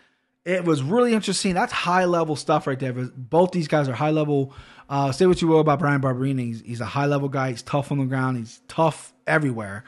It 0.44 0.66
was 0.66 0.82
really 0.82 1.14
interesting. 1.14 1.54
That's 1.54 1.72
high 1.72 2.06
level 2.06 2.36
stuff 2.36 2.66
right 2.66 2.80
there. 2.80 2.94
Both 2.94 3.52
these 3.52 3.68
guys 3.68 3.88
are 3.88 3.94
high 3.94 4.10
level. 4.10 4.52
Uh, 4.90 5.12
say 5.12 5.28
what 5.28 5.40
you 5.40 5.48
will 5.48 5.60
about 5.60 5.78
Bryan 5.78 6.02
Barberena. 6.02 6.40
He's, 6.40 6.62
he's 6.62 6.82
a 6.82 6.86
high 6.86 7.06
level 7.06 7.30
guy. 7.30 7.52
He's 7.52 7.62
tough 7.62 7.92
on 7.92 8.00
the 8.00 8.06
ground. 8.06 8.38
He's 8.38 8.60
tough 8.68 9.14
everywhere. 9.28 9.84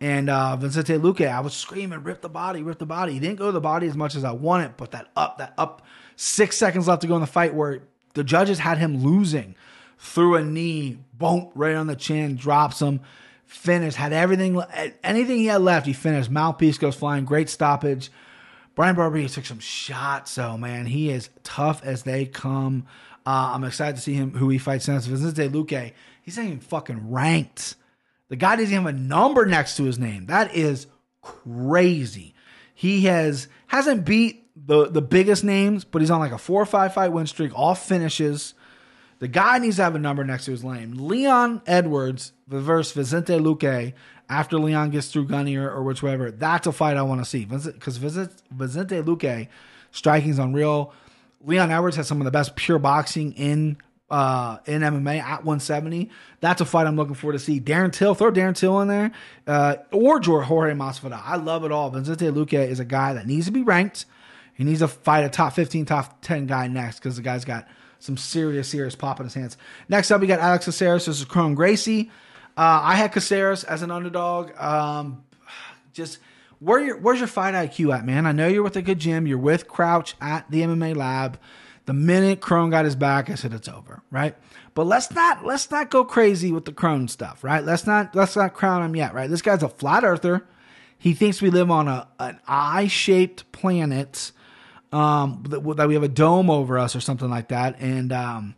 And 0.00 0.28
uh, 0.28 0.56
Vicente 0.56 0.94
Luque, 0.94 1.30
I 1.30 1.38
was 1.38 1.54
screaming, 1.54 2.02
rip 2.02 2.20
the 2.20 2.28
body, 2.28 2.64
rip 2.64 2.80
the 2.80 2.84
body. 2.84 3.12
He 3.12 3.20
didn't 3.20 3.38
go 3.38 3.46
to 3.46 3.52
the 3.52 3.60
body 3.60 3.86
as 3.86 3.96
much 3.96 4.16
as 4.16 4.24
I 4.24 4.32
wanted, 4.32 4.76
but 4.76 4.90
that 4.90 5.06
up, 5.14 5.38
that 5.38 5.54
up, 5.56 5.86
six 6.16 6.56
seconds 6.56 6.88
left 6.88 7.02
to 7.02 7.06
go 7.06 7.14
in 7.14 7.20
the 7.20 7.28
fight 7.28 7.54
where 7.54 7.84
the 8.14 8.24
judges 8.24 8.58
had 8.58 8.78
him 8.78 9.04
losing 9.04 9.54
through 10.00 10.34
a 10.34 10.42
knee, 10.42 10.98
boom, 11.16 11.52
right 11.54 11.76
on 11.76 11.86
the 11.86 11.94
chin, 11.94 12.34
drops 12.34 12.82
him 12.82 13.02
finished, 13.52 13.96
had 13.96 14.12
everything, 14.12 14.60
anything 15.04 15.38
he 15.38 15.46
had 15.46 15.60
left, 15.60 15.86
he 15.86 15.92
finished. 15.92 16.30
Mouthpiece 16.30 16.78
goes 16.78 16.96
flying, 16.96 17.24
great 17.24 17.48
stoppage. 17.48 18.10
Brian 18.74 18.96
Barber 18.96 19.26
took 19.28 19.44
some 19.44 19.58
shots, 19.58 20.30
so 20.32 20.56
man, 20.56 20.86
he 20.86 21.10
is 21.10 21.28
tough 21.44 21.82
as 21.84 22.02
they 22.04 22.24
come. 22.24 22.86
Uh, 23.26 23.52
I'm 23.54 23.64
excited 23.64 23.96
to 23.96 24.02
see 24.02 24.14
him 24.14 24.32
who 24.32 24.48
he 24.48 24.58
fights 24.58 24.88
next. 24.88 25.06
Vicente 25.06 25.48
Luque, 25.48 25.92
he's 26.22 26.36
not 26.36 26.46
even 26.46 26.60
fucking 26.60 27.10
ranked. 27.10 27.76
The 28.28 28.36
guy 28.36 28.56
doesn't 28.56 28.74
have 28.74 28.86
a 28.86 28.92
number 28.92 29.44
next 29.44 29.76
to 29.76 29.84
his 29.84 29.98
name. 29.98 30.26
That 30.26 30.54
is 30.54 30.86
crazy. 31.20 32.34
He 32.74 33.02
has 33.02 33.46
hasn't 33.66 34.04
beat 34.06 34.48
the 34.56 34.88
the 34.88 35.02
biggest 35.02 35.44
names, 35.44 35.84
but 35.84 36.00
he's 36.00 36.10
on 36.10 36.20
like 36.20 36.32
a 36.32 36.38
four 36.38 36.60
or 36.60 36.66
five 36.66 36.94
fight 36.94 37.12
win 37.12 37.26
streak, 37.26 37.52
all 37.54 37.74
finishes. 37.74 38.54
The 39.22 39.28
guy 39.28 39.58
needs 39.58 39.76
to 39.76 39.84
have 39.84 39.94
a 39.94 40.00
number 40.00 40.24
next 40.24 40.46
to 40.46 40.50
his 40.50 40.64
name. 40.64 40.94
Leon 40.96 41.62
Edwards 41.64 42.32
versus 42.48 42.90
Vicente 42.90 43.38
Luque 43.38 43.92
after 44.28 44.58
Leon 44.58 44.90
gets 44.90 45.12
through 45.12 45.26
Gunny 45.28 45.54
or, 45.54 45.70
or 45.70 45.84
whichever. 45.84 46.32
That's 46.32 46.66
a 46.66 46.72
fight 46.72 46.96
I 46.96 47.02
want 47.02 47.20
to 47.20 47.24
see. 47.24 47.44
Because 47.44 47.98
Vicente 47.98 48.32
Luque 48.50 49.46
striking 49.92 50.30
is 50.30 50.40
unreal. 50.40 50.92
Leon 51.40 51.70
Edwards 51.70 51.94
has 51.94 52.08
some 52.08 52.20
of 52.20 52.24
the 52.24 52.32
best 52.32 52.56
pure 52.56 52.80
boxing 52.80 53.30
in 53.34 53.76
uh, 54.10 54.58
in 54.66 54.82
MMA 54.82 55.20
at 55.20 55.44
170. 55.44 56.10
That's 56.40 56.60
a 56.60 56.64
fight 56.64 56.88
I'm 56.88 56.96
looking 56.96 57.14
forward 57.14 57.34
to 57.34 57.38
see. 57.38 57.60
Darren 57.60 57.92
Till, 57.92 58.16
throw 58.16 58.32
Darren 58.32 58.56
Till 58.56 58.80
in 58.80 58.88
there, 58.88 59.12
uh, 59.46 59.76
or 59.92 60.20
Jorge 60.20 60.74
Masvidal. 60.74 61.22
I 61.24 61.36
love 61.36 61.64
it 61.64 61.70
all. 61.70 61.90
Vicente 61.90 62.26
Luque 62.26 62.54
is 62.54 62.80
a 62.80 62.84
guy 62.84 63.12
that 63.12 63.28
needs 63.28 63.46
to 63.46 63.52
be 63.52 63.62
ranked. 63.62 64.04
He 64.52 64.64
needs 64.64 64.80
to 64.80 64.88
fight 64.88 65.22
a 65.22 65.28
top 65.28 65.52
15, 65.52 65.86
top 65.86 66.22
10 66.22 66.46
guy 66.46 66.66
next 66.66 66.98
because 66.98 67.14
the 67.14 67.22
guy's 67.22 67.44
got 67.44 67.68
some 68.02 68.16
serious, 68.16 68.68
serious 68.68 68.96
pop 68.96 69.20
in 69.20 69.24
his 69.24 69.34
hands. 69.34 69.56
Next 69.88 70.10
up, 70.10 70.20
we 70.20 70.26
got 70.26 70.40
Alex 70.40 70.64
Caceres 70.64 71.06
versus 71.06 71.24
Kron 71.24 71.54
Gracie. 71.54 72.10
Uh, 72.56 72.80
I 72.82 72.96
had 72.96 73.12
Caceres 73.12 73.62
as 73.64 73.82
an 73.82 73.90
underdog. 73.90 74.50
Um, 74.58 75.24
just 75.92 76.18
where 76.58 76.80
your 76.80 76.98
where's 76.98 77.20
your 77.20 77.28
fight 77.28 77.54
IQ 77.54 77.96
at, 77.96 78.04
man? 78.04 78.26
I 78.26 78.32
know 78.32 78.48
you're 78.48 78.64
with 78.64 78.76
a 78.76 78.82
good 78.82 78.98
gym. 78.98 79.26
You're 79.26 79.38
with 79.38 79.68
Crouch 79.68 80.16
at 80.20 80.50
the 80.50 80.62
MMA 80.62 80.96
lab. 80.96 81.38
The 81.86 81.92
minute 81.92 82.40
Kron 82.40 82.70
got 82.70 82.84
his 82.84 82.94
back, 82.94 83.30
I 83.30 83.34
said 83.34 83.52
it's 83.52 83.68
over, 83.68 84.02
right? 84.10 84.36
But 84.74 84.86
let's 84.86 85.12
not 85.12 85.44
let's 85.44 85.70
not 85.70 85.90
go 85.90 86.04
crazy 86.04 86.50
with 86.50 86.64
the 86.64 86.72
Kron 86.72 87.06
stuff, 87.06 87.44
right? 87.44 87.64
Let's 87.64 87.86
not 87.86 88.14
let's 88.16 88.34
not 88.34 88.54
crown 88.54 88.82
him 88.82 88.96
yet, 88.96 89.14
right? 89.14 89.30
This 89.30 89.42
guy's 89.42 89.62
a 89.62 89.68
flat 89.68 90.04
earther. 90.04 90.44
He 90.98 91.14
thinks 91.14 91.40
we 91.40 91.50
live 91.50 91.70
on 91.70 91.86
a 91.86 92.08
an 92.18 92.40
eye 92.48 92.88
shaped 92.88 93.50
planet 93.52 94.32
um, 94.92 95.42
that, 95.48 95.60
we 95.60 95.94
have 95.94 96.02
a 96.02 96.08
dome 96.08 96.50
over 96.50 96.78
us 96.78 96.94
or 96.94 97.00
something 97.00 97.30
like 97.30 97.48
that, 97.48 97.80
and 97.80 98.12
um, 98.12 98.54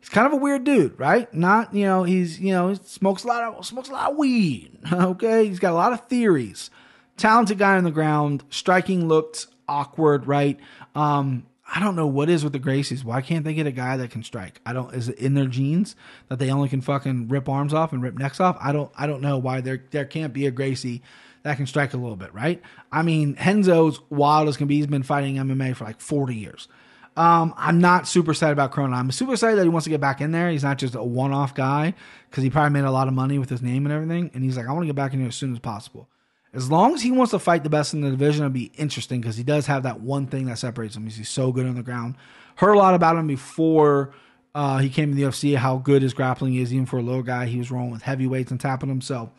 he's 0.00 0.08
kind 0.08 0.26
of 0.26 0.32
a 0.32 0.36
weird 0.36 0.64
dude, 0.64 0.98
right? 0.98 1.32
Not 1.34 1.74
you 1.74 1.84
know 1.84 2.04
he's 2.04 2.40
you 2.40 2.52
know 2.52 2.68
he 2.68 2.76
smokes 2.84 3.24
a 3.24 3.26
lot 3.26 3.42
of 3.42 3.66
smokes 3.66 3.88
a 3.88 3.92
lot 3.92 4.12
of 4.12 4.16
weed. 4.16 4.78
Okay, 4.92 5.46
he's 5.46 5.58
got 5.58 5.72
a 5.72 5.76
lot 5.76 5.92
of 5.92 6.06
theories. 6.06 6.70
Talented 7.16 7.58
guy 7.58 7.76
on 7.76 7.84
the 7.84 7.90
ground, 7.90 8.44
striking 8.50 9.08
looked 9.08 9.46
awkward, 9.68 10.26
right? 10.26 10.58
Um, 10.94 11.46
I 11.74 11.80
don't 11.80 11.96
know 11.96 12.06
what 12.06 12.28
is 12.28 12.44
with 12.44 12.52
the 12.52 12.60
Gracies. 12.60 13.02
Why 13.02 13.22
can't 13.22 13.44
they 13.44 13.54
get 13.54 13.66
a 13.66 13.72
guy 13.72 13.96
that 13.96 14.10
can 14.10 14.22
strike? 14.22 14.60
I 14.66 14.72
don't. 14.72 14.94
Is 14.94 15.08
it 15.08 15.18
in 15.18 15.34
their 15.34 15.46
genes 15.46 15.96
that 16.28 16.38
they 16.38 16.50
only 16.50 16.68
can 16.68 16.80
fucking 16.82 17.28
rip 17.28 17.48
arms 17.48 17.72
off 17.72 17.92
and 17.92 18.02
rip 18.02 18.14
necks 18.14 18.40
off? 18.40 18.56
I 18.60 18.72
don't. 18.72 18.90
I 18.96 19.06
don't 19.06 19.22
know 19.22 19.38
why 19.38 19.60
there 19.62 19.82
there 19.90 20.04
can't 20.04 20.32
be 20.32 20.46
a 20.46 20.50
Gracie 20.50 21.02
that 21.42 21.56
can 21.56 21.66
strike 21.66 21.94
a 21.94 21.96
little 21.96 22.16
bit, 22.16 22.32
right? 22.34 22.62
I 22.90 23.02
mean, 23.02 23.34
Henzo's 23.34 24.00
wild 24.10 24.48
as 24.48 24.56
can 24.56 24.66
be. 24.66 24.76
He's 24.76 24.86
been 24.86 25.02
fighting 25.02 25.36
MMA 25.36 25.76
for 25.76 25.84
like 25.84 26.00
forty 26.00 26.36
years. 26.36 26.68
Um, 27.16 27.52
I'm 27.58 27.78
not 27.78 28.08
super 28.08 28.30
excited 28.30 28.52
about 28.52 28.72
Corona. 28.72 28.96
I'm 28.96 29.10
super 29.10 29.32
excited 29.32 29.58
that 29.58 29.64
he 29.64 29.68
wants 29.68 29.84
to 29.84 29.90
get 29.90 30.00
back 30.00 30.20
in 30.22 30.32
there. 30.32 30.50
He's 30.50 30.62
not 30.62 30.78
just 30.78 30.94
a 30.94 31.02
one-off 31.02 31.54
guy 31.54 31.92
because 32.30 32.42
he 32.42 32.48
probably 32.48 32.70
made 32.70 32.86
a 32.86 32.90
lot 32.90 33.06
of 33.06 33.12
money 33.12 33.38
with 33.38 33.50
his 33.50 33.60
name 33.60 33.84
and 33.84 33.92
everything. 33.92 34.30
And 34.32 34.42
he's 34.42 34.56
like, 34.56 34.66
I 34.66 34.72
want 34.72 34.84
to 34.84 34.86
get 34.86 34.96
back 34.96 35.12
in 35.12 35.18
here 35.18 35.28
as 35.28 35.36
soon 35.36 35.52
as 35.52 35.58
possible. 35.58 36.08
As 36.54 36.70
long 36.70 36.94
as 36.94 37.02
he 37.02 37.10
wants 37.10 37.32
to 37.32 37.38
fight 37.38 37.64
the 37.64 37.70
best 37.70 37.92
in 37.92 38.00
the 38.00 38.10
division, 38.10 38.44
it'll 38.44 38.52
be 38.52 38.72
interesting 38.76 39.20
because 39.20 39.36
he 39.36 39.42
does 39.42 39.66
have 39.66 39.82
that 39.82 40.00
one 40.00 40.26
thing 40.26 40.46
that 40.46 40.58
separates 40.58 40.96
him. 40.96 41.04
He's 41.04 41.28
so 41.28 41.52
good 41.52 41.66
on 41.66 41.74
the 41.74 41.82
ground. 41.82 42.16
Heard 42.56 42.74
a 42.74 42.78
lot 42.78 42.94
about 42.94 43.16
him 43.16 43.26
before 43.26 44.14
uh, 44.54 44.78
he 44.78 44.90
came 44.90 45.10
to 45.10 45.14
the 45.14 45.22
UFC, 45.22 45.56
how 45.56 45.78
good 45.78 46.02
his 46.02 46.12
grappling 46.12 46.54
is, 46.54 46.72
even 46.72 46.86
for 46.86 46.98
a 46.98 47.02
low 47.02 47.22
guy. 47.22 47.46
He 47.46 47.58
was 47.58 47.70
rolling 47.70 47.90
with 47.90 48.02
heavyweights 48.02 48.50
and 48.50 48.60
tapping 48.60 48.90
them. 48.90 49.00
So, 49.00 49.30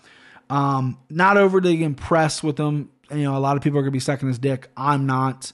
um, 0.53 0.99
not 1.09 1.35
overly 1.35 1.83
impressed 1.83 2.43
with 2.43 2.59
him. 2.59 2.91
You 3.09 3.23
know, 3.23 3.35
a 3.35 3.39
lot 3.39 3.57
of 3.57 3.63
people 3.63 3.79
are 3.79 3.85
to 3.85 3.91
be 3.91 3.99
sucking 3.99 4.27
his 4.27 4.37
dick. 4.37 4.69
I'm 4.77 5.07
not. 5.07 5.51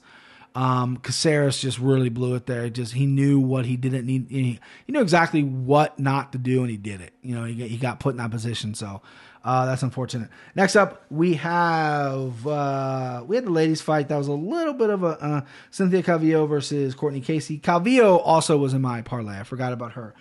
Um, 0.54 0.98
Caceres 0.98 1.58
just 1.58 1.78
really 1.78 2.10
blew 2.10 2.34
it 2.34 2.44
there. 2.44 2.68
Just 2.68 2.92
he 2.92 3.06
knew 3.06 3.40
what 3.40 3.64
he 3.64 3.78
didn't 3.78 4.04
need. 4.04 4.26
He, 4.28 4.60
he 4.84 4.92
knew 4.92 5.00
exactly 5.00 5.42
what 5.42 5.98
not 5.98 6.32
to 6.32 6.38
do, 6.38 6.60
and 6.60 6.70
he 6.70 6.76
did 6.76 7.00
it. 7.00 7.14
You 7.22 7.34
know, 7.34 7.44
he, 7.44 7.66
he 7.66 7.78
got 7.78 7.98
put 7.98 8.10
in 8.10 8.18
that 8.18 8.30
position. 8.30 8.74
So 8.74 9.00
uh, 9.42 9.64
that's 9.64 9.82
unfortunate. 9.82 10.28
Next 10.54 10.76
up, 10.76 11.06
we 11.08 11.34
have 11.34 12.46
uh, 12.46 13.24
we 13.26 13.36
had 13.36 13.46
the 13.46 13.52
ladies 13.52 13.80
fight. 13.80 14.08
That 14.08 14.18
was 14.18 14.28
a 14.28 14.32
little 14.32 14.74
bit 14.74 14.90
of 14.90 15.02
a 15.02 15.06
uh, 15.06 15.40
Cynthia 15.70 16.02
Calvillo 16.02 16.46
versus 16.46 16.94
Courtney 16.94 17.22
Casey. 17.22 17.58
Calvillo 17.58 18.20
also 18.22 18.58
was 18.58 18.74
in 18.74 18.82
my 18.82 19.00
parlay. 19.00 19.38
I 19.38 19.44
forgot 19.44 19.72
about 19.72 19.92
her. 19.92 20.14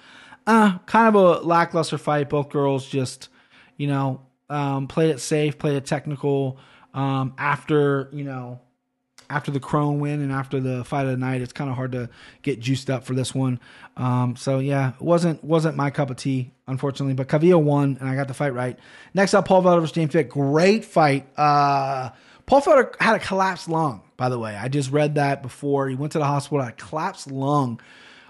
Uh, 0.47 0.77
kind 0.85 1.13
of 1.13 1.15
a 1.15 1.41
lackluster 1.45 1.97
fight. 1.97 2.29
Both 2.29 2.47
girls 2.47 2.87
just, 2.87 3.27
you 3.75 3.87
know, 3.87 4.21
um, 4.49 4.88
played 4.88 5.09
it 5.12 5.19
safe, 5.19 5.57
played 5.57 5.75
it 5.75 5.85
technical. 5.85 6.57
Um, 6.93 7.33
after 7.38 8.09
you 8.12 8.23
know 8.23 8.59
after 9.29 9.51
the 9.51 9.59
Kron 9.59 9.99
win 9.99 10.21
and 10.21 10.31
after 10.31 10.59
the 10.59 10.83
fight 10.83 11.05
of 11.05 11.12
the 11.12 11.17
night, 11.17 11.41
it's 11.41 11.53
kind 11.53 11.69
of 11.69 11.75
hard 11.75 11.91
to 11.91 12.09
get 12.41 12.59
juiced 12.59 12.89
up 12.89 13.03
for 13.03 13.13
this 13.13 13.35
one. 13.35 13.59
Um, 13.95 14.35
so 14.35 14.59
yeah, 14.59 14.93
it 14.93 15.01
wasn't 15.01 15.43
wasn't 15.43 15.75
my 15.75 15.91
cup 15.91 16.09
of 16.09 16.17
tea, 16.17 16.51
unfortunately. 16.67 17.13
But 17.13 17.27
Calvillo 17.27 17.62
won, 17.62 17.97
and 17.99 18.09
I 18.09 18.15
got 18.15 18.27
the 18.27 18.33
fight 18.33 18.53
right. 18.53 18.77
Next 19.13 19.33
up, 19.33 19.45
Paul 19.45 19.62
Felder 19.62 19.81
versus 19.81 19.93
James 19.93 20.13
Vick. 20.13 20.29
Great 20.29 20.83
fight. 20.83 21.27
Uh, 21.38 22.09
Paul 22.47 22.62
Felder 22.62 22.95
had 22.99 23.15
a 23.15 23.19
collapsed 23.19 23.69
lung, 23.69 24.01
by 24.17 24.29
the 24.29 24.39
way. 24.39 24.55
I 24.55 24.67
just 24.67 24.91
read 24.91 25.15
that 25.15 25.43
before 25.43 25.88
he 25.88 25.95
went 25.95 26.13
to 26.13 26.19
the 26.19 26.25
hospital. 26.25 26.63
Had 26.63 26.73
a 26.73 26.75
collapsed 26.75 27.29
lung. 27.29 27.79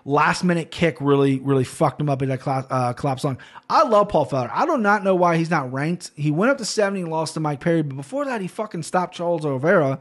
Last 0.06 0.44
minute 0.44 0.72
kick 0.72 0.98
really, 1.00 1.40
really 1.40 1.64
fucked 1.64 2.00
him 2.00 2.10
up 2.10 2.22
in 2.22 2.30
that 2.30 2.48
uh, 2.48 2.94
collapsed 2.94 3.26
lung. 3.26 3.38
I 3.70 3.84
love 3.84 4.10
Paul 4.10 4.26
Felder. 4.26 4.52
I 4.54 4.66
do 4.66 4.78
not 4.78 5.04
know 5.04 5.16
why 5.16 5.38
he's 5.38 5.50
not 5.50 5.72
ranked. 5.72 6.12
He 6.16 6.32
went 6.32 6.52
up 6.52 6.58
to 6.60 6.66
70 6.66 7.02
and 7.02 7.12
lost 7.12 7.34
to 7.36 7.40
Mike 7.40 7.60
Perry, 7.60 7.84
but 7.84 7.96
before 7.96 8.26
that, 8.26 8.42
he 8.42 8.48
fucking 8.48 8.84
stopped 8.84 9.16
Charles 9.16 9.46
Oliveira 9.46 10.00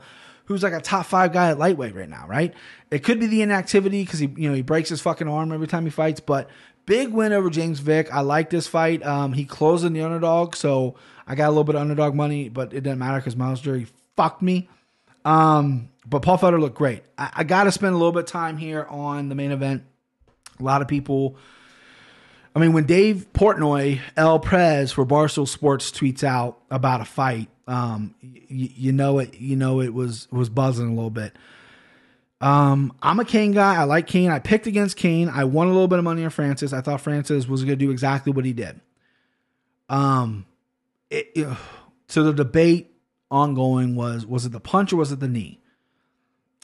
who's 0.49 0.63
like 0.63 0.73
a 0.73 0.81
top 0.81 1.05
five 1.05 1.31
guy 1.31 1.51
at 1.51 1.59
lightweight 1.59 1.95
right 1.95 2.09
now, 2.09 2.27
right? 2.27 2.55
It 2.91 3.01
could 3.01 3.21
be 3.21 3.27
the 3.27 3.43
inactivity 3.43 4.03
because 4.03 4.19
he, 4.19 4.33
you 4.35 4.49
know, 4.49 4.55
he 4.55 4.63
breaks 4.63 4.89
his 4.89 4.99
fucking 5.03 5.29
arm 5.29 5.53
every 5.53 5.67
time 5.67 5.85
he 5.85 5.91
fights, 5.91 6.21
but 6.21 6.49
big 6.87 7.13
win 7.13 7.35
over 7.35 7.51
James 7.51 7.81
Vick. 7.81 8.11
I 8.11 8.21
like 8.21 8.49
this 8.49 8.67
fight. 8.67 9.05
Um, 9.05 9.35
he 9.35 9.45
closed 9.45 9.85
in 9.85 9.93
the 9.93 10.01
underdog, 10.01 10.57
so 10.57 10.95
I 11.27 11.35
got 11.35 11.49
a 11.49 11.51
little 11.51 11.65
bit 11.65 11.75
of 11.75 11.83
underdog 11.83 12.15
money, 12.15 12.49
but 12.49 12.73
it 12.73 12.81
didn't 12.81 12.99
matter 12.99 13.19
because 13.19 13.37
Myles 13.37 13.61
Jury 13.61 13.89
fucked 14.17 14.41
me. 14.41 14.71
Um, 15.23 15.91
but 16.07 16.23
Paul 16.23 16.39
Felder 16.39 16.59
looked 16.59 16.79
great. 16.79 17.03
I, 17.19 17.31
I 17.37 17.45
got 17.45 17.65
to 17.65 17.73
spend 17.73 17.95
a 17.95 17.99
little 17.99 18.13
bit 18.13 18.21
of 18.21 18.31
time 18.31 18.57
here 18.57 18.87
on 18.89 19.29
the 19.29 19.35
main 19.35 19.53
event. 19.53 19.85
A 20.59 20.63
lot 20.63 20.83
of 20.83 20.89
people. 20.89 21.37
I 22.55 22.61
mean, 22.61 22.73
when 22.73 22.85
Dave 22.85 23.27
Portnoy, 23.33 24.01
El 24.17 24.41
Prez 24.41 24.91
for 24.91 25.07
Barstool 25.07 25.47
Sports 25.47 25.91
tweets 25.91 26.25
out 26.25 26.59
about 26.71 27.01
a 27.01 27.05
fight, 27.05 27.49
um, 27.67 28.15
you, 28.21 28.69
you 28.75 28.93
know 28.93 29.19
it. 29.19 29.39
You 29.39 29.57
know 29.57 29.81
it 29.81 29.95
was 29.95 30.29
was 30.31 30.49
buzzing 30.49 30.87
a 30.87 30.95
little 30.95 31.11
bit. 31.11 31.37
Um, 32.41 32.93
I'm 33.03 33.19
a 33.19 33.25
Cain 33.25 33.53
guy. 33.53 33.77
I 33.77 33.85
like 33.85 34.07
Cain. 34.07 34.31
I 34.31 34.39
picked 34.39 34.67
against 34.67 34.97
Cain. 34.97 35.29
I 35.29 35.45
won 35.45 35.67
a 35.67 35.73
little 35.73 35.89
bit 35.89 35.99
of 35.99 36.05
money 36.05 36.25
on 36.25 36.31
Francis. 36.31 36.73
I 36.73 36.81
thought 36.81 37.01
Francis 37.01 37.49
was 37.49 37.65
going 37.65 37.79
to 37.79 37.85
do 37.85 37.91
exactly 37.91 38.33
what 38.33 38.45
he 38.45 38.53
did. 38.53 38.81
Um, 39.89 40.47
it, 41.11 41.31
it, 41.35 41.57
so 42.09 42.23
the 42.23 42.33
debate 42.33 42.95
ongoing 43.31 43.95
was 43.95 44.25
was 44.25 44.47
it 44.47 44.53
the 44.53 44.61
punch 44.61 44.93
or 44.93 44.97
was 44.97 45.13
it 45.13 45.21
the 45.21 45.29
knee? 45.29 45.61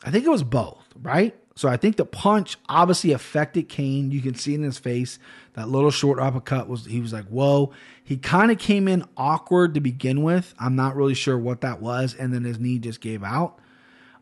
I 0.04 0.10
think 0.10 0.24
it 0.24 0.30
was 0.30 0.42
both, 0.42 0.84
right? 1.00 1.34
So 1.56 1.68
I 1.68 1.76
think 1.76 1.96
the 1.96 2.04
punch 2.04 2.56
obviously 2.68 3.12
affected 3.12 3.68
Cain. 3.68 4.10
You 4.10 4.20
can 4.20 4.34
see 4.34 4.54
in 4.54 4.62
his 4.62 4.78
face 4.78 5.18
that 5.52 5.68
little 5.68 5.92
short 5.92 6.18
uppercut 6.18 6.68
was 6.68 6.86
he 6.86 7.00
was 7.00 7.12
like, 7.12 7.26
whoa. 7.26 7.72
He 8.02 8.16
kind 8.16 8.50
of 8.50 8.58
came 8.58 8.88
in 8.88 9.04
awkward 9.16 9.74
to 9.74 9.80
begin 9.80 10.22
with. 10.22 10.52
I'm 10.58 10.74
not 10.74 10.96
really 10.96 11.14
sure 11.14 11.38
what 11.38 11.60
that 11.60 11.80
was, 11.80 12.14
and 12.14 12.34
then 12.34 12.44
his 12.44 12.58
knee 12.58 12.78
just 12.78 13.00
gave 13.00 13.22
out. 13.22 13.58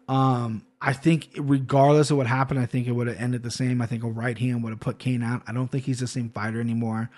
Um, 0.09 0.64
I 0.81 0.92
think 0.92 1.31
regardless 1.38 2.11
of 2.11 2.16
what 2.18 2.27
happened, 2.27 2.61
I 2.61 2.66
think 2.66 2.87
it 2.87 2.92
would 2.92 3.07
have 3.07 3.16
ended 3.16 3.42
the 3.42 3.51
same. 3.51 3.81
I 3.81 3.87
think 3.87 4.05
a 4.05 4.09
right 4.09 4.37
hand 4.37 4.62
would 4.62 4.71
have 4.71 4.81
put 4.81 4.99
Cain 4.99 5.23
out. 5.23 5.42
I 5.47 5.53
don't 5.53 5.68
think 5.68 5.85
he's 5.85 6.01
the 6.01 6.07
same 6.07 6.29
fighter 6.29 6.61
anymore. 6.61 7.09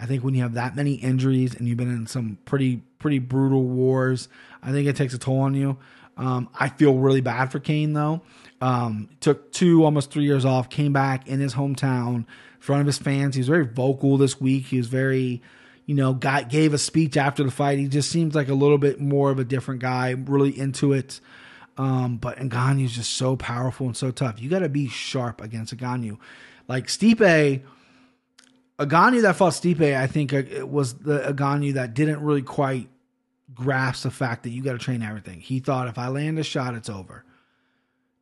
I 0.00 0.06
think 0.06 0.24
when 0.24 0.34
you 0.34 0.42
have 0.42 0.54
that 0.54 0.74
many 0.74 0.94
injuries 0.94 1.54
and 1.54 1.68
you've 1.68 1.76
been 1.78 1.90
in 1.90 2.06
some 2.08 2.38
pretty 2.44 2.82
pretty 2.98 3.20
brutal 3.20 3.62
wars, 3.62 4.28
I 4.62 4.72
think 4.72 4.88
it 4.88 4.96
takes 4.96 5.14
a 5.14 5.18
toll 5.18 5.40
on 5.40 5.54
you. 5.54 5.78
Um, 6.16 6.48
I 6.58 6.68
feel 6.68 6.96
really 6.96 7.20
bad 7.20 7.52
for 7.52 7.60
Cain 7.60 7.92
though. 7.92 8.22
Um, 8.62 9.08
took 9.18 9.50
two, 9.50 9.84
almost 9.84 10.12
three 10.12 10.22
years 10.22 10.44
off, 10.44 10.70
came 10.70 10.92
back 10.92 11.26
in 11.26 11.40
his 11.40 11.52
hometown, 11.52 12.14
in 12.14 12.26
front 12.60 12.80
of 12.80 12.86
his 12.86 12.96
fans. 12.96 13.34
He 13.34 13.40
was 13.40 13.48
very 13.48 13.66
vocal 13.66 14.16
this 14.18 14.40
week. 14.40 14.66
He 14.66 14.76
was 14.76 14.86
very, 14.86 15.42
you 15.84 15.96
know, 15.96 16.14
got 16.14 16.48
gave 16.48 16.72
a 16.72 16.78
speech 16.78 17.16
after 17.16 17.42
the 17.42 17.50
fight. 17.50 17.80
He 17.80 17.88
just 17.88 18.08
seems 18.08 18.36
like 18.36 18.48
a 18.48 18.54
little 18.54 18.78
bit 18.78 19.00
more 19.00 19.32
of 19.32 19.40
a 19.40 19.44
different 19.44 19.80
guy, 19.80 20.10
really 20.10 20.56
into 20.56 20.92
it. 20.92 21.18
Um, 21.76 22.18
but 22.18 22.38
Ngannou 22.38 22.84
is 22.84 22.92
just 22.92 23.14
so 23.14 23.34
powerful 23.34 23.86
and 23.86 23.96
so 23.96 24.12
tough. 24.12 24.40
You 24.40 24.48
got 24.48 24.60
to 24.60 24.68
be 24.68 24.86
sharp 24.86 25.40
against 25.40 25.76
Ngannou. 25.76 26.18
Like 26.68 26.86
Stipe, 26.86 27.62
Ngannou 28.78 29.22
that 29.22 29.34
fought 29.34 29.54
Stipe, 29.54 29.96
I 29.96 30.06
think 30.06 30.32
uh, 30.32 30.36
it 30.36 30.68
was 30.68 30.94
the 30.94 31.34
Ngannou 31.36 31.74
that 31.74 31.94
didn't 31.94 32.20
really 32.20 32.42
quite 32.42 32.88
grasp 33.52 34.04
the 34.04 34.12
fact 34.12 34.44
that 34.44 34.50
you 34.50 34.62
got 34.62 34.74
to 34.74 34.78
train 34.78 35.02
everything. 35.02 35.40
He 35.40 35.58
thought 35.58 35.88
if 35.88 35.98
I 35.98 36.06
land 36.06 36.38
a 36.38 36.44
shot, 36.44 36.76
it's 36.76 36.88
over. 36.88 37.24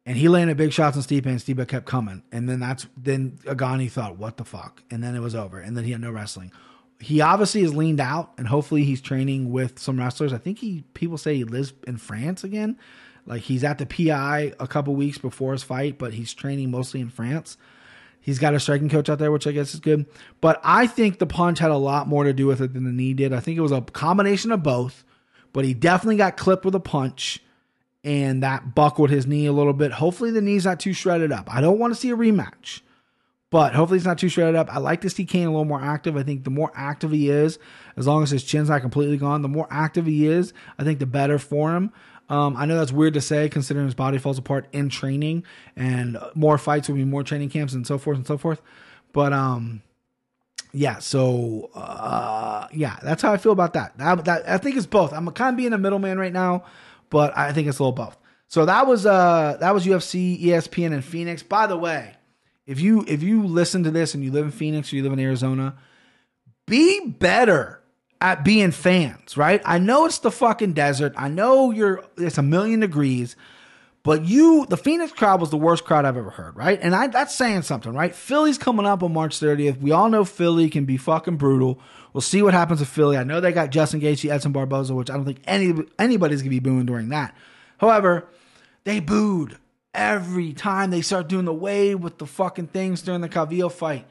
And 0.06 0.16
he 0.16 0.28
landed 0.28 0.56
big 0.56 0.72
shots 0.72 0.96
on 0.96 1.02
Stipe, 1.02 1.26
and 1.26 1.38
Stipe 1.38 1.66
kept 1.68 1.86
coming. 1.86 2.22
And 2.32 2.48
then 2.48 2.58
that's 2.58 2.86
then 2.96 3.38
Ngannou 3.44 3.90
thought, 3.90 4.18
"What 4.18 4.38
the 4.38 4.44
fuck?" 4.44 4.82
And 4.90 5.02
then 5.02 5.14
it 5.14 5.20
was 5.20 5.34
over. 5.34 5.58
And 5.58 5.76
then 5.76 5.84
he 5.84 5.92
had 5.92 6.00
no 6.00 6.10
wrestling. 6.10 6.52
He 6.98 7.20
obviously 7.20 7.62
has 7.62 7.74
leaned 7.74 8.00
out, 8.00 8.32
and 8.36 8.48
hopefully 8.48 8.84
he's 8.84 9.00
training 9.00 9.50
with 9.50 9.78
some 9.78 9.98
wrestlers. 9.98 10.32
I 10.32 10.38
think 10.38 10.58
he 10.58 10.84
people 10.94 11.18
say 11.18 11.36
he 11.36 11.44
lives 11.44 11.72
in 11.86 11.98
France 11.98 12.44
again. 12.44 12.78
Like 13.26 13.42
he's 13.42 13.64
at 13.64 13.78
the 13.78 13.86
PI 13.86 14.54
a 14.58 14.66
couple 14.66 14.94
weeks 14.94 15.18
before 15.18 15.52
his 15.52 15.62
fight, 15.62 15.98
but 15.98 16.14
he's 16.14 16.32
training 16.32 16.70
mostly 16.70 17.00
in 17.00 17.10
France. 17.10 17.56
He's 18.20 18.38
got 18.38 18.54
a 18.54 18.60
striking 18.60 18.88
coach 18.88 19.08
out 19.08 19.18
there, 19.18 19.32
which 19.32 19.46
I 19.46 19.52
guess 19.52 19.72
is 19.72 19.80
good. 19.80 20.06
But 20.40 20.60
I 20.62 20.86
think 20.86 21.18
the 21.18 21.26
punch 21.26 21.58
had 21.58 21.70
a 21.70 21.76
lot 21.76 22.06
more 22.06 22.24
to 22.24 22.32
do 22.32 22.46
with 22.46 22.60
it 22.60 22.74
than 22.74 22.84
the 22.84 22.92
knee 22.92 23.14
did. 23.14 23.32
I 23.32 23.40
think 23.40 23.56
it 23.56 23.62
was 23.62 23.72
a 23.72 23.80
combination 23.80 24.52
of 24.52 24.62
both, 24.62 25.04
but 25.52 25.64
he 25.64 25.72
definitely 25.72 26.16
got 26.16 26.36
clipped 26.36 26.64
with 26.64 26.74
a 26.74 26.80
punch 26.80 27.42
and 28.02 28.42
that 28.42 28.74
buckled 28.74 29.10
his 29.10 29.26
knee 29.26 29.46
a 29.46 29.52
little 29.52 29.72
bit. 29.72 29.92
Hopefully 29.92 30.30
the 30.30 30.40
knee's 30.40 30.64
not 30.64 30.80
too 30.80 30.92
shredded 30.92 31.32
up. 31.32 31.52
I 31.52 31.60
don't 31.60 31.78
want 31.78 31.94
to 31.94 32.00
see 32.00 32.10
a 32.10 32.16
rematch, 32.16 32.80
but 33.50 33.74
hopefully 33.74 33.98
it's 33.98 34.06
not 34.06 34.18
too 34.18 34.28
shredded 34.28 34.56
up. 34.56 34.72
I 34.74 34.78
like 34.78 35.02
to 35.02 35.10
see 35.10 35.24
Cain 35.24 35.46
a 35.46 35.50
little 35.50 35.64
more 35.64 35.82
active. 35.82 36.16
I 36.16 36.22
think 36.22 36.44
the 36.44 36.50
more 36.50 36.72
active 36.74 37.10
he 37.10 37.28
is, 37.28 37.58
as 37.96 38.06
long 38.06 38.22
as 38.22 38.30
his 38.30 38.44
chin's 38.44 38.70
not 38.70 38.80
completely 38.80 39.16
gone, 39.16 39.42
the 39.42 39.48
more 39.48 39.68
active 39.70 40.06
he 40.06 40.26
is, 40.26 40.52
I 40.78 40.84
think 40.84 40.98
the 40.98 41.06
better 41.06 41.38
for 41.38 41.74
him. 41.74 41.92
Um, 42.30 42.56
I 42.56 42.64
know 42.64 42.78
that's 42.78 42.92
weird 42.92 43.14
to 43.14 43.20
say 43.20 43.48
considering 43.48 43.86
his 43.86 43.94
body 43.94 44.16
falls 44.16 44.38
apart 44.38 44.68
in 44.72 44.88
training 44.88 45.42
and 45.74 46.16
more 46.34 46.58
fights 46.58 46.88
will 46.88 46.94
be 46.94 47.04
more 47.04 47.24
training 47.24 47.50
camps 47.50 47.74
and 47.74 47.84
so 47.84 47.98
forth 47.98 48.16
and 48.18 48.26
so 48.26 48.38
forth. 48.38 48.62
But 49.12 49.32
um, 49.32 49.82
yeah, 50.72 51.00
so 51.00 51.70
uh, 51.74 52.68
yeah, 52.72 52.98
that's 53.02 53.20
how 53.22 53.32
I 53.32 53.36
feel 53.36 53.50
about 53.50 53.72
that. 53.72 53.98
that. 53.98 54.24
That 54.24 54.48
I 54.48 54.58
think 54.58 54.76
it's 54.76 54.86
both. 54.86 55.12
I'm 55.12 55.28
kind 55.32 55.54
of 55.54 55.56
being 55.56 55.72
a 55.72 55.78
middleman 55.78 56.20
right 56.20 56.32
now 56.32 56.64
but 57.10 57.36
I 57.36 57.52
think 57.52 57.68
it's 57.68 57.78
a 57.78 57.82
little 57.82 57.92
both. 57.92 58.16
So 58.48 58.64
that 58.66 58.86
was 58.86 59.06
uh 59.06 59.58
that 59.60 59.74
was 59.74 59.84
UFC, 59.84 60.42
ESPN, 60.42 60.92
and 60.92 61.04
Phoenix. 61.04 61.42
By 61.42 61.66
the 61.66 61.76
way, 61.76 62.14
if 62.66 62.80
you 62.80 63.04
if 63.06 63.22
you 63.22 63.46
listen 63.46 63.84
to 63.84 63.90
this 63.90 64.14
and 64.14 64.24
you 64.24 64.32
live 64.32 64.44
in 64.44 64.50
Phoenix 64.50 64.92
or 64.92 64.96
you 64.96 65.02
live 65.02 65.12
in 65.12 65.20
Arizona, 65.20 65.76
be 66.66 67.06
better 67.06 67.80
at 68.20 68.44
being 68.44 68.70
fans, 68.70 69.36
right? 69.36 69.62
I 69.64 69.78
know 69.78 70.06
it's 70.06 70.18
the 70.18 70.30
fucking 70.30 70.72
desert. 70.72 71.14
I 71.16 71.28
know 71.28 71.70
you're 71.70 72.04
it's 72.16 72.38
a 72.38 72.42
million 72.42 72.80
degrees, 72.80 73.36
But 74.02 74.24
you, 74.24 74.64
the 74.66 74.78
Phoenix 74.78 75.12
crowd 75.12 75.40
was 75.40 75.50
the 75.50 75.58
worst 75.58 75.84
crowd 75.84 76.06
I've 76.06 76.16
ever 76.16 76.30
heard, 76.30 76.56
right? 76.56 76.78
And 76.80 76.94
I, 76.94 77.08
that's 77.08 77.34
saying 77.34 77.62
something, 77.62 77.92
right? 77.92 78.14
Philly's 78.14 78.56
coming 78.56 78.86
up 78.86 79.02
on 79.02 79.12
March 79.12 79.38
30th. 79.38 79.78
We 79.78 79.92
all 79.92 80.08
know 80.08 80.24
Philly 80.24 80.70
can 80.70 80.86
be 80.86 80.96
fucking 80.96 81.36
brutal. 81.36 81.78
We'll 82.14 82.22
see 82.22 82.40
what 82.42 82.54
happens 82.54 82.80
with 82.80 82.88
Philly. 82.88 83.18
I 83.18 83.24
know 83.24 83.40
they 83.40 83.52
got 83.52 83.70
Justin 83.70 84.00
Gaethje, 84.00 84.30
Edson 84.30 84.52
Barboza, 84.52 84.94
which 84.94 85.10
I 85.10 85.14
don't 85.14 85.26
think 85.26 85.42
any 85.44 85.74
anybody's 85.98 86.40
gonna 86.40 86.50
be 86.50 86.60
booing 86.60 86.86
during 86.86 87.10
that. 87.10 87.36
However, 87.78 88.26
they 88.84 89.00
booed 89.00 89.58
every 89.92 90.54
time 90.54 90.90
they 90.90 91.02
start 91.02 91.28
doing 91.28 91.44
the 91.44 91.52
wave 91.52 92.00
with 92.00 92.18
the 92.18 92.26
fucking 92.26 92.68
things 92.68 93.02
during 93.02 93.20
the 93.20 93.28
Calvillo 93.28 93.70
fight. 93.70 94.06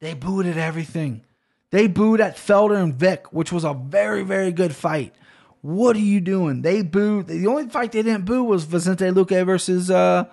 They 0.00 0.14
booed 0.14 0.46
at 0.46 0.56
everything. 0.56 1.22
They 1.70 1.86
booed 1.86 2.20
at 2.20 2.36
Felder 2.36 2.80
and 2.80 2.94
Vick, 2.94 3.32
which 3.32 3.50
was 3.50 3.64
a 3.64 3.72
very, 3.72 4.24
very 4.24 4.52
good 4.52 4.74
fight. 4.76 5.14
What 5.62 5.94
are 5.94 6.00
you 6.00 6.20
doing? 6.20 6.62
They 6.62 6.82
booed. 6.82 7.28
The 7.28 7.46
only 7.46 7.68
fight 7.68 7.92
they 7.92 8.02
didn't 8.02 8.24
boo 8.24 8.42
was 8.42 8.64
Vicente 8.64 9.04
Luque 9.06 9.46
versus 9.46 9.90
uh, 9.90 10.24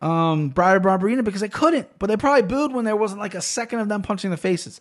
um, 0.00 0.48
Bryan 0.48 0.82
Barberena 0.82 1.24
because 1.24 1.40
they 1.40 1.48
couldn't. 1.48 1.88
But 2.00 2.08
they 2.08 2.16
probably 2.16 2.42
booed 2.42 2.72
when 2.72 2.84
there 2.84 2.96
wasn't 2.96 3.20
like 3.20 3.34
a 3.34 3.40
second 3.40 3.78
of 3.78 3.88
them 3.88 4.02
punching 4.02 4.30
the 4.30 4.36
faces. 4.36 4.80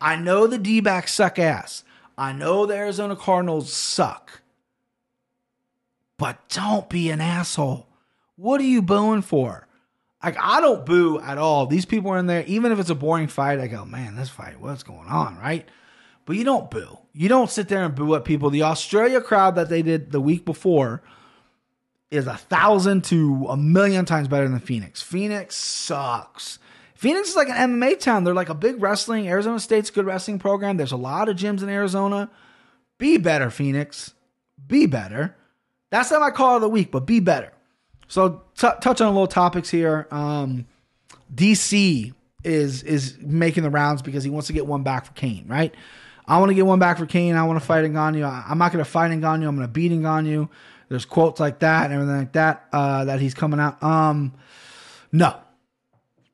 I 0.00 0.16
know 0.16 0.46
the 0.46 0.58
D 0.58 0.80
backs 0.80 1.12
suck 1.12 1.38
ass. 1.38 1.82
I 2.16 2.32
know 2.32 2.66
the 2.66 2.74
Arizona 2.74 3.16
Cardinals 3.16 3.72
suck. 3.72 4.42
But 6.18 6.48
don't 6.48 6.88
be 6.88 7.10
an 7.10 7.20
asshole. 7.20 7.88
What 8.36 8.60
are 8.60 8.64
you 8.64 8.80
booing 8.80 9.22
for? 9.22 9.66
Like 10.22 10.36
I 10.38 10.60
don't 10.60 10.86
boo 10.86 11.18
at 11.18 11.36
all. 11.36 11.66
These 11.66 11.84
people 11.84 12.12
are 12.12 12.18
in 12.18 12.26
there, 12.26 12.44
even 12.46 12.70
if 12.70 12.78
it's 12.78 12.90
a 12.90 12.94
boring 12.94 13.26
fight. 13.26 13.58
I 13.58 13.66
go, 13.66 13.84
man, 13.84 14.14
this 14.14 14.28
fight, 14.28 14.60
what's 14.60 14.84
going 14.84 15.08
on, 15.08 15.36
right? 15.38 15.68
But 16.24 16.36
you 16.36 16.44
don't 16.44 16.70
boo. 16.70 16.98
You 17.12 17.28
don't 17.28 17.50
sit 17.50 17.68
there 17.68 17.84
and 17.84 17.94
boo 17.94 18.14
at 18.14 18.24
people. 18.24 18.50
The 18.50 18.62
Australia 18.62 19.20
crowd 19.20 19.56
that 19.56 19.68
they 19.68 19.82
did 19.82 20.12
the 20.12 20.20
week 20.20 20.44
before 20.44 21.02
is 22.10 22.26
a 22.26 22.36
thousand 22.36 23.04
to 23.04 23.46
a 23.48 23.56
million 23.56 24.04
times 24.04 24.28
better 24.28 24.48
than 24.48 24.60
Phoenix. 24.60 25.02
Phoenix 25.02 25.56
sucks. 25.56 26.58
Phoenix 26.94 27.30
is 27.30 27.36
like 27.36 27.48
an 27.48 27.80
MMA 27.80 27.98
town. 27.98 28.24
They're 28.24 28.34
like 28.34 28.48
a 28.50 28.54
big 28.54 28.80
wrestling. 28.80 29.26
Arizona 29.26 29.58
State's 29.58 29.90
good 29.90 30.06
wrestling 30.06 30.38
program. 30.38 30.76
There's 30.76 30.92
a 30.92 30.96
lot 30.96 31.28
of 31.28 31.36
gyms 31.36 31.62
in 31.62 31.68
Arizona. 31.68 32.30
Be 32.98 33.16
better, 33.16 33.50
Phoenix. 33.50 34.14
Be 34.68 34.86
better. 34.86 35.34
That's 35.90 36.10
not 36.10 36.20
my 36.20 36.30
call 36.30 36.56
of 36.56 36.62
the 36.62 36.68
week, 36.68 36.92
but 36.92 37.06
be 37.06 37.18
better. 37.18 37.52
So 38.06 38.42
t- 38.56 38.68
touch 38.80 39.00
on 39.00 39.08
a 39.08 39.10
little 39.10 39.26
topics 39.26 39.68
here. 39.68 40.06
Um, 40.10 40.66
DC 41.34 42.12
is 42.44 42.82
is 42.82 43.16
making 43.20 43.62
the 43.62 43.70
rounds 43.70 44.02
because 44.02 44.22
he 44.22 44.30
wants 44.30 44.46
to 44.46 44.52
get 44.52 44.66
one 44.66 44.82
back 44.82 45.06
for 45.06 45.12
Cain, 45.14 45.46
right? 45.48 45.74
I 46.32 46.38
want 46.38 46.48
to 46.48 46.54
get 46.54 46.64
one 46.64 46.78
back 46.78 46.96
for 46.96 47.04
Cain. 47.04 47.34
I 47.36 47.42
want 47.44 47.60
to 47.60 47.66
fight 47.66 47.84
Ngannou. 47.84 48.24
I- 48.24 48.46
I'm 48.48 48.56
not 48.56 48.72
going 48.72 48.82
to 48.82 48.90
fight 48.90 49.10
Ngannou. 49.10 49.46
I'm 49.46 49.54
going 49.54 49.58
to 49.58 49.68
beat 49.68 49.92
Ngannou. 49.92 50.48
There's 50.88 51.04
quotes 51.04 51.38
like 51.38 51.58
that 51.58 51.84
and 51.84 51.92
everything 51.92 52.16
like 52.16 52.32
that 52.32 52.68
uh, 52.72 53.04
that 53.04 53.20
he's 53.20 53.34
coming 53.34 53.60
out. 53.60 53.82
Um, 53.82 54.32
no, 55.12 55.36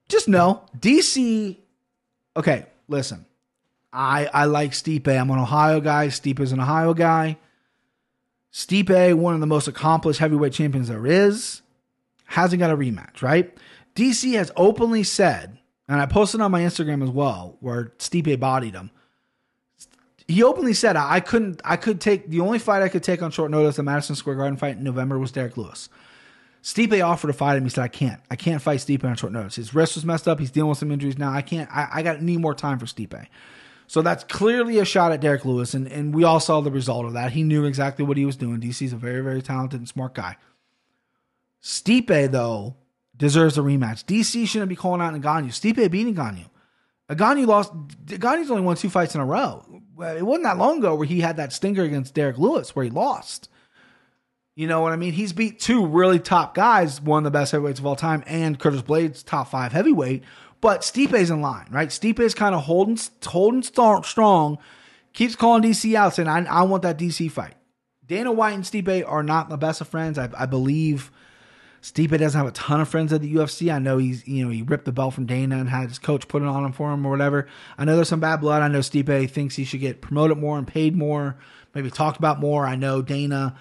just 0.08 0.28
no. 0.28 0.62
DC. 0.78 1.56
Okay, 2.36 2.66
listen. 2.86 3.26
I 3.92 4.28
I 4.32 4.44
like 4.44 4.70
Stipe. 4.70 5.08
I'm 5.08 5.30
an 5.30 5.38
Ohio 5.40 5.80
guy. 5.80 6.08
Stipe 6.08 6.38
is 6.38 6.52
an 6.52 6.60
Ohio 6.60 6.94
guy. 6.94 7.36
Stipe, 8.52 9.14
one 9.14 9.34
of 9.34 9.40
the 9.40 9.46
most 9.46 9.66
accomplished 9.66 10.20
heavyweight 10.20 10.52
champions 10.52 10.88
there 10.88 11.06
is, 11.06 11.62
hasn't 12.24 12.60
got 12.60 12.70
a 12.70 12.76
rematch, 12.76 13.20
right? 13.20 13.52
DC 13.96 14.34
has 14.34 14.52
openly 14.54 15.02
said, 15.02 15.58
and 15.88 16.00
I 16.00 16.06
posted 16.06 16.40
on 16.40 16.52
my 16.52 16.60
Instagram 16.60 17.02
as 17.02 17.10
well, 17.10 17.56
where 17.60 17.92
Stipe 17.98 18.38
bodied 18.38 18.74
him. 18.74 18.92
He 20.28 20.42
openly 20.42 20.74
said, 20.74 20.94
I 20.94 21.20
couldn't, 21.20 21.62
I 21.64 21.76
could 21.76 22.02
take, 22.02 22.28
the 22.28 22.40
only 22.40 22.58
fight 22.58 22.82
I 22.82 22.90
could 22.90 23.02
take 23.02 23.22
on 23.22 23.30
short 23.30 23.50
notice, 23.50 23.76
the 23.76 23.82
Madison 23.82 24.14
Square 24.14 24.36
Garden 24.36 24.58
fight 24.58 24.76
in 24.76 24.84
November 24.84 25.18
was 25.18 25.32
Derrick 25.32 25.56
Lewis. 25.56 25.88
Stipe 26.62 27.02
offered 27.02 27.28
to 27.28 27.32
fight 27.32 27.56
him. 27.56 27.64
He 27.64 27.70
said, 27.70 27.82
I 27.82 27.88
can't. 27.88 28.20
I 28.30 28.36
can't 28.36 28.60
fight 28.60 28.80
Stipe 28.80 29.04
on 29.04 29.16
short 29.16 29.32
notice. 29.32 29.56
His 29.56 29.74
wrist 29.74 29.94
was 29.94 30.04
messed 30.04 30.28
up. 30.28 30.38
He's 30.38 30.50
dealing 30.50 30.68
with 30.68 30.78
some 30.78 30.92
injuries 30.92 31.16
now. 31.16 31.32
I 31.32 31.40
can't, 31.40 31.70
I, 31.72 31.88
I 31.94 32.02
got 32.02 32.20
need 32.20 32.40
more 32.40 32.54
time 32.54 32.78
for 32.78 32.84
Stipe. 32.84 33.26
So 33.86 34.02
that's 34.02 34.22
clearly 34.24 34.78
a 34.78 34.84
shot 34.84 35.12
at 35.12 35.22
Derrick 35.22 35.46
Lewis, 35.46 35.72
and, 35.72 35.86
and 35.90 36.14
we 36.14 36.24
all 36.24 36.40
saw 36.40 36.60
the 36.60 36.70
result 36.70 37.06
of 37.06 37.14
that. 37.14 37.32
He 37.32 37.42
knew 37.42 37.64
exactly 37.64 38.04
what 38.04 38.18
he 38.18 38.26
was 38.26 38.36
doing. 38.36 38.60
DC's 38.60 38.92
a 38.92 38.96
very, 38.96 39.22
very 39.22 39.40
talented 39.40 39.80
and 39.80 39.88
smart 39.88 40.12
guy. 40.12 40.36
Stipe, 41.62 42.30
though, 42.30 42.76
deserves 43.16 43.56
a 43.56 43.62
rematch. 43.62 44.04
DC 44.04 44.46
shouldn't 44.46 44.68
be 44.68 44.76
calling 44.76 45.00
out 45.00 45.14
Ngannou. 45.14 45.48
Stipe 45.48 45.90
beat 45.90 46.14
Ngannou. 46.14 46.50
Ngannou 47.08 47.46
lost. 47.46 47.72
Ngannou's 48.04 48.50
only 48.50 48.62
won 48.62 48.76
two 48.76 48.90
fights 48.90 49.14
in 49.14 49.22
a 49.22 49.24
row. 49.24 49.64
It 50.00 50.24
wasn't 50.24 50.44
that 50.44 50.58
long 50.58 50.78
ago 50.78 50.94
where 50.94 51.06
he 51.06 51.20
had 51.20 51.36
that 51.36 51.52
stinger 51.52 51.82
against 51.82 52.14
Derrick 52.14 52.38
Lewis 52.38 52.74
where 52.74 52.84
he 52.84 52.90
lost. 52.90 53.48
You 54.54 54.66
know 54.66 54.80
what 54.80 54.92
I 54.92 54.96
mean? 54.96 55.12
He's 55.12 55.32
beat 55.32 55.60
two 55.60 55.86
really 55.86 56.18
top 56.18 56.54
guys, 56.54 57.00
one 57.00 57.18
of 57.18 57.24
the 57.24 57.38
best 57.38 57.52
heavyweights 57.52 57.78
of 57.78 57.86
all 57.86 57.94
time, 57.94 58.24
and 58.26 58.58
Curtis 58.58 58.82
Blaydes, 58.82 59.24
top 59.24 59.48
five 59.48 59.72
heavyweight. 59.72 60.24
But 60.60 60.80
Stipe's 60.80 61.30
in 61.30 61.40
line, 61.40 61.68
right? 61.70 61.88
Stipe's 61.88 62.34
kind 62.34 62.54
of 62.54 62.64
holding 62.64 62.98
holding 63.24 63.62
strong, 63.62 64.58
keeps 65.12 65.36
calling 65.36 65.62
DC 65.62 65.94
out, 65.94 66.14
saying, 66.14 66.28
I, 66.28 66.44
I 66.44 66.62
want 66.62 66.82
that 66.82 66.98
DC 66.98 67.30
fight. 67.30 67.54
Dana 68.04 68.32
White 68.32 68.54
and 68.54 68.64
Stipe 68.64 69.04
are 69.06 69.22
not 69.22 69.48
the 69.48 69.56
best 69.56 69.80
of 69.80 69.88
friends. 69.88 70.18
I, 70.18 70.28
I 70.36 70.46
believe 70.46 71.12
Stipe 71.82 72.16
doesn't 72.18 72.38
have 72.38 72.48
a 72.48 72.52
ton 72.52 72.80
of 72.80 72.88
friends 72.88 73.12
at 73.12 73.20
the 73.20 73.32
UFC. 73.32 73.72
I 73.72 73.78
know 73.78 73.98
he's, 73.98 74.26
you 74.26 74.44
know, 74.44 74.50
he 74.50 74.62
ripped 74.62 74.84
the 74.84 74.92
belt 74.92 75.14
from 75.14 75.26
Dana 75.26 75.58
and 75.58 75.68
had 75.68 75.88
his 75.88 75.98
coach 75.98 76.26
put 76.26 76.42
it 76.42 76.48
on 76.48 76.64
him 76.64 76.72
for 76.72 76.92
him 76.92 77.06
or 77.06 77.10
whatever. 77.10 77.46
I 77.76 77.84
know 77.84 77.94
there's 77.94 78.08
some 78.08 78.20
bad 78.20 78.40
blood. 78.40 78.62
I 78.62 78.68
know 78.68 78.80
Stipe 78.80 79.30
thinks 79.30 79.56
he 79.56 79.64
should 79.64 79.80
get 79.80 80.00
promoted 80.00 80.38
more 80.38 80.58
and 80.58 80.66
paid 80.66 80.96
more, 80.96 81.36
maybe 81.74 81.90
talked 81.90 82.18
about 82.18 82.40
more. 82.40 82.66
I 82.66 82.74
know 82.74 83.00
Dana, 83.00 83.56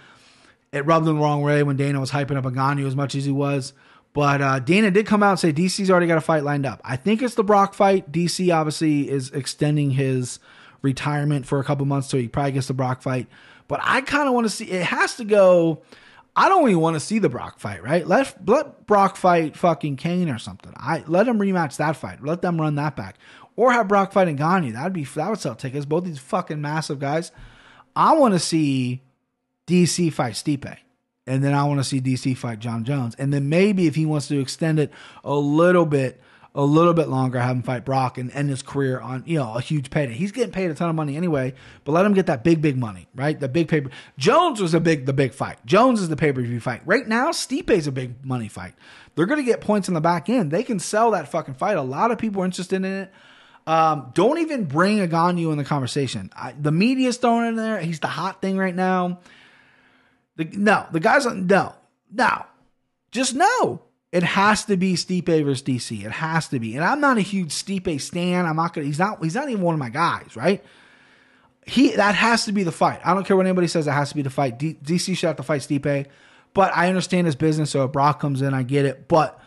it 0.71 0.85
rubbed 0.85 1.07
him 1.07 1.15
the 1.15 1.21
wrong 1.21 1.41
way 1.43 1.61
when 1.61 1.77
Dana 1.77 1.99
was 1.99 2.11
hyping 2.11 2.37
up 2.37 2.45
Ngannou 2.45 2.87
as 2.87 2.95
much 2.95 3.13
as 3.13 3.25
he 3.25 3.31
was. 3.31 3.73
But 4.13 4.41
uh, 4.41 4.59
Dana 4.59 4.89
did 4.89 5.05
come 5.05 5.21
out 5.21 5.31
and 5.31 5.39
say 5.39 5.53
DC's 5.53 5.91
already 5.91 6.07
got 6.07 6.17
a 6.17 6.21
fight 6.21 6.43
lined 6.43 6.65
up. 6.65 6.81
I 6.83 6.95
think 6.95 7.21
it's 7.21 7.35
the 7.35 7.43
Brock 7.43 7.75
fight. 7.75 8.11
DC 8.11 8.51
obviously 8.51 9.07
is 9.07 9.29
extending 9.29 9.91
his 9.91 10.39
retirement 10.81 11.45
for 11.45 11.59
a 11.59 11.63
couple 11.63 11.85
months, 11.85 12.09
so 12.09 12.17
he 12.17 12.27
probably 12.27 12.53
gets 12.53 12.67
the 12.67 12.73
Brock 12.73 13.03
fight. 13.03 13.27
But 13.67 13.79
I 13.83 14.01
kind 14.01 14.27
of 14.27 14.33
want 14.33 14.45
to 14.45 14.49
see. 14.49 14.65
It 14.65 14.85
has 14.85 15.17
to 15.17 15.23
go. 15.23 15.83
I 16.39 16.49
don't 16.49 16.69
even 16.69 16.81
want 16.81 16.95
to 16.95 16.99
see 16.99 17.17
the 17.17 17.29
Brock 17.29 17.59
fight, 17.59 17.81
right? 17.81 18.05
Let 18.05 18.47
let 18.47 18.85
Brock 18.85 19.17
fight 19.17 19.57
fucking 19.57 19.95
Cain 19.95 20.29
or 20.29 20.37
something. 20.37 20.71
I 20.77 21.03
let 21.07 21.27
him 21.27 21.39
rematch 21.39 21.77
that 21.77 21.95
fight. 21.95 22.23
Let 22.23 22.43
them 22.43 22.61
run 22.61 22.75
that 22.75 22.95
back, 22.95 23.17
or 23.55 23.73
have 23.73 23.87
Brock 23.87 24.13
fight 24.13 24.27
Ngannou. 24.27 24.73
That'd 24.73 24.93
be 24.93 25.03
that 25.03 25.29
would 25.31 25.39
sell 25.39 25.55
tickets. 25.55 25.85
Both 25.85 26.03
these 26.03 26.19
fucking 26.19 26.61
massive 26.61 26.99
guys. 26.99 27.31
I 27.95 28.13
want 28.13 28.35
to 28.35 28.39
see 28.39 29.01
DC 29.65 30.13
fight 30.13 30.33
Stipe. 30.33 30.77
And 31.25 31.43
then 31.43 31.53
I 31.53 31.65
want 31.65 31.79
to 31.79 31.83
see 31.83 31.99
DC 31.99 32.37
fight 32.37 32.59
Jon 32.59 32.85
Jones. 32.85 33.15
And 33.15 33.33
then 33.33 33.49
maybe 33.49 33.87
if 33.87 33.95
he 33.95 34.05
wants 34.05 34.29
to 34.29 34.39
extend 34.39 34.79
it 34.79 34.93
a 35.25 35.35
little 35.35 35.85
bit, 35.85 36.21
a 36.57 36.63
little 36.63 36.95
bit 36.95 37.07
longer, 37.07 37.39
have 37.39 37.55
him 37.55 37.61
fight 37.61 37.85
Brock 37.85 38.17
and 38.17 38.31
end 38.31 38.49
his 38.49 38.63
career 38.63 38.99
on, 38.99 39.23
you 39.27 39.37
know, 39.37 39.53
a 39.53 39.61
huge 39.61 39.91
payday. 39.91 40.13
He's 40.13 40.31
getting 40.31 40.51
paid 40.51 40.71
a 40.71 40.73
ton 40.73 40.89
of 40.89 40.95
money 40.95 41.15
anyway, 41.15 41.53
but 41.83 41.91
let 41.91 42.03
him 42.03 42.15
get 42.15 42.25
that 42.25 42.43
big, 42.43 42.63
big 42.63 42.75
money, 42.75 43.07
right? 43.13 43.39
The 43.39 43.47
big 43.47 43.67
paper. 43.67 43.91
Jones 44.17 44.59
was 44.59 44.73
a 44.73 44.79
big, 44.79 45.05
the 45.05 45.13
big 45.13 45.33
fight. 45.33 45.63
Jones 45.67 46.01
is 46.01 46.09
the 46.09 46.15
pay 46.15 46.33
per 46.33 46.41
view 46.41 46.59
fight. 46.59 46.81
Right 46.83 47.07
now, 47.07 47.31
Stipe's 47.31 47.85
a 47.85 47.91
big 47.91 48.25
money 48.25 48.47
fight. 48.47 48.73
They're 49.13 49.27
to 49.27 49.43
get 49.43 49.61
points 49.61 49.87
in 49.87 49.93
the 49.93 50.01
back 50.01 50.29
end. 50.29 50.49
They 50.49 50.63
can 50.63 50.79
sell 50.79 51.11
that 51.11 51.27
fucking 51.27 51.53
fight. 51.53 51.77
A 51.77 51.81
lot 51.83 52.09
of 52.09 52.17
people 52.17 52.41
are 52.41 52.45
interested 52.45 52.77
in 52.77 52.85
it. 52.85 53.13
Um, 53.67 54.11
don't 54.15 54.39
even 54.39 54.65
bring 54.65 54.97
Ngannou 54.97 55.51
in 55.51 55.57
the 55.59 55.63
conversation. 55.63 56.31
I, 56.35 56.53
the 56.53 56.71
media's 56.71 57.17
throwing 57.17 57.45
it 57.45 57.49
in 57.49 57.55
there. 57.57 57.79
He's 57.79 57.99
the 57.99 58.07
hot 58.07 58.41
thing 58.41 58.57
right 58.57 58.75
now. 58.75 59.19
The, 60.37 60.45
no, 60.45 60.87
the 60.91 60.99
guys 60.99 61.25
on 61.27 61.45
no, 61.45 61.75
no, 62.11 62.45
just 63.11 63.35
no. 63.35 63.81
It 64.11 64.23
has 64.23 64.65
to 64.65 64.77
be 64.77 64.93
Stipe 64.93 65.43
versus 65.43 65.63
DC. 65.63 66.05
It 66.05 66.11
has 66.11 66.47
to 66.49 66.59
be. 66.59 66.75
And 66.75 66.83
I'm 66.83 67.01
not 67.01 67.17
a 67.17 67.21
huge 67.21 67.49
Stipe 67.49 67.99
stan. 67.99 68.45
I'm 68.45 68.55
not 68.55 68.73
gonna. 68.73 68.87
He's 68.87 68.99
not. 68.99 69.21
He's 69.21 69.35
not 69.35 69.49
even 69.49 69.61
one 69.61 69.73
of 69.73 69.79
my 69.79 69.89
guys, 69.89 70.35
right? 70.35 70.63
He 71.65 71.91
that 71.91 72.15
has 72.15 72.45
to 72.45 72.53
be 72.53 72.63
the 72.63 72.71
fight. 72.71 73.01
I 73.03 73.13
don't 73.13 73.25
care 73.25 73.35
what 73.35 73.45
anybody 73.45 73.67
says. 73.67 73.85
It 73.85 73.91
has 73.91 74.09
to 74.09 74.15
be 74.15 74.21
the 74.21 74.29
fight. 74.29 74.57
D, 74.57 74.77
DC 74.81 75.17
should 75.17 75.27
have 75.27 75.35
to 75.35 75.43
fight 75.43 75.61
Stipe, 75.61 76.05
but 76.53 76.75
I 76.75 76.87
understand 76.87 77.27
his 77.27 77.35
business. 77.35 77.71
So 77.71 77.83
if 77.83 77.91
Brock 77.91 78.21
comes 78.21 78.41
in, 78.41 78.53
I 78.53 78.63
get 78.63 78.85
it. 78.85 79.09
But 79.09 79.37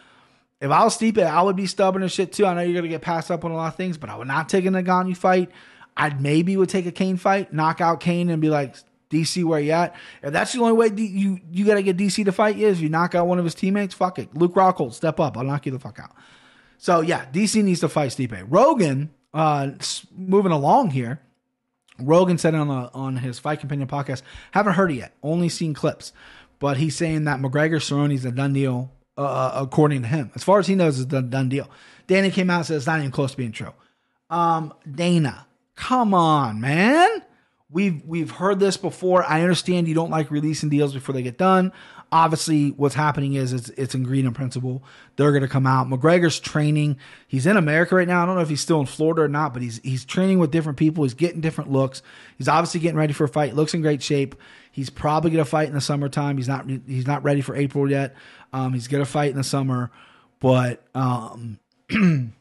if 0.61 0.71
I 0.71 0.85
was 0.85 0.99
Stipe, 0.99 1.25
I 1.25 1.41
would 1.41 1.57
be 1.57 1.67
stubborn 1.67 2.03
and 2.03 2.13
shit 2.13 2.33
too. 2.33 2.45
I 2.45 2.53
know 2.53 2.61
you're 2.61 2.75
gonna 2.75 2.89
get 2.89 3.01
passed 3.01 3.31
up 3.31 3.47
on 3.47 3.53
a 3.53 3.57
lot 3.57 3.69
of 3.69 3.77
things, 3.77 3.97
but 3.97 4.11
I 4.11 4.17
would 4.17 4.29
not 4.29 4.51
take 4.51 4.67
a 4.67 4.69
Ngannou 4.69 5.17
fight. 5.17 5.51
I'd 5.97 6.21
maybe 6.21 6.57
would 6.59 6.69
take 6.69 6.85
a 6.85 6.93
Cain 6.93 7.17
fight, 7.17 7.53
knock 7.53 7.81
out 7.81 8.01
Cain, 8.01 8.29
and 8.29 8.43
be 8.43 8.51
like, 8.51 8.77
DC, 9.11 9.45
where 9.45 9.61
you 9.61 9.73
at? 9.73 9.95
If 10.23 10.33
that's 10.33 10.53
the 10.53 10.61
only 10.61 10.73
way 10.73 10.89
D- 10.89 11.07
you 11.07 11.41
you 11.51 11.67
got 11.67 11.75
to 11.75 11.83
get 11.83 11.97
DC 11.97 12.25
to 12.25 12.33
fight 12.33 12.59
is 12.59 12.81
you 12.81 12.89
knock 12.89 13.15
out 13.15 13.27
one 13.27 13.39
of 13.39 13.45
his 13.45 13.55
teammates. 13.55 13.95
Fuck 13.95 14.19
it, 14.19 14.35
Luke 14.35 14.55
Rockhold, 14.55 14.95
step 14.95 15.21
up. 15.21 15.37
I'll 15.37 15.45
knock 15.45 15.67
you 15.67 15.73
the 15.73 15.79
fuck 15.79 15.99
out. 15.99 16.13
So 16.79 17.01
yeah, 17.01 17.27
DC 17.27 17.63
needs 17.63 17.81
to 17.81 17.89
fight 17.89 18.11
Stipe. 18.11 18.45
Rogan, 18.49 19.11
uh, 19.35 19.73
moving 20.17 20.53
along 20.53 20.91
here. 20.91 21.21
Rogan 21.99 22.39
said 22.39 22.55
on 22.55 22.71
on 22.71 23.17
his 23.17 23.39
Fight 23.39 23.61
Companion 23.61 23.89
podcast, 23.89 24.23
haven't 24.53 24.75
heard 24.75 24.91
it 24.91 24.95
yet, 24.95 25.15
only 25.23 25.49
seen 25.49 25.75
clips, 25.75 26.13
but 26.59 26.77
he's 26.77 26.97
saying 26.97 27.25
that 27.25 27.41
McGregor 27.41 27.83
Cerrone's 27.83 28.25
a 28.25 28.31
done 28.31 28.53
deal, 28.53 28.91
uh, 29.17 29.53
according 29.55 30.03
to 30.03 30.09
him. 30.09 30.31
As 30.35 30.45
far 30.45 30.59
as 30.59 30.67
he 30.67 30.75
knows, 30.75 31.01
it's 31.01 31.13
a 31.13 31.21
done 31.21 31.49
deal. 31.49 31.69
Danny 32.07 32.31
came 32.31 32.49
out 32.51 32.59
and 32.59 32.67
said 32.67 32.77
it's 32.77 32.87
not 32.87 32.99
even 32.99 33.11
close 33.11 33.33
to 33.33 33.37
being 33.37 33.53
true. 33.53 33.73
Um, 34.31 34.73
Dana, 34.91 35.47
come 35.75 36.15
on, 36.15 36.61
man. 36.61 37.23
We've 37.73 38.05
we've 38.05 38.31
heard 38.31 38.59
this 38.59 38.77
before. 38.77 39.25
I 39.25 39.43
understand 39.43 39.87
you 39.87 39.95
don't 39.95 40.11
like 40.11 40.31
releasing 40.31 40.69
deals 40.69 40.93
before 40.93 41.13
they 41.13 41.23
get 41.23 41.39
done. 41.39 41.73
Obviously, 42.13 42.71
what's 42.71 42.97
happening 42.97 43.35
is 43.35 43.53
it's, 43.53 43.69
it's 43.71 43.95
in 43.95 44.33
Principle. 44.33 44.83
They're 45.15 45.31
going 45.31 45.43
to 45.43 45.49
come 45.49 45.69
out. 45.69 45.87
McGregor's 45.87 46.41
training. 46.41 46.99
He's 47.29 47.47
in 47.47 47.57
America 47.57 47.95
right 47.95 48.09
now. 48.09 48.25
I 48.25 48.27
don't 48.27 48.35
know 48.35 48.41
if 48.41 48.49
he's 48.49 48.61
still 48.61 48.81
in 48.81 48.87
Florida 48.87 49.23
or 49.23 49.29
not, 49.29 49.53
but 49.53 49.63
he's 49.63 49.81
he's 49.85 50.05
training 50.05 50.41
with 50.41 50.51
different 50.51 50.79
people. 50.79 51.05
He's 51.05 51.15
getting 51.15 51.41
different 51.41 51.71
looks. 51.71 52.03
He's 52.37 52.49
obviously 52.49 52.81
getting 52.81 52.99
ready 52.99 53.13
for 53.13 53.25
a 53.25 53.29
fight. 53.29 53.55
Looks 53.55 53.75
in 53.75 53.83
great 53.83 54.03
shape. 54.03 54.35
He's 54.73 54.91
probably 54.91 55.31
going 55.31 55.45
to 55.45 55.49
fight 55.49 55.69
in 55.69 55.75
the 55.75 55.81
summertime. 55.81 56.37
He's 56.37 56.49
not 56.49 56.69
he's 56.69 57.07
not 57.07 57.23
ready 57.23 57.41
for 57.41 57.55
April 57.55 57.89
yet. 57.89 58.17
Um, 58.53 58.73
he's 58.73 58.89
going 58.89 59.05
to 59.05 59.11
fight 59.11 59.31
in 59.31 59.37
the 59.37 59.45
summer, 59.45 59.93
but 60.41 60.83
um, 60.97 61.61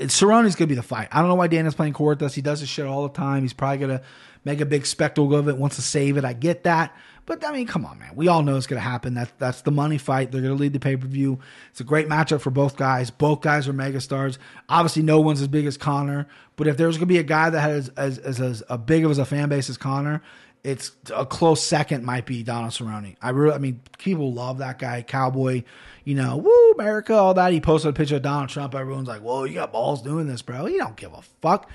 Cerrone's 0.00 0.56
gonna 0.56 0.68
be 0.68 0.74
the 0.74 0.82
fight. 0.82 1.08
I 1.12 1.20
don't 1.20 1.28
know 1.28 1.34
why 1.34 1.46
Dana's 1.46 1.74
playing 1.74 1.92
Cortez. 1.92 2.34
He 2.34 2.42
does 2.42 2.60
this 2.60 2.68
shit 2.68 2.86
all 2.86 3.04
the 3.04 3.14
time. 3.14 3.42
He's 3.42 3.52
probably 3.52 3.78
gonna 3.78 4.02
make 4.44 4.60
a 4.60 4.66
big 4.66 4.86
spectacle 4.86 5.34
of 5.34 5.48
it. 5.48 5.56
Wants 5.56 5.76
to 5.76 5.82
save 5.82 6.16
it. 6.16 6.24
I 6.24 6.32
get 6.32 6.64
that, 6.64 6.96
but 7.26 7.44
I 7.44 7.52
mean, 7.52 7.66
come 7.66 7.84
on, 7.84 7.98
man. 7.98 8.12
We 8.14 8.28
all 8.28 8.42
know 8.42 8.56
it's 8.56 8.66
gonna 8.66 8.80
happen. 8.80 9.14
That's 9.14 9.32
that's 9.38 9.62
the 9.62 9.70
money 9.70 9.98
fight. 9.98 10.32
They're 10.32 10.42
gonna 10.42 10.54
lead 10.54 10.72
the 10.72 10.80
pay 10.80 10.96
per 10.96 11.06
view. 11.06 11.38
It's 11.70 11.80
a 11.80 11.84
great 11.84 12.08
matchup 12.08 12.40
for 12.40 12.50
both 12.50 12.76
guys. 12.76 13.10
Both 13.10 13.40
guys 13.40 13.68
are 13.68 13.72
megastars. 13.72 14.38
Obviously, 14.68 15.02
no 15.02 15.20
one's 15.20 15.40
as 15.40 15.48
big 15.48 15.66
as 15.66 15.76
Conor. 15.76 16.26
But 16.56 16.66
if 16.66 16.76
there's 16.76 16.96
gonna 16.96 17.06
be 17.06 17.18
a 17.18 17.22
guy 17.22 17.50
that 17.50 17.60
has 17.60 17.88
as 17.90 18.18
as, 18.18 18.40
as 18.40 18.62
a 18.68 18.78
big 18.78 19.04
of 19.04 19.10
as 19.10 19.18
a 19.18 19.24
fan 19.24 19.48
base 19.48 19.70
as 19.70 19.76
Conor, 19.76 20.22
it's 20.62 20.92
a 21.14 21.26
close 21.26 21.62
second. 21.62 22.04
Might 22.04 22.26
be 22.26 22.42
Donald 22.42 22.72
Cerrone. 22.72 23.16
I 23.22 23.30
really, 23.30 23.54
I 23.54 23.58
mean, 23.58 23.80
people 23.98 24.32
love 24.32 24.58
that 24.58 24.78
guy. 24.78 25.02
Cowboy 25.02 25.64
you 26.04 26.14
know, 26.14 26.36
woo, 26.36 26.72
America, 26.72 27.14
all 27.14 27.34
that. 27.34 27.52
He 27.52 27.60
posted 27.60 27.90
a 27.90 27.92
picture 27.92 28.16
of 28.16 28.22
Donald 28.22 28.50
Trump. 28.50 28.74
Everyone's 28.74 29.08
like, 29.08 29.22
whoa, 29.22 29.44
you 29.44 29.54
got 29.54 29.72
balls 29.72 30.02
doing 30.02 30.26
this, 30.26 30.42
bro. 30.42 30.66
You 30.66 30.78
don't 30.78 30.96
give 30.96 31.12
a 31.12 31.22
fuck. 31.40 31.70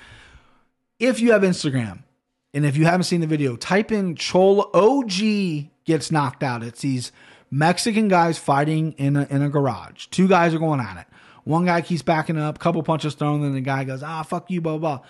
If 0.98 1.20
you 1.20 1.32
have 1.32 1.42
Instagram, 1.42 2.04
and 2.52 2.66
if 2.66 2.76
you 2.76 2.84
haven't 2.84 3.04
seen 3.04 3.20
the 3.20 3.26
video, 3.26 3.56
type 3.56 3.92
in 3.92 4.16
Cholo 4.16 4.70
OG 4.74 5.68
gets 5.84 6.10
knocked 6.10 6.42
out. 6.42 6.62
It's 6.62 6.80
these 6.80 7.12
Mexican 7.50 8.08
guys 8.08 8.38
fighting 8.38 8.92
in 8.92 9.16
a, 9.16 9.26
in 9.30 9.42
a 9.42 9.48
garage. 9.48 10.06
Two 10.06 10.28
guys 10.28 10.54
are 10.54 10.58
going 10.58 10.80
at 10.80 10.98
it. 10.98 11.06
One 11.44 11.64
guy 11.64 11.80
keeps 11.80 12.02
backing 12.02 12.38
up, 12.38 12.58
couple 12.58 12.82
punches 12.82 13.14
thrown, 13.14 13.42
then 13.42 13.54
the 13.54 13.60
guy 13.60 13.84
goes, 13.84 14.02
ah, 14.02 14.22
fuck 14.22 14.50
you, 14.50 14.60
blah, 14.60 14.78
blah. 14.78 15.00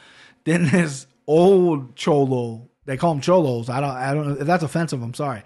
Then 0.44 0.70
this 0.70 1.06
old 1.26 1.96
Cholo, 1.96 2.68
they 2.86 2.96
call 2.96 3.14
them 3.14 3.22
Cholos. 3.22 3.68
I 3.68 3.80
don't, 3.80 3.90
I 3.90 4.14
don't 4.14 4.28
know 4.28 4.40
if 4.40 4.46
that's 4.46 4.62
offensive. 4.62 5.02
I'm 5.02 5.14
sorry. 5.14 5.42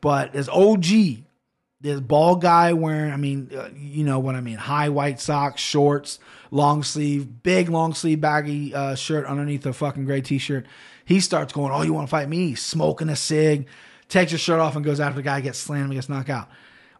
But 0.00 0.32
this 0.32 0.48
OG 0.48 1.24
this 1.80 2.00
bald 2.00 2.40
guy 2.40 2.72
wearing, 2.72 3.12
I 3.12 3.16
mean, 3.16 3.50
uh, 3.56 3.68
you 3.76 4.04
know 4.04 4.18
what 4.18 4.34
I 4.34 4.40
mean, 4.40 4.56
high 4.56 4.88
white 4.88 5.20
socks, 5.20 5.60
shorts, 5.60 6.18
long 6.50 6.82
sleeve, 6.82 7.42
big 7.42 7.68
long 7.68 7.94
sleeve 7.94 8.20
baggy 8.20 8.74
uh, 8.74 8.94
shirt 8.94 9.26
underneath 9.26 9.64
a 9.64 9.72
fucking 9.72 10.04
gray 10.04 10.20
t 10.20 10.38
shirt. 10.38 10.66
He 11.08 11.20
starts 11.20 11.54
going, 11.54 11.72
"Oh, 11.72 11.80
you 11.80 11.94
want 11.94 12.06
to 12.06 12.10
fight 12.10 12.28
me?" 12.28 12.54
Smoking 12.54 13.08
a 13.08 13.16
cig, 13.16 13.66
takes 14.10 14.30
his 14.30 14.42
shirt 14.42 14.60
off 14.60 14.76
and 14.76 14.84
goes 14.84 15.00
after 15.00 15.16
the 15.16 15.22
guy, 15.22 15.40
gets 15.40 15.58
slammed, 15.58 15.90
gets 15.90 16.10
knocked 16.10 16.28
out. 16.28 16.50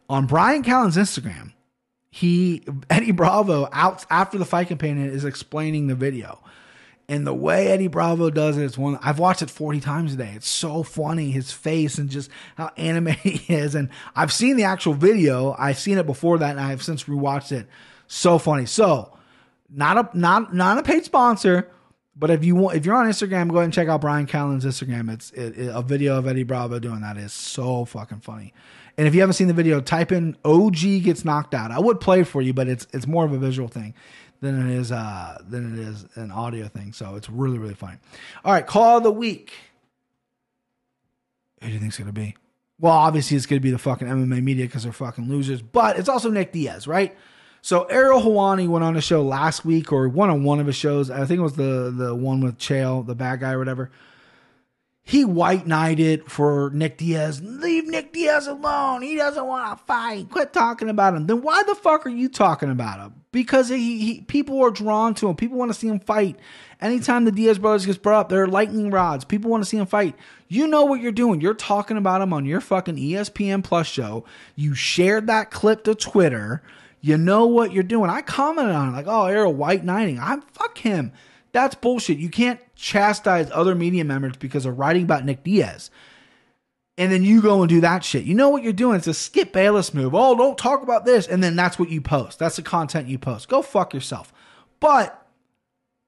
On 0.09 0.25
Bryan 0.25 0.63
Callen's 0.63 0.97
Instagram, 0.97 1.53
he 2.09 2.63
Eddie 2.89 3.11
Bravo 3.11 3.69
out 3.71 4.07
after 4.09 4.39
the 4.39 4.45
fight 4.45 4.67
companion 4.67 5.11
is 5.11 5.25
explaining 5.25 5.85
the 5.85 5.93
video. 5.93 6.39
And 7.07 7.25
the 7.25 7.35
way 7.35 7.67
Eddie 7.67 7.87
Bravo 7.87 8.31
does 8.31 8.57
it, 8.57 8.63
it's 8.63 8.79
one 8.79 8.97
I've 9.03 9.19
watched 9.19 9.43
it 9.43 9.51
40 9.51 9.79
times 9.79 10.15
a 10.15 10.17
day. 10.17 10.33
It's 10.35 10.49
so 10.49 10.81
funny, 10.81 11.29
his 11.29 11.51
face 11.51 11.99
and 11.99 12.09
just 12.09 12.31
how 12.55 12.71
animated 12.77 13.21
he 13.21 13.53
is. 13.53 13.75
And 13.75 13.89
I've 14.15 14.33
seen 14.33 14.57
the 14.57 14.63
actual 14.63 14.95
video. 14.95 15.55
I've 15.59 15.77
seen 15.77 15.99
it 15.99 16.07
before 16.07 16.39
that 16.39 16.49
and 16.49 16.59
I've 16.59 16.81
since 16.81 17.03
rewatched 17.03 17.51
it. 17.51 17.67
So 18.07 18.39
funny. 18.39 18.65
So 18.65 19.15
not 19.69 19.97
a 20.15 20.17
not 20.17 20.51
not 20.55 20.79
a 20.79 20.83
paid 20.83 21.05
sponsor, 21.05 21.69
but 22.19 22.29
if 22.29 22.43
you 22.43 22.55
want 22.55 22.75
if 22.75 22.85
you're 22.85 22.95
on 22.95 23.07
Instagram, 23.07 23.49
go 23.49 23.55
ahead 23.55 23.65
and 23.65 23.73
check 23.73 23.87
out 23.87 24.01
Bryan 24.01 24.25
Callen's 24.25 24.65
Instagram. 24.65 25.11
It's 25.11 25.31
it, 25.31 25.57
it, 25.57 25.71
a 25.73 25.81
video 25.81 26.17
of 26.17 26.27
Eddie 26.27 26.43
Bravo 26.43 26.77
doing 26.77 26.99
that 27.01 27.17
is 27.17 27.31
so 27.31 27.85
fucking 27.85 28.19
funny. 28.19 28.53
And 28.97 29.07
if 29.07 29.15
you 29.15 29.21
haven't 29.21 29.35
seen 29.35 29.47
the 29.47 29.53
video, 29.53 29.79
type 29.79 30.11
in 30.11 30.35
OG 30.43 30.79
gets 31.03 31.23
knocked 31.23 31.53
out. 31.55 31.71
I 31.71 31.79
would 31.79 32.01
play 32.01 32.23
for 32.23 32.41
you, 32.41 32.53
but 32.53 32.67
it's 32.67 32.85
it's 32.91 33.07
more 33.07 33.23
of 33.23 33.31
a 33.31 33.37
visual 33.37 33.69
thing 33.69 33.93
than 34.41 34.69
it 34.69 34.75
is 34.75 34.91
uh 34.91 35.37
than 35.47 35.73
it 35.73 35.79
is 35.79 36.05
an 36.15 36.31
audio 36.31 36.67
thing. 36.67 36.91
So 36.91 37.15
it's 37.15 37.29
really 37.29 37.57
really 37.57 37.73
funny. 37.73 37.97
All 38.43 38.51
right, 38.51 38.67
call 38.67 38.97
of 38.97 39.03
the 39.03 39.11
week. 39.11 39.53
Who 41.61 41.67
do 41.67 41.73
you 41.73 41.79
think 41.79 41.89
it's 41.89 41.97
gonna 41.97 42.11
be? 42.11 42.35
Well, 42.79 42.93
obviously 42.93 43.37
it's 43.37 43.45
gonna 43.45 43.61
be 43.61 43.71
the 43.71 43.77
fucking 43.77 44.07
MMA 44.09 44.43
media 44.43 44.65
because 44.65 44.83
they're 44.83 44.91
fucking 44.91 45.29
losers. 45.29 45.61
But 45.61 45.97
it's 45.97 46.09
also 46.09 46.29
Nick 46.29 46.51
Diaz, 46.51 46.85
right? 46.85 47.15
So 47.61 47.83
Ariel 47.85 48.21
Helwani 48.21 48.67
went 48.67 48.83
on 48.83 48.95
a 48.95 49.01
show 49.01 49.21
last 49.21 49.65
week 49.65 49.91
or 49.91 50.07
one 50.07 50.29
on 50.29 50.43
one 50.43 50.59
of 50.59 50.67
his 50.67 50.75
shows. 50.75 51.09
I 51.09 51.25
think 51.25 51.39
it 51.39 51.43
was 51.43 51.55
the 51.55 51.93
the 51.95 52.15
one 52.15 52.41
with 52.41 52.57
Chael, 52.57 53.05
the 53.05 53.15
bad 53.15 53.41
guy 53.41 53.53
or 53.53 53.59
whatever 53.59 53.91
he 55.09 55.25
white 55.25 55.65
knighted 55.65 56.29
for 56.29 56.69
Nick 56.71 56.97
Diaz. 56.97 57.41
Leave 57.41 57.87
Nick 57.87 58.13
Diaz 58.13 58.45
alone. 58.45 59.01
He 59.01 59.15
doesn't 59.15 59.43
want 59.43 59.75
to 59.75 59.83
fight. 59.85 60.29
Quit 60.29 60.53
talking 60.53 60.87
about 60.87 61.15
him. 61.15 61.25
Then 61.25 61.41
why 61.41 61.63
the 61.63 61.73
fuck 61.73 62.05
are 62.05 62.09
you 62.09 62.29
talking 62.29 62.69
about 62.69 62.99
him? 62.99 63.15
Because 63.31 63.69
he, 63.69 63.97
he 63.97 64.21
people 64.21 64.61
are 64.63 64.69
drawn 64.69 65.15
to 65.15 65.27
him. 65.27 65.35
People 65.35 65.57
want 65.57 65.73
to 65.73 65.77
see 65.77 65.87
him 65.87 65.99
fight. 65.99 66.37
Anytime 66.79 67.25
the 67.25 67.31
Diaz 67.31 67.57
brothers 67.57 67.87
gets 67.87 67.97
brought 67.97 68.19
up, 68.19 68.29
they're 68.29 68.45
lightning 68.45 68.91
rods. 68.91 69.25
People 69.25 69.49
want 69.49 69.63
to 69.63 69.69
see 69.69 69.77
him 69.77 69.87
fight. 69.87 70.13
You 70.47 70.67
know 70.67 70.85
what 70.85 71.01
you're 71.01 71.11
doing. 71.11 71.41
You're 71.41 71.55
talking 71.55 71.97
about 71.97 72.21
him 72.21 72.31
on 72.31 72.45
your 72.45 72.61
fucking 72.61 72.97
ESPN 72.97 73.63
Plus 73.63 73.87
show. 73.87 74.25
You 74.55 74.75
shared 74.75 75.25
that 75.25 75.49
clip 75.49 75.85
to 75.85 75.95
Twitter. 75.95 76.61
You 77.01 77.17
know 77.17 77.45
what 77.45 77.71
you're 77.71 77.83
doing. 77.83 78.09
I 78.09 78.21
commented 78.21 78.75
on 78.75 78.89
it 78.89 78.91
like, 78.91 79.07
oh, 79.07 79.25
Ariel 79.25 79.53
white 79.53 79.83
knighting. 79.83 80.19
I'm 80.19 80.41
fuck 80.41 80.77
him. 80.77 81.13
That's 81.51 81.75
bullshit. 81.75 82.17
You 82.17 82.29
can't 82.29 82.59
chastise 82.75 83.49
other 83.51 83.75
media 83.75 84.03
members 84.03 84.35
because 84.37 84.65
of 84.65 84.77
writing 84.77 85.03
about 85.03 85.25
Nick 85.25 85.43
Diaz. 85.43 85.89
And 86.97 87.11
then 87.11 87.23
you 87.23 87.41
go 87.41 87.61
and 87.61 87.69
do 87.69 87.81
that 87.81 88.03
shit. 88.03 88.25
You 88.25 88.35
know 88.35 88.49
what 88.49 88.61
you're 88.61 88.73
doing? 88.73 88.97
It's 88.97 89.07
a 89.07 89.13
Skip 89.13 89.53
Bayless 89.53 89.93
move. 89.93 90.13
Oh, 90.13 90.35
don't 90.35 90.57
talk 90.57 90.83
about 90.83 91.05
this. 91.05 91.27
And 91.27 91.41
then 91.41 91.55
that's 91.55 91.79
what 91.79 91.89
you 91.89 92.01
post. 92.01 92.39
That's 92.39 92.57
the 92.57 92.61
content 92.61 93.07
you 93.07 93.17
post. 93.17 93.47
Go 93.47 93.61
fuck 93.61 93.93
yourself. 93.93 94.33
But 94.81 95.25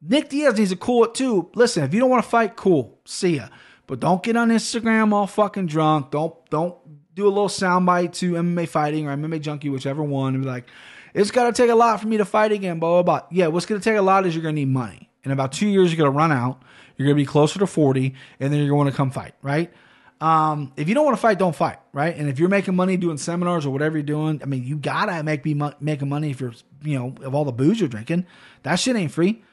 Nick 0.02 0.30
Diaz 0.30 0.58
needs 0.58 0.72
to 0.72 0.76
cool 0.76 1.06
it 1.06 1.16
too. 1.16 1.50
Listen, 1.56 1.84
if 1.84 1.94
you 1.94 2.02
don't 2.02 2.10
want 2.10 2.24
to 2.24 2.30
fight, 2.30 2.58
cool. 2.58 3.00
See 3.06 3.38
ya. 3.38 3.48
But 3.88 4.02
don't 4.02 4.22
get 4.22 4.36
on 4.36 4.50
Instagram 4.50 5.14
all 5.14 5.28
fucking 5.28 5.68
drunk. 5.68 6.12
Don't 6.12 6.34
don't 6.50 6.76
do 7.16 7.26
a 7.26 7.30
little 7.30 7.48
soundbite 7.48 8.14
to 8.14 8.34
MMA 8.34 8.68
fighting 8.68 9.08
or 9.08 9.16
MMA 9.16 9.42
junkie, 9.42 9.70
whichever 9.70 10.04
one, 10.04 10.36
and 10.36 10.44
be 10.44 10.50
like, 10.50 10.68
it's 11.14 11.32
gotta 11.32 11.54
take 11.54 11.70
a 11.70 11.76
lot 11.76 12.00
for 12.00 12.08
me 12.08 12.18
to 12.18 12.26
fight 12.26 12.52
again, 12.52 12.80
blah 12.80 13.02
blah 13.02 13.20
blah. 13.20 13.28
Yeah, 13.32 13.48
what's 13.48 13.66
gonna 13.66 13.82
take 13.82 13.98
a 13.98 14.02
lot 14.02 14.26
is 14.26 14.36
you're 14.36 14.44
gonna 14.44 14.54
need 14.54 14.70
money. 14.70 15.12
In 15.24 15.32
about 15.32 15.52
two 15.52 15.68
years, 15.68 15.92
you're 15.92 15.98
going 15.98 16.12
to 16.12 16.18
run 16.18 16.32
out. 16.32 16.62
You're 16.98 17.08
going 17.08 17.18
to 17.18 17.22
be 17.22 17.26
closer 17.26 17.60
to 17.60 17.68
40, 17.68 18.14
and 18.40 18.52
then 18.52 18.60
you're 18.60 18.76
going 18.76 18.90
to 18.90 18.96
come 18.96 19.12
fight, 19.12 19.34
right? 19.42 19.72
Um, 20.20 20.72
if 20.76 20.88
you 20.88 20.94
don't 20.94 21.06
want 21.06 21.18
to 21.18 21.22
fight, 21.22 21.40
don't 21.40 21.56
fight, 21.56 21.80
right? 21.94 22.16
And 22.16 22.30
if 22.30 22.38
you're 22.38 22.50
making 22.50 22.76
money 22.76 22.96
doing 22.98 23.18
seminars 23.18 23.66
or 23.66 23.72
whatever 23.72 23.98
you're 23.98 24.04
doing, 24.04 24.40
I 24.44 24.46
mean, 24.46 24.64
you 24.64 24.78
gotta 24.78 25.24
make 25.24 25.42
be 25.42 25.60
making 25.80 26.10
money 26.10 26.30
if 26.30 26.40
you're, 26.40 26.54
you 26.84 26.98
know, 26.98 27.16
of 27.24 27.34
all 27.34 27.44
the 27.44 27.52
booze 27.52 27.80
you're 27.80 27.90
drinking. 27.90 28.28
That 28.62 28.76
shit 28.76 28.96
ain't 28.96 29.12
free. 29.12 29.44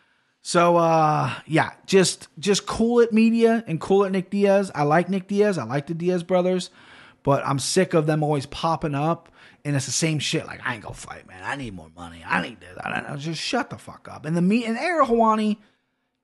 So, 0.43 0.77
uh, 0.77 1.33
yeah, 1.47 1.71
just 1.87 2.29
just 2.39 2.67
cool 2.67 3.01
it, 3.01 3.15
media, 3.15 3.65
and 3.67 3.81
cool 3.81 4.05
it, 4.05 4.11
Nick 4.11 4.29
Diaz. 4.29 4.71
I 4.75 4.83
like 4.83 5.09
Nick 5.09 5.27
Diaz. 5.27 5.57
I 5.57 5.65
like 5.65 5.87
the 5.87 5.95
Diaz 5.95 6.23
brothers, 6.23 6.69
but 7.29 7.47
I'm 7.47 7.59
sick 7.59 7.93
of 7.93 8.07
them 8.07 8.23
always 8.23 8.47
popping 8.47 8.95
up 8.95 9.29
and 9.63 9.77
it's 9.77 9.85
the 9.85 9.93
same 9.93 10.19
shit. 10.19 10.47
Like 10.47 10.67
I 10.67 10.73
ain't 10.73 10.83
gonna 10.83 10.95
fight, 10.95 11.29
man. 11.29 11.43
I 11.45 11.57
need 11.57 11.75
more 11.75 11.91
money. 11.95 12.25
I 12.27 12.41
need 12.41 12.59
this. 12.59 12.75
I 12.83 12.91
don't 12.91 13.07
know. 13.07 13.19
Just 13.19 13.39
shut 13.39 13.69
the 13.69 13.77
fuck 13.77 14.09
up. 14.11 14.25
And 14.25 14.35
the 14.35 14.41
me 14.41 14.65
and 14.65 14.79
Ariel 14.79 15.07
Helwani, 15.07 15.59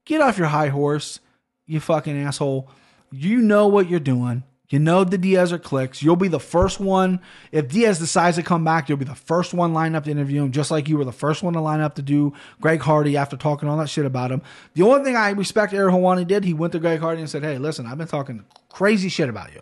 get 0.06 0.22
off 0.22 0.38
your 0.38 0.46
high 0.46 0.68
horse, 0.68 1.20
you 1.66 1.78
fucking 1.78 2.16
asshole. 2.16 2.70
You 3.10 3.42
know 3.42 3.66
what 3.66 3.90
you're 3.90 4.00
doing. 4.00 4.44
You 4.70 4.78
know 4.78 5.04
the 5.04 5.18
Diaz 5.18 5.52
are 5.52 5.58
clicks. 5.58 6.02
You'll 6.02 6.16
be 6.16 6.28
the 6.28 6.40
first 6.40 6.80
one. 6.80 7.20
If 7.52 7.68
Diaz 7.68 7.98
decides 7.98 8.38
to 8.38 8.42
come 8.42 8.64
back, 8.64 8.88
you'll 8.88 8.96
be 8.96 9.04
the 9.04 9.14
first 9.14 9.52
one 9.52 9.74
lined 9.74 9.96
up 9.96 10.04
to 10.04 10.10
interview 10.10 10.42
him, 10.42 10.52
just 10.52 10.70
like 10.70 10.88
you 10.88 10.96
were 10.96 11.04
the 11.04 11.12
first 11.12 11.42
one 11.42 11.52
to 11.52 11.60
line 11.60 11.80
up 11.80 11.96
to 11.96 12.02
do 12.02 12.32
Greg 12.62 12.80
Hardy 12.80 13.18
after 13.18 13.36
talking 13.36 13.68
all 13.68 13.76
that 13.76 13.90
shit 13.90 14.06
about 14.06 14.32
him. 14.32 14.40
The 14.72 14.84
only 14.84 15.04
thing 15.04 15.16
I 15.16 15.28
respect 15.32 15.74
Ariel 15.74 15.98
Helwani 15.98 16.26
did, 16.26 16.44
he 16.44 16.54
went 16.54 16.72
to 16.72 16.78
Greg 16.78 17.00
Hardy 17.00 17.20
and 17.20 17.28
said, 17.28 17.42
Hey, 17.42 17.58
listen, 17.58 17.84
I've 17.84 17.98
been 17.98 18.08
talking 18.08 18.46
crazy 18.70 19.10
shit 19.10 19.28
about 19.28 19.52
you. 19.52 19.60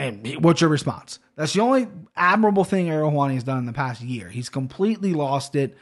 And 0.00 0.42
what's 0.42 0.62
your 0.62 0.70
response? 0.70 1.18
That's 1.36 1.52
the 1.52 1.60
only 1.60 1.86
admirable 2.16 2.64
thing 2.64 2.88
Ariel 2.88 3.10
Helwani 3.10 3.34
has 3.34 3.44
done 3.44 3.58
in 3.58 3.66
the 3.66 3.74
past 3.74 4.00
year. 4.00 4.30
He's 4.30 4.48
completely 4.48 5.12
lost 5.12 5.54
it. 5.54 5.76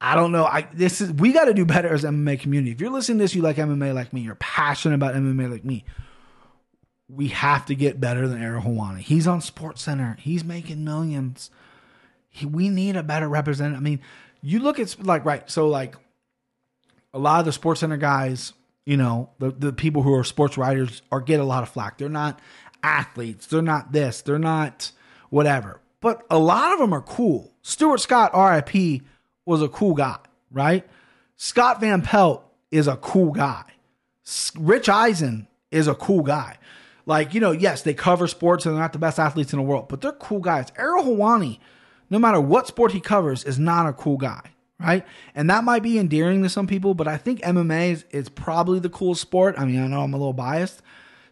I 0.00 0.14
don't 0.14 0.32
know. 0.32 0.46
I 0.46 0.66
this 0.72 1.02
is 1.02 1.12
we 1.12 1.32
got 1.32 1.44
to 1.44 1.52
do 1.52 1.66
better 1.66 1.92
as 1.92 2.02
MMA 2.02 2.40
community. 2.40 2.72
If 2.72 2.80
you're 2.80 2.90
listening 2.90 3.18
to 3.18 3.24
this, 3.24 3.34
you 3.34 3.42
like 3.42 3.56
MMA 3.56 3.92
like 3.94 4.14
me. 4.14 4.22
You're 4.22 4.36
passionate 4.36 4.94
about 4.94 5.14
MMA 5.14 5.50
like 5.50 5.66
me. 5.66 5.84
We 7.10 7.28
have 7.28 7.66
to 7.66 7.74
get 7.74 8.00
better 8.00 8.26
than 8.26 8.40
Helwani. 8.40 9.00
He's 9.00 9.26
on 9.26 9.42
Sports 9.42 9.82
Center. 9.82 10.16
He's 10.18 10.42
making 10.42 10.82
millions. 10.82 11.50
He, 12.30 12.46
we 12.46 12.70
need 12.70 12.96
a 12.96 13.02
better 13.02 13.28
representative. 13.28 13.78
I 13.78 13.82
mean, 13.82 14.00
you 14.40 14.60
look 14.60 14.78
at 14.78 14.96
like 15.04 15.26
right. 15.26 15.48
So 15.50 15.68
like 15.68 15.94
a 17.12 17.18
lot 17.18 17.40
of 17.40 17.44
the 17.44 17.52
Sports 17.52 17.80
Center 17.80 17.98
guys, 17.98 18.54
you 18.86 18.96
know, 18.96 19.28
the 19.38 19.50
the 19.50 19.74
people 19.74 20.00
who 20.00 20.14
are 20.14 20.24
sports 20.24 20.56
writers 20.56 21.02
are 21.12 21.20
get 21.20 21.38
a 21.38 21.44
lot 21.44 21.62
of 21.62 21.68
flack. 21.68 21.98
They're 21.98 22.08
not 22.08 22.40
athletes. 22.82 23.46
They're 23.46 23.62
not 23.62 23.92
this. 23.92 24.22
They're 24.22 24.38
not 24.38 24.92
whatever. 25.28 25.80
But 26.00 26.24
a 26.30 26.38
lot 26.38 26.72
of 26.72 26.78
them 26.78 26.92
are 26.92 27.02
cool. 27.02 27.52
Stuart 27.62 28.00
Scott, 28.00 28.32
RIP, 28.34 29.02
was 29.44 29.62
a 29.62 29.68
cool 29.68 29.94
guy, 29.94 30.18
right? 30.50 30.88
Scott 31.36 31.80
Van 31.80 32.02
Pelt 32.02 32.44
is 32.70 32.86
a 32.86 32.96
cool 32.96 33.32
guy. 33.32 33.64
Rich 34.58 34.88
Eisen 34.88 35.46
is 35.70 35.88
a 35.88 35.94
cool 35.94 36.22
guy. 36.22 36.56
Like, 37.06 37.34
you 37.34 37.40
know, 37.40 37.50
yes, 37.50 37.82
they 37.82 37.94
cover 37.94 38.26
sports 38.26 38.64
and 38.64 38.74
they're 38.74 38.82
not 38.82 38.92
the 38.92 38.98
best 38.98 39.18
athletes 39.18 39.52
in 39.52 39.58
the 39.58 39.64
world, 39.64 39.88
but 39.88 40.00
they're 40.00 40.12
cool 40.12 40.40
guys. 40.40 40.68
Ariel 40.78 41.04
Helwani, 41.04 41.58
no 42.08 42.18
matter 42.18 42.40
what 42.40 42.66
sport 42.66 42.92
he 42.92 43.00
covers, 43.00 43.44
is 43.44 43.58
not 43.58 43.86
a 43.86 43.92
cool 43.92 44.16
guy, 44.16 44.42
right? 44.78 45.04
And 45.34 45.50
that 45.50 45.64
might 45.64 45.82
be 45.82 45.98
endearing 45.98 46.42
to 46.42 46.48
some 46.48 46.66
people, 46.66 46.94
but 46.94 47.08
I 47.08 47.16
think 47.16 47.40
MMA 47.40 47.92
is, 47.92 48.04
is 48.10 48.28
probably 48.28 48.78
the 48.78 48.90
coolest 48.90 49.22
sport. 49.22 49.56
I 49.58 49.64
mean, 49.64 49.82
I 49.82 49.86
know 49.86 50.02
I'm 50.02 50.14
a 50.14 50.18
little 50.18 50.32
biased. 50.32 50.82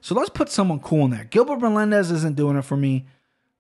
So 0.01 0.15
let's 0.15 0.31
put 0.31 0.51
someone 0.51 0.81
cool 0.81 1.05
in 1.07 1.11
there. 1.11 1.25
Gilbert 1.25 1.61
Melendez 1.61 2.11
isn't 2.11 2.37
doing 2.37 2.57
it 2.57 2.63
for 2.63 2.77
me. 2.77 3.07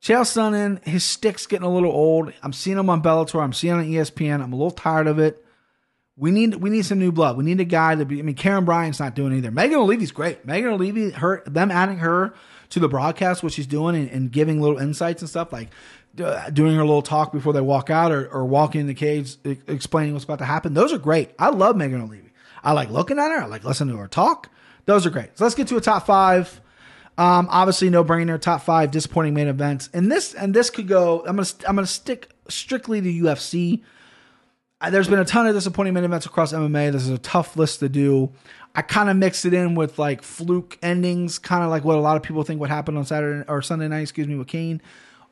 Chael 0.01 0.23
Sonnen, 0.23 0.85
his 0.87 1.05
stick's 1.05 1.47
getting 1.47 1.67
a 1.67 1.73
little 1.73 1.91
old. 1.91 2.33
I'm 2.43 2.53
seeing 2.53 2.79
him 2.79 2.89
on 2.89 3.03
Bellator. 3.03 3.43
I'm 3.43 3.53
seeing 3.53 3.75
him 3.75 3.81
on 3.81 3.87
ESPN. 3.87 4.43
I'm 4.43 4.53
a 4.53 4.57
little 4.57 4.71
tired 4.71 5.09
of 5.09 5.19
it. 5.19 5.45
We 6.17 6.31
need 6.31 6.57
we 6.57 6.71
need 6.71 6.85
some 6.85 6.99
new 6.99 7.13
blood. 7.13 7.37
We 7.37 7.45
need 7.45 7.61
a 7.61 7.65
guy 7.65 7.95
to 7.95 8.05
be. 8.05 8.19
I 8.19 8.23
mean, 8.23 8.35
Karyn 8.35 8.65
Bryant's 8.65 8.99
not 8.99 9.15
doing 9.15 9.37
either. 9.37 9.53
Megan 9.53 9.79
O'Leary's 9.79 10.11
great. 10.11 10.45
Megan 10.45 10.71
O'Leary, 10.71 11.13
her 11.13 11.45
them 11.47 11.71
adding 11.71 11.99
her 11.99 12.35
to 12.71 12.81
the 12.81 12.89
broadcast, 12.89 13.43
what 13.43 13.53
she's 13.53 13.69
doing, 13.69 13.95
and, 13.95 14.11
and 14.11 14.33
giving 14.33 14.61
little 14.61 14.79
insights 14.79 15.23
and 15.23 15.29
stuff 15.29 15.53
like 15.53 15.69
uh, 16.21 16.51
doing 16.51 16.75
her 16.75 16.85
little 16.85 17.03
talk 17.03 17.33
before 17.33 17.53
they 17.53 17.61
walk 17.61 17.89
out 17.89 18.11
or, 18.11 18.29
or 18.29 18.45
walking 18.45 18.81
in 18.81 18.87
the 18.89 18.95
cage, 18.95 19.37
explaining 19.45 20.13
what's 20.13 20.25
about 20.25 20.41
to 20.41 20.45
happen. 20.45 20.75
Those 20.75 20.93
are 20.93 20.99
great. 20.99 21.31
I 21.39 21.51
love 21.51 21.77
Megan 21.77 22.01
O'Leary. 22.01 22.33
I 22.65 22.73
like 22.73 22.91
looking 22.91 23.19
at 23.19 23.31
her. 23.31 23.43
I 23.43 23.47
like 23.47 23.65
listening 23.65 23.95
to 23.95 24.01
her 24.01 24.09
talk. 24.09 24.51
Those 24.89 25.05
are 25.05 25.11
great. 25.11 25.37
So 25.37 25.45
let's 25.45 25.55
get 25.55 25.69
to 25.69 25.77
a 25.77 25.83
top 25.83 26.07
five. 26.07 26.63
Um, 27.19 27.47
obviously, 27.51 27.91
no 27.91 28.03
brainer. 28.03 28.41
Top 28.41 28.63
five 28.63 28.91
disappointing 28.91 29.35
main 29.35 29.47
events, 29.47 29.91
and 29.93 30.11
this 30.11 30.33
and 30.33 30.55
this 30.55 30.71
could 30.71 30.89
go. 30.89 31.21
I'm 31.27 31.37
gonna 31.37 31.49
I'm 31.69 31.75
gonna 31.75 31.87
stick 31.87 32.31
strictly 32.49 33.03
to 33.03 33.13
UFC. 33.13 33.83
Uh, 34.81 34.89
There's 34.89 35.07
been 35.07 35.19
a 35.19 35.27
ton 35.27 35.47
of 35.47 35.55
disappointing 35.55 35.93
main 35.93 36.05
events 36.05 36.25
across 36.25 36.55
MMA. 36.55 36.91
This 36.91 37.03
is 37.03 37.11
a 37.11 37.19
tough 37.19 37.55
list 37.55 37.81
to 37.81 37.91
do. 37.91 38.33
I 38.75 38.81
kind 38.81 39.11
of 39.11 39.19
mixed 39.19 39.45
it 39.45 39.53
in 39.53 39.75
with 39.75 39.99
like 39.99 40.23
fluke 40.23 40.79
endings, 40.81 41.39
kind 41.39 41.63
of 41.63 41.69
like 41.69 41.85
what 41.85 41.99
a 41.99 42.01
lot 42.01 42.17
of 42.17 42.23
people 42.23 42.43
think 42.43 42.59
would 42.59 42.71
happen 42.71 42.97
on 42.97 43.05
Saturday 43.05 43.45
or 43.47 43.61
Sunday 43.61 43.89
night. 43.89 44.01
Excuse 44.01 44.27
me, 44.27 44.37
with 44.37 44.49
Cain, 44.49 44.81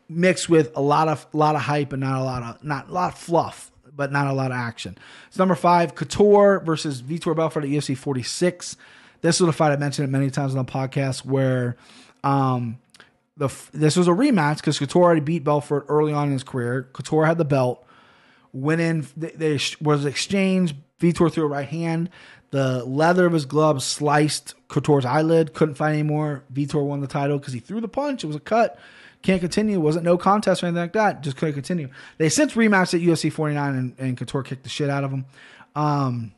mixed 0.07 0.51
with 0.51 0.71
a 0.77 0.83
lot 0.83 1.09
of 1.09 1.27
lot 1.33 1.55
of 1.55 1.63
hype 1.63 1.95
and 1.95 2.03
not 2.03 2.21
a 2.21 2.25
lot 2.25 2.43
of 2.43 2.63
not 2.63 2.91
a 2.91 2.93
lot 2.93 3.15
of 3.15 3.19
fluff, 3.19 3.71
but 3.91 4.13
not 4.13 4.27
a 4.27 4.35
lot 4.35 4.51
of 4.51 4.59
action. 4.59 4.99
So 5.31 5.41
number 5.41 5.55
five, 5.55 5.95
Couture 5.95 6.61
versus 6.61 7.01
Vitor 7.01 7.35
Belfort 7.35 7.65
at 7.65 7.71
UFC 7.71 7.97
46. 7.97 8.77
This 9.21 9.41
was 9.41 9.49
a 9.49 9.53
fight 9.53 9.73
I 9.73 9.77
mentioned 9.77 10.09
it 10.09 10.11
many 10.11 10.31
times 10.31 10.55
on 10.55 10.65
the 10.65 10.71
podcast 10.71 11.25
where 11.25 11.77
um, 12.25 12.79
the 13.37 13.49
this 13.73 13.97
was 13.97 14.09
a 14.09 14.13
rematch 14.13 14.57
because 14.57 14.79
Couture 14.79 15.03
already 15.03 15.21
beat 15.21 15.45
Belfort 15.45 15.87
early 15.89 16.13
on 16.13 16.29
in 16.29 16.33
his 16.33 16.45
career. 16.45 16.89
Couture 16.93 17.27
had 17.27 17.39
the 17.39 17.45
belt, 17.45 17.85
went 18.53 18.81
in, 18.81 19.07
they, 19.17 19.31
they 19.31 19.61
was 19.81 20.05
exchanged. 20.05 20.77
Vitor 21.01 21.31
threw 21.31 21.45
a 21.45 21.49
right 21.49 21.69
hand. 21.69 22.11
The 22.51 22.85
leather 22.85 23.27
of 23.27 23.33
his 23.33 23.45
glove 23.45 23.83
sliced 23.83 24.55
Couture's 24.69 25.05
eyelid. 25.05 25.53
Couldn't 25.53 25.75
fight 25.75 25.93
anymore. 25.93 26.45
Vitor 26.53 26.83
won 26.85 27.01
the 27.01 27.07
title 27.07 27.39
because 27.39 27.53
he 27.53 27.61
threw 27.61 27.81
the 27.81 27.89
punch. 27.89 28.25
It 28.25 28.29
was 28.29 28.37
a 28.37 28.41
cut. 28.41 28.79
Can't 29.23 29.41
continue. 29.41 29.81
Wasn't 29.81 30.05
no 30.05 30.17
contest 30.17 30.63
or 30.63 30.67
anything 30.67 30.83
like 30.83 30.93
that. 30.93 31.23
Just 31.23 31.37
couldn't 31.37 31.55
continue. 31.55 31.89
They 32.17 32.29
since 32.29 32.55
rematched 32.55 32.95
at 32.95 33.01
UFC 33.01 33.33
49 33.33 33.75
and, 33.75 33.95
and 33.99 34.17
Couture 34.17 34.43
kicked 34.43 34.63
the 34.63 34.69
shit 34.69 34.89
out 34.89 35.05
of 35.05 35.11
him. 35.11 35.27
Um, 35.75 36.33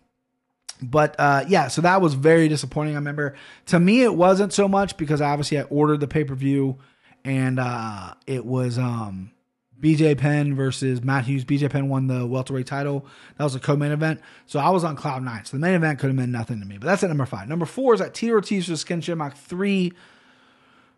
but 0.82 1.16
uh, 1.18 1.44
yeah, 1.48 1.68
so 1.68 1.82
that 1.82 2.00
was 2.00 2.14
very 2.14 2.48
disappointing. 2.48 2.94
I 2.94 2.98
remember 2.98 3.34
to 3.66 3.80
me 3.80 4.02
it 4.02 4.14
wasn't 4.14 4.52
so 4.52 4.68
much 4.68 4.96
because 4.96 5.20
obviously 5.20 5.58
I 5.58 5.62
ordered 5.62 6.00
the 6.00 6.08
pay 6.08 6.24
per 6.24 6.34
view, 6.34 6.78
and 7.24 7.58
uh, 7.58 8.14
it 8.26 8.44
was 8.44 8.78
um, 8.78 9.32
BJ 9.80 10.16
Penn 10.16 10.54
versus 10.54 11.02
Matt 11.02 11.24
Hughes. 11.24 11.44
BJ 11.44 11.70
Penn 11.70 11.88
won 11.88 12.06
the 12.06 12.26
welterweight 12.26 12.66
title. 12.66 13.06
That 13.36 13.44
was 13.44 13.54
a 13.54 13.60
co-main 13.60 13.92
event, 13.92 14.20
so 14.46 14.58
I 14.58 14.70
was 14.70 14.84
on 14.84 14.96
cloud 14.96 15.22
nine. 15.22 15.44
So 15.44 15.56
the 15.56 15.60
main 15.60 15.74
event 15.74 15.98
could 15.98 16.08
have 16.08 16.16
meant 16.16 16.32
nothing 16.32 16.60
to 16.60 16.66
me. 16.66 16.78
But 16.78 16.86
that's 16.86 17.02
at 17.02 17.08
number 17.08 17.26
five. 17.26 17.48
Number 17.48 17.66
four 17.66 17.94
is 17.94 18.00
at 18.00 18.14
Tito 18.14 18.34
Ortiz 18.34 18.66
versus 18.66 18.84
Ken 18.84 19.00
Shamrock 19.00 19.36
three. 19.36 19.92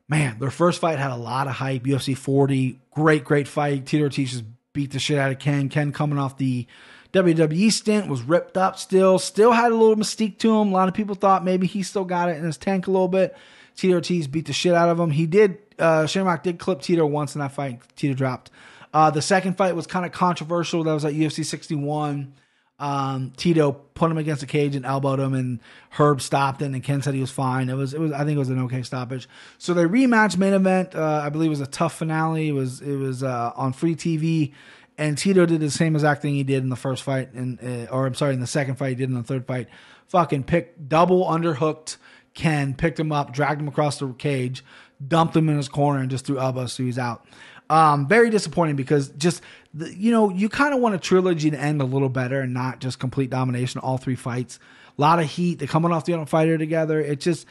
Man, 0.09 0.39
their 0.41 0.51
first 0.51 0.81
fight 0.81 0.99
had 0.99 1.13
a 1.13 1.17
lot 1.17 1.47
of 1.47 1.55
hype. 1.55 1.85
UFC 1.85 2.17
40, 2.17 2.81
great, 2.91 3.25
great 3.25 3.47
fight. 3.47 3.87
Tito 3.87 4.05
Ortiz 4.05 4.33
just 4.33 4.45
beat 4.73 4.91
the 4.91 4.99
shit 4.99 5.19
out 5.19 5.31
of 5.31 5.39
Ken. 5.39 5.69
Ken 5.69 5.93
coming 5.93 6.19
off 6.19 6.37
the 6.37 6.67
WWE 7.13 7.73
stint 7.73 8.09
was 8.09 8.23
ripped 8.23 8.57
up 8.57 8.79
still, 8.79 9.19
still 9.19 9.53
had 9.53 9.73
a 9.73 9.75
little 9.75 9.97
mystique 9.97 10.39
to 10.39 10.61
him. 10.61 10.69
A 10.69 10.73
lot 10.73 10.89
of 10.89 10.95
people 10.95 11.15
thought 11.15 11.45
maybe 11.45 11.67
he 11.67 11.83
still 11.83 12.05
got 12.05 12.29
it 12.29 12.37
in 12.37 12.45
his 12.45 12.57
tank 12.57 12.87
a 12.87 12.91
little 12.91 13.09
bit. 13.09 13.37
Tito 13.77 13.95
Ortiz 13.95 14.29
beat 14.29 14.47
the 14.47 14.53
shit 14.53 14.75
out 14.75 14.89
of 14.89 15.01
him. 15.01 15.11
He 15.11 15.27
did, 15.27 15.59
uh, 15.79 16.07
Shamrock 16.07 16.43
did 16.43 16.59
clip 16.59 16.83
Tito 16.83 17.07
once 17.07 17.35
in 17.35 17.41
that 17.41 17.53
fight. 17.53 17.81
Tito 17.97 18.15
dropped. 18.15 18.51
Uh, 18.93 19.11
the 19.11 19.23
second 19.23 19.57
fight 19.57 19.75
was 19.75 19.87
kind 19.87 20.05
of 20.05 20.13
controversial. 20.13 20.85
That 20.85 20.93
was 20.93 21.05
at 21.05 21.15
UFC 21.15 21.45
61. 21.45 22.35
Um, 22.81 23.33
Tito 23.37 23.73
put 23.73 24.11
him 24.11 24.17
against 24.17 24.41
the 24.41 24.47
cage 24.47 24.75
and 24.75 24.87
elbowed 24.87 25.21
him, 25.21 25.35
and 25.35 25.61
Herb 25.91 26.23
stopped 26.23 26.63
it, 26.63 26.67
and 26.67 26.83
Ken 26.83 27.03
said 27.03 27.13
he 27.13 27.21
was 27.21 27.31
fine. 27.31 27.69
It 27.69 27.75
was, 27.75 27.93
it 27.93 28.01
was, 28.01 28.11
I 28.11 28.25
think 28.25 28.37
it 28.37 28.39
was 28.39 28.49
an 28.49 28.59
okay 28.63 28.83
stoppage. 28.83 29.29
So 29.59 29.75
they 29.75 29.85
rematched 29.85 30.39
main 30.39 30.55
event. 30.55 30.95
Uh, 30.95 31.21
I 31.23 31.29
believe 31.29 31.49
it 31.49 31.51
was 31.51 31.61
a 31.61 31.67
TUF 31.67 31.93
finale. 31.93 32.49
It 32.49 32.53
was, 32.53 32.81
it 32.81 32.97
was 32.97 33.23
uh, 33.23 33.53
on 33.55 33.75
free 33.75 33.95
TV, 33.95 34.55
and 35.01 35.17
Tito 35.17 35.47
did 35.47 35.61
the 35.61 35.71
same 35.71 35.97
exact 35.97 36.21
thing 36.21 36.35
he 36.35 36.45
did 36.45 36.63
in 36.63 36.69
the 36.69 36.77
first 36.77 37.03
fight, 37.03 37.33
and 37.33 37.59
uh, 37.63 37.91
or 37.91 38.07
I'm 38.07 38.15
sorry, 38.15 38.35
in 38.35 38.41
the 38.41 38.47
second 38.47 38.77
fight 38.77 38.91
he 38.91 38.95
did 38.97 39.09
in 39.09 39.15
the 39.15 39.23
third 39.23 39.47
fight. 39.47 39.69
Fucking 40.09 40.45
picked 40.45 40.89
double 40.89 41.25
underhooked 41.25 41.97
Ken, 42.35 42.75
picked 42.75 43.01
him 43.01 43.11
up, 43.11 43.33
dragged 43.33 43.61
him 43.61 43.69
across 43.69 43.99
the 43.99 44.13
cage, 44.13 44.63
dumped 45.07 45.35
him 45.35 45.49
in 45.49 45.57
his 45.57 45.69
corner, 45.69 46.01
and 46.01 46.11
just 46.11 46.27
threw 46.27 46.39
elbows, 46.39 46.75
so 46.75 46.83
he's 46.83 46.99
out. 46.99 47.27
Um, 47.71 48.09
very 48.09 48.29
disappointing 48.29 48.77
because 48.77 49.09
just 49.11 49.43
the, 49.73 49.95
you 49.95 50.11
know 50.11 50.29
you 50.29 50.49
kind 50.49 50.75
of 50.75 50.81
want 50.81 50.95
a 50.95 50.99
trilogy 50.99 51.51
to 51.51 51.59
end 51.59 51.81
a 51.81 51.85
little 51.85 52.09
better 52.09 52.41
and 52.41 52.53
not 52.53 52.81
just 52.81 52.99
complete 52.99 53.31
domination 53.31 53.81
all 53.81 53.97
three 53.97 54.17
fights. 54.17 54.59
A 54.99 55.01
lot 55.01 55.19
of 55.19 55.31
heat. 55.31 55.61
They're 55.61 55.69
coming 55.69 55.93
off 55.93 56.05
the 56.05 56.13
other 56.13 56.27
fighter 56.27 56.59
together. 56.59 57.01
It 57.01 57.21
just 57.21 57.47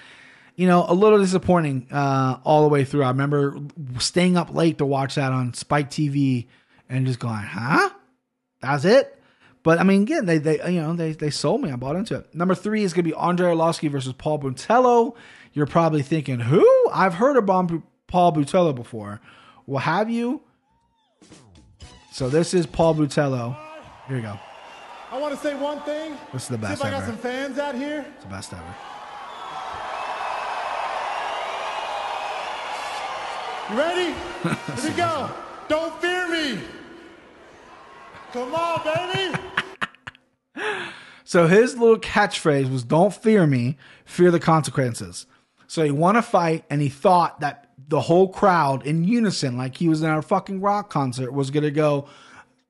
you 0.56 0.68
know 0.68 0.86
a 0.88 0.94
little 0.94 1.18
disappointing 1.18 1.88
uh, 1.90 2.38
all 2.44 2.62
the 2.62 2.70
way 2.70 2.84
through. 2.84 3.04
I 3.04 3.10
remember 3.10 3.58
staying 3.98 4.38
up 4.38 4.54
late 4.54 4.78
to 4.78 4.86
watch 4.86 5.16
that 5.16 5.32
on 5.32 5.56
Spike 5.56 5.90
TV 5.90 6.48
and 6.90 7.06
just 7.06 7.20
going, 7.20 7.36
huh? 7.36 7.90
That's 8.62 8.86
it. 8.86 9.16
But 9.64 9.80
I 9.80 9.84
mean, 9.84 10.04
again, 10.04 10.26
they 10.26 10.38
they 10.38 10.72
you 10.72 10.82
know 10.82 10.94
they 10.94 11.12
they 11.12 11.30
sold 11.30 11.62
me. 11.62 11.72
I 11.72 11.76
bought 11.76 11.96
into 11.96 12.16
it. 12.16 12.34
Number 12.34 12.56
three 12.56 12.84
is 12.84 12.94
gonna 12.94 13.04
be 13.04 13.14
Andre 13.14 13.52
Arlovsky 13.52 13.90
versus 13.92 14.14
Paul 14.14 14.40
Buentello. 14.40 15.16
You're 15.54 15.66
probably 15.66 16.02
thinking, 16.02 16.40
who? 16.40 16.66
I've 16.92 17.16
heard 17.16 17.38
of 17.38 17.46
Paul 18.08 18.32
Buentello 18.32 18.74
before. 18.74 19.20
Well, 19.66 19.80
have 19.80 20.10
you? 20.10 20.42
So 22.12 22.30
this 22.30 22.54
is 22.54 22.66
Paul 22.66 22.96
Buentello. 22.96 23.56
Here 24.08 24.18
you 24.18 24.24
go. 24.24 24.40
I 25.12 25.20
want 25.20 25.34
to 25.34 25.40
say 25.40 25.56
one 25.56 25.82
thing. 25.82 26.16
This 26.32 26.44
is 26.44 26.50
the 26.50 26.58
best 26.58 26.82
See 26.82 26.88
if 26.88 26.94
I 26.94 26.98
got 26.98 27.04
ever. 27.04 27.12
some 27.12 27.18
fans 27.18 27.58
out 27.58 27.76
here. 27.76 28.06
It's 28.16 28.24
the 28.24 28.30
best 28.30 28.54
ever. 28.54 28.76
You 33.70 33.78
ready? 33.78 34.14
Here 34.82 34.92
we 34.92 34.98
go. 34.98 35.30
Don't 35.68 35.94
fear 36.02 36.28
me. 36.28 36.60
Come 38.32 38.54
on, 38.54 38.84
baby. 38.84 39.36
So 41.24 41.48
his 41.48 41.78
little 41.78 41.98
catchphrase 41.98 42.72
was 42.72 42.84
"Don't 42.84 43.14
fear 43.14 43.48
me, 43.48 43.78
fear 44.06 44.30
the 44.30 44.40
consequences." 44.40 45.26
So 45.68 45.84
he 45.84 45.92
won 45.92 46.16
a 46.16 46.22
fight, 46.22 46.64
and 46.70 46.82
he 46.82 46.90
thought 46.90 47.40
that 47.40 47.70
the 47.88 48.02
whole 48.02 48.28
crowd, 48.28 48.86
in 48.86 49.04
unison, 49.04 49.58
like 49.58 49.78
he 49.78 49.90
was 49.90 50.04
in 50.04 50.10
a 50.10 50.22
fucking 50.22 50.62
rock 50.62 50.90
concert, 50.90 51.34
was 51.34 51.50
gonna 51.50 51.72
go, 51.72 52.08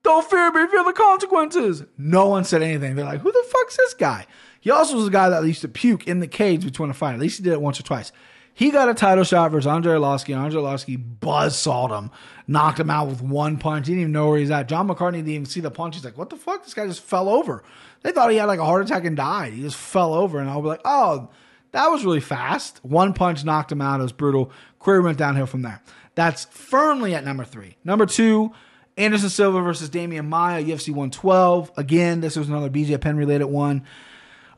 "Don't 0.03 0.29
fear 0.29 0.51
me, 0.51 0.67
fear 0.67 0.83
the 0.83 0.93
consequences." 0.93 1.83
No 1.97 2.27
one 2.27 2.45
said 2.45 2.61
anything. 2.61 2.95
They're 2.95 3.05
like, 3.05 3.21
"Who 3.21 3.31
the 3.31 3.45
fuck's 3.49 3.75
this 3.75 3.93
guy?" 3.93 4.27
He 4.61 4.71
also 4.71 4.95
was 4.95 5.07
a 5.07 5.11
guy 5.11 5.29
that 5.29 5.45
used 5.45 5.61
to 5.61 5.67
puke 5.67 6.07
in 6.07 6.19
the 6.19 6.27
cage 6.27 6.63
between 6.63 6.89
a 6.89 6.93
fight. 6.93 7.13
At 7.13 7.19
least 7.19 7.37
he 7.37 7.43
did 7.43 7.53
it 7.53 7.61
once 7.61 7.79
or 7.79 7.83
twice. 7.83 8.11
He 8.59 8.71
got 8.71 8.89
a 8.89 8.93
title 8.93 9.23
shot 9.23 9.51
versus 9.51 9.67
Andre 9.67 9.95
Arlovsky. 9.95 10.37
Andre 10.37 10.61
Arlovsky 10.61 11.01
buzzsawed 11.21 11.91
him, 11.91 12.11
knocked 12.45 12.77
him 12.77 12.89
out 12.89 13.07
with 13.07 13.21
one 13.21 13.55
punch. 13.55 13.87
He 13.87 13.93
didn't 13.93 14.01
even 14.01 14.11
know 14.11 14.27
where 14.27 14.37
he's 14.37 14.51
at. 14.51 14.67
John 14.67 14.87
McCarthy 14.87 15.19
didn't 15.19 15.31
even 15.31 15.45
see 15.45 15.61
the 15.61 15.71
punch. 15.71 15.95
He's 15.95 16.03
like, 16.03 16.17
"What 16.17 16.29
the 16.29 16.35
fuck?" 16.35 16.65
This 16.65 16.73
guy 16.73 16.85
just 16.85 17.01
fell 17.01 17.29
over. 17.29 17.63
They 18.03 18.11
thought 18.11 18.31
he 18.31 18.35
had 18.35 18.47
like 18.47 18.59
a 18.59 18.65
heart 18.65 18.83
attack 18.83 19.05
and 19.05 19.15
died. 19.15 19.53
He 19.53 19.61
just 19.61 19.77
fell 19.77 20.13
over, 20.13 20.39
and 20.39 20.49
I'll 20.49 20.61
be 20.61 20.67
like, 20.67 20.81
"Oh, 20.83 21.29
that 21.71 21.87
was 21.87 22.03
really 22.03 22.19
fast." 22.19 22.81
One 22.83 23.13
punch 23.13 23.45
knocked 23.45 23.71
him 23.71 23.81
out. 23.81 24.01
It 24.01 24.03
was 24.03 24.11
brutal. 24.11 24.51
Career 24.81 25.03
went 25.03 25.17
downhill 25.17 25.45
from 25.45 25.61
there. 25.61 25.81
That's 26.15 26.43
firmly 26.51 27.15
at 27.15 27.23
number 27.23 27.45
three. 27.45 27.77
Number 27.85 28.05
two, 28.05 28.51
Anderson 28.97 29.29
Silva 29.29 29.61
versus 29.61 29.89
Demian 29.89 30.27
Maia, 30.27 30.61
UFC 30.61 30.89
112. 30.89 31.71
Again, 31.77 32.19
this 32.19 32.35
was 32.35 32.49
another 32.49 32.69
BJ 32.69 32.99
Penn 32.99 33.15
related 33.15 33.45
one. 33.45 33.85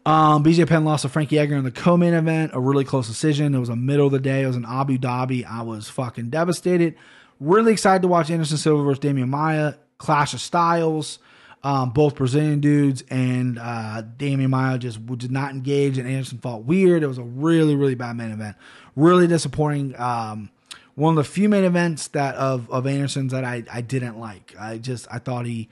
Um, 0.06 0.44
BJ 0.44 0.68
Penn 0.68 0.84
lost 0.84 1.04
to 1.04 1.10
Frankie 1.10 1.38
Edgar 1.38 1.56
in 1.56 1.64
the 1.64 1.72
co-main 1.72 2.14
event, 2.14 2.52
a 2.54 2.60
really 2.60 2.84
close 2.84 3.08
decision. 3.08 3.54
It 3.54 3.60
was 3.60 3.70
a 3.70 3.76
middle 3.76 4.08
of 4.08 4.12
the 4.12 4.20
day. 4.20 4.42
It 4.44 4.48
was 4.48 4.56
in 4.56 4.66
Abu 4.66 4.98
Dhabi. 4.98 5.46
I 5.46 5.62
was 5.62 5.90
fucking 5.90 6.30
devastated. 6.30 6.96
Really 7.40 7.72
excited 7.74 8.02
to 8.02 8.08
watch 8.08 8.32
Anderson 8.32 8.58
Silva 8.58 8.84
versus 8.84 9.00
Demian 9.00 9.30
Maia. 9.30 9.76
Clash 9.98 10.34
of 10.34 10.42
styles. 10.42 11.20
Um, 11.64 11.92
both 11.92 12.16
Brazilian 12.16 12.60
dudes 12.60 13.04
and 13.12 13.60
uh, 13.60 14.02
Demian 14.18 14.50
Maia 14.50 14.80
just 14.80 15.06
did 15.20 15.32
not 15.32 15.52
engage, 15.52 16.00
and 16.00 16.10
Anderson 16.10 16.40
fought 16.40 16.64
weird. 16.64 17.04
It 17.04 17.08
was 17.08 17.20
a 17.20 17.24
really, 17.24 17.76
really 17.76 17.94
bad 17.94 18.18
main 18.18 18.32
event. 18.32 18.58
Really 18.96 19.28
disappointing. 19.28 20.00
Um, 20.00 20.50
one 20.96 21.18
of 21.18 21.24
the 21.24 21.32
few 21.32 21.50
main 21.50 21.64
events 21.64 22.08
that 22.10 22.34
of 22.36 22.70
of 22.72 22.88
Anderson's 22.88 23.32
that 23.32 23.44
I 23.44 23.64
I 23.72 23.82
didn't 23.82 24.20
like. 24.20 24.56
I 24.60 24.80
just 24.80 25.08
I 25.12 25.20
thought 25.20 25.46
he 25.46 25.70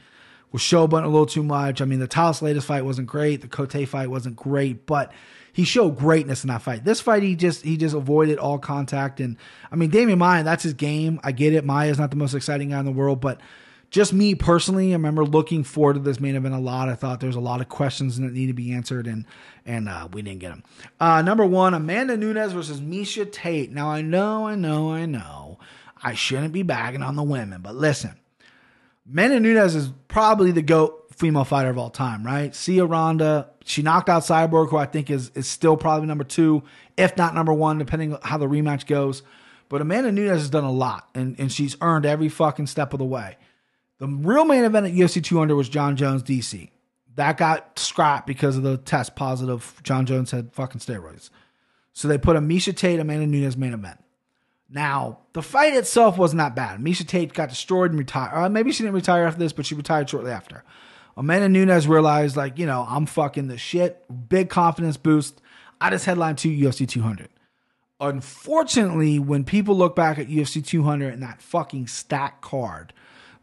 was 0.51 0.61
showboating 0.61 1.05
a 1.05 1.09
little 1.09 1.25
too 1.25 1.43
much. 1.43 1.81
I 1.81 1.85
mean, 1.85 1.99
the 1.99 2.07
Talos 2.07 2.41
latest 2.41 2.67
fight 2.67 2.85
wasn't 2.85 3.07
great. 3.07 3.41
The 3.41 3.47
Cote 3.47 3.87
fight 3.87 4.09
wasn't 4.09 4.35
great, 4.35 4.85
but 4.85 5.11
he 5.53 5.63
showed 5.63 5.97
greatness 5.97 6.43
in 6.43 6.47
that 6.47 6.61
fight. 6.61 6.85
This 6.85 7.01
fight, 7.01 7.23
he 7.23 7.35
just 7.35 7.63
he 7.63 7.77
just 7.77 7.95
avoided 7.95 8.39
all 8.39 8.57
contact. 8.57 9.19
And 9.19 9.37
I 9.71 9.75
mean, 9.75 9.91
Demian 9.91 10.17
Maia, 10.17 10.43
that's 10.43 10.63
his 10.63 10.73
game. 10.73 11.19
I 11.23 11.31
get 11.31 11.53
it. 11.53 11.65
Maia's 11.65 11.99
not 11.99 12.09
the 12.11 12.17
most 12.17 12.33
exciting 12.33 12.69
guy 12.69 12.79
in 12.79 12.85
the 12.85 12.91
world, 12.91 13.21
but 13.21 13.39
just 13.91 14.13
me 14.13 14.35
personally, 14.35 14.91
I 14.91 14.93
remember 14.93 15.25
looking 15.25 15.63
forward 15.63 15.93
to 15.95 15.99
this 15.99 16.19
main 16.19 16.35
event 16.35 16.53
a 16.53 16.59
lot. 16.59 16.89
I 16.89 16.95
thought 16.95 17.19
there 17.19 17.27
was 17.27 17.35
a 17.35 17.41
lot 17.41 17.59
of 17.59 17.69
questions 17.69 18.19
that 18.19 18.31
need 18.31 18.47
to 18.47 18.53
be 18.53 18.71
answered, 18.71 19.07
and 19.07 19.25
and 19.65 19.89
uh, 19.89 20.07
we 20.11 20.21
didn't 20.21 20.39
get 20.39 20.49
them. 20.49 20.63
Uh, 20.99 21.21
number 21.21 21.45
one, 21.45 21.73
Amanda 21.73 22.15
Nunes 22.15 22.53
versus 22.53 22.81
Miesha 22.81 23.29
Tate. 23.31 23.71
Now 23.71 23.89
I 23.89 24.01
know, 24.01 24.47
I 24.47 24.55
know, 24.55 24.91
I 24.91 25.05
know, 25.05 25.59
I 26.01 26.13
shouldn't 26.13 26.53
be 26.53 26.63
bagging 26.63 27.01
on 27.01 27.15
the 27.15 27.23
women, 27.23 27.61
but 27.61 27.75
listen, 27.75 28.15
Amanda 29.11 29.39
Nunes 29.39 29.75
is 29.75 29.89
probably 30.07 30.51
the 30.51 30.61
goat 30.61 31.07
female 31.15 31.43
fighter 31.43 31.69
of 31.69 31.77
all 31.77 31.89
time, 31.89 32.23
right? 32.23 32.53
Sia 32.55 32.85
Ronda, 32.85 33.49
she 33.65 33.81
knocked 33.81 34.07
out 34.07 34.23
Cyborg, 34.23 34.69
who 34.69 34.77
I 34.77 34.85
think 34.85 35.09
is 35.09 35.31
is 35.35 35.47
still 35.47 35.75
probably 35.75 36.07
number 36.07 36.23
two, 36.23 36.63
if 36.95 37.17
not 37.17 37.33
number 37.33 37.53
one, 37.53 37.77
depending 37.77 38.13
on 38.13 38.19
how 38.23 38.37
the 38.37 38.47
rematch 38.47 38.85
goes. 38.85 39.23
But 39.67 39.81
Amanda 39.81 40.11
Nunes 40.11 40.31
has 40.31 40.49
done 40.49 40.63
a 40.63 40.71
lot, 40.71 41.09
and, 41.13 41.39
and 41.39 41.51
she's 41.51 41.77
earned 41.81 42.05
every 42.05 42.29
fucking 42.29 42.67
step 42.67 42.93
of 42.93 42.99
the 42.99 43.05
way. 43.05 43.37
The 43.99 44.07
real 44.07 44.45
main 44.45 44.63
event 44.63 44.87
at 44.87 44.93
UFC 44.93 45.23
200 45.23 45.55
was 45.55 45.69
Jon 45.69 45.95
Jones 45.95 46.23
DC. 46.23 46.69
That 47.15 47.37
got 47.37 47.77
scrapped 47.77 48.25
because 48.25 48.57
of 48.57 48.63
the 48.63 48.77
test 48.77 49.15
positive. 49.15 49.79
Jon 49.83 50.05
Jones 50.05 50.31
had 50.31 50.53
fucking 50.53 50.79
steroids. 50.79 51.29
So 51.93 52.07
they 52.07 52.17
put 52.17 52.35
a 52.35 52.39
Miesha 52.39 52.75
Tate, 52.75 52.99
Amanda 52.99 53.27
Nunes 53.27 53.57
main 53.57 53.73
event. 53.73 53.99
Now, 54.71 55.19
the 55.33 55.41
fight 55.41 55.73
itself 55.73 56.17
wasn't 56.17 56.39
that 56.39 56.55
bad. 56.55 56.79
Miesha 56.79 57.07
Tate 57.07 57.33
got 57.33 57.49
destroyed 57.49 57.89
and 57.89 57.99
retired. 57.99 58.33
Uh, 58.33 58.49
maybe 58.49 58.71
she 58.71 58.83
didn't 58.83 58.95
retire 58.95 59.25
after 59.25 59.39
this, 59.39 59.53
but 59.53 59.65
she 59.65 59.73
retired 59.73 60.09
shortly 60.09 60.31
after. 60.31 60.63
Amanda 61.17 61.49
Nunes 61.49 61.87
realized, 61.87 62.37
like, 62.37 62.59
you 62.59 62.65
know, 62.65 62.85
I'm 62.87 63.05
fucking 63.05 63.47
the 63.47 63.57
shit. 63.57 64.05
Big 64.29 64.49
confidence 64.49 64.95
boost. 64.95 65.41
I 65.81 65.89
just 65.89 66.05
headlined 66.05 66.37
to 66.39 66.49
UFC 66.49 66.87
200. 66.87 67.29
Unfortunately, 67.99 69.19
when 69.19 69.43
people 69.43 69.75
look 69.75 69.95
back 69.95 70.19
at 70.19 70.27
UFC 70.27 70.65
200 70.65 71.13
and 71.13 71.23
that 71.23 71.41
fucking 71.41 71.87
stack 71.87 72.41
card, 72.41 72.93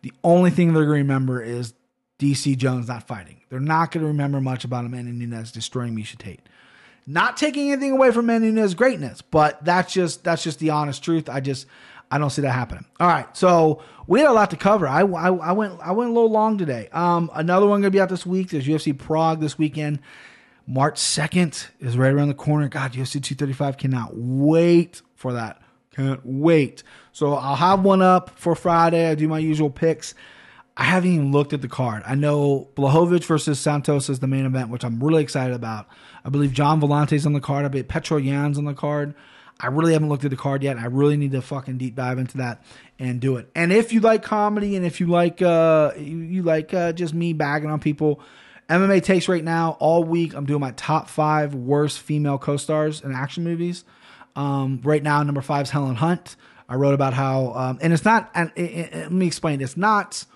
the 0.02 0.12
only 0.22 0.50
thing 0.50 0.72
they're 0.72 0.84
going 0.84 0.98
to 0.98 1.02
remember 1.02 1.42
is 1.42 1.74
DC 2.18 2.56
Jones 2.56 2.88
not 2.88 3.06
fighting. 3.06 3.42
They're 3.50 3.60
not 3.60 3.90
going 3.90 4.02
to 4.02 4.08
remember 4.08 4.40
much 4.40 4.64
about 4.64 4.84
Amanda 4.84 5.12
Nunes 5.12 5.52
destroying 5.52 5.94
Miesha 5.94 6.16
Tate. 6.16 6.48
Not 7.06 7.36
taking 7.36 7.70
anything 7.70 7.92
away 7.92 8.10
from 8.10 8.24
Amanda 8.24 8.50
Nunes' 8.50 8.74
greatness, 8.74 9.22
but 9.22 9.64
that's 9.64 9.92
just 9.92 10.24
that's 10.24 10.42
just 10.42 10.58
the 10.58 10.70
honest 10.70 11.04
truth. 11.04 11.28
I 11.28 11.40
just 11.40 11.66
I 12.10 12.18
don't 12.18 12.30
see 12.30 12.42
that 12.42 12.52
happening. 12.52 12.84
All 12.98 13.06
right, 13.06 13.34
so 13.36 13.82
we 14.06 14.20
had 14.20 14.28
a 14.28 14.32
lot 14.32 14.50
to 14.50 14.56
cover. 14.56 14.88
I, 14.88 15.00
I, 15.00 15.28
I 15.28 15.52
went 15.52 15.78
I 15.80 15.92
went 15.92 16.10
a 16.10 16.12
little 16.12 16.30
long 16.30 16.58
today. 16.58 16.88
Um, 16.92 17.30
another 17.34 17.66
one 17.66 17.82
to 17.82 17.90
be 17.90 18.00
out 18.00 18.08
this 18.08 18.26
week. 18.26 18.50
There's 18.50 18.66
UFC 18.66 18.96
Prague 18.96 19.40
this 19.40 19.56
weekend. 19.56 20.00
March 20.66 20.96
2nd 20.96 21.68
is 21.78 21.96
right 21.96 22.12
around 22.12 22.28
the 22.28 22.34
corner. 22.34 22.68
God, 22.68 22.92
UFC 22.92 23.22
235 23.22 23.76
cannot 23.76 24.10
wait 24.14 25.00
for 25.14 25.32
that. 25.32 25.62
Can't 25.94 26.20
wait. 26.24 26.82
So 27.12 27.34
I'll 27.34 27.56
have 27.56 27.84
one 27.84 28.02
up 28.02 28.36
for 28.36 28.54
Friday. 28.56 29.08
I 29.08 29.14
do 29.14 29.28
my 29.28 29.38
usual 29.38 29.70
picks. 29.70 30.14
I 30.76 30.84
haven't 30.84 31.10
even 31.10 31.32
looked 31.32 31.52
at 31.54 31.62
the 31.62 31.68
card. 31.68 32.02
I 32.06 32.14
know 32.14 32.68
Blachowicz 32.76 33.24
versus 33.24 33.58
Santos 33.58 34.10
is 34.10 34.18
the 34.18 34.26
main 34.26 34.44
event, 34.44 34.68
which 34.68 34.84
I'm 34.84 35.02
really 35.02 35.22
excited 35.22 35.54
about. 35.54 35.86
I 36.24 36.28
believe 36.28 36.52
John 36.52 36.80
Volante's 36.80 37.24
on 37.24 37.32
the 37.32 37.40
card. 37.40 37.64
I 37.64 37.68
bet 37.68 37.88
Petr 37.88 38.22
Yan's 38.22 38.58
on 38.58 38.66
the 38.66 38.74
card. 38.74 39.14
I 39.58 39.68
really 39.68 39.94
haven't 39.94 40.10
looked 40.10 40.24
at 40.24 40.30
the 40.30 40.36
card 40.36 40.62
yet. 40.62 40.76
I 40.76 40.86
really 40.86 41.16
need 41.16 41.32
to 41.32 41.40
fucking 41.40 41.78
deep 41.78 41.94
dive 41.96 42.18
into 42.18 42.38
that 42.38 42.62
and 42.98 43.20
do 43.20 43.36
it. 43.36 43.48
And 43.54 43.72
if 43.72 43.92
you 43.92 44.00
like 44.00 44.22
comedy 44.22 44.76
and 44.76 44.84
if 44.84 45.00
you 45.00 45.06
like 45.06 45.40
uh 45.40 45.92
you, 45.96 46.42
like 46.42 46.74
uh, 46.74 46.92
just 46.92 47.14
me 47.14 47.32
bagging 47.32 47.70
on 47.70 47.80
people, 47.80 48.20
MMA 48.68 49.02
takes 49.02 49.28
right 49.28 49.44
now 49.44 49.78
all 49.80 50.04
week. 50.04 50.34
I'm 50.34 50.44
doing 50.44 50.60
my 50.60 50.72
top 50.72 51.08
five 51.08 51.54
worst 51.54 52.00
female 52.00 52.36
co-stars 52.36 53.00
in 53.00 53.12
action 53.12 53.44
movies. 53.44 53.84
Um, 54.34 54.82
right 54.84 55.02
now, 55.02 55.22
number 55.22 55.40
five 55.40 55.66
is 55.66 55.70
Helen 55.70 55.94
Hunt. 55.94 56.36
I 56.68 56.74
wrote 56.74 56.94
about 56.94 57.14
how, 57.14 57.52
um, 57.54 57.78
and 57.80 57.92
it's 57.92 58.04
not. 58.04 58.30
And 58.34 58.52
it, 58.56 58.92
let 58.92 59.12
me 59.12 59.26
explain. 59.26 59.62
It's 59.62 59.76
not 59.76 60.26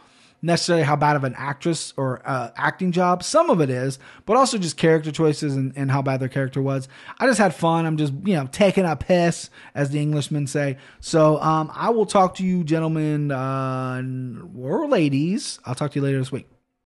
necessarily 0.43 0.85
how 0.85 0.97
bad 0.97 1.17
of 1.17 1.25
an 1.25 1.35
actress 1.37 1.93
or 1.97 2.23
uh, 2.25 2.51
acting 2.57 2.93
job. 2.93 3.23
Some 3.23 3.51
of 3.51 3.61
it 3.61 3.71
is, 3.71 3.99
but 4.27 4.37
also 4.37 4.59
just 4.59 4.77
character 4.77 5.13
choices 5.13 5.57
and, 5.57 5.73
and 5.77 5.91
how 5.91 6.03
bad 6.03 6.21
their 6.21 6.29
character 6.29 6.63
was. 6.63 6.89
I 7.19 7.27
just 7.27 7.39
had 7.39 7.55
fun. 7.55 7.87
I'm 7.87 7.97
just 7.97 8.13
you 8.25 8.35
know 8.35 8.49
taking 8.51 8.85
a 8.85 8.97
piss, 8.97 9.51
as 9.75 9.91
the 9.91 10.01
Englishmen 10.01 10.47
say. 10.47 10.79
So 11.01 11.41
um, 11.41 11.71
I 11.75 11.91
will 11.91 12.07
talk 12.07 12.37
to 12.37 12.45
you, 12.45 12.65
gentlemen 12.65 13.31
uh, 13.31 14.03
or 14.57 14.89
ladies. 14.89 15.59
I'll 15.65 15.75
talk 15.75 15.93
to 15.93 15.99
you 15.99 16.05
later 16.05 16.19
this 16.19 16.33
week. 16.33 16.49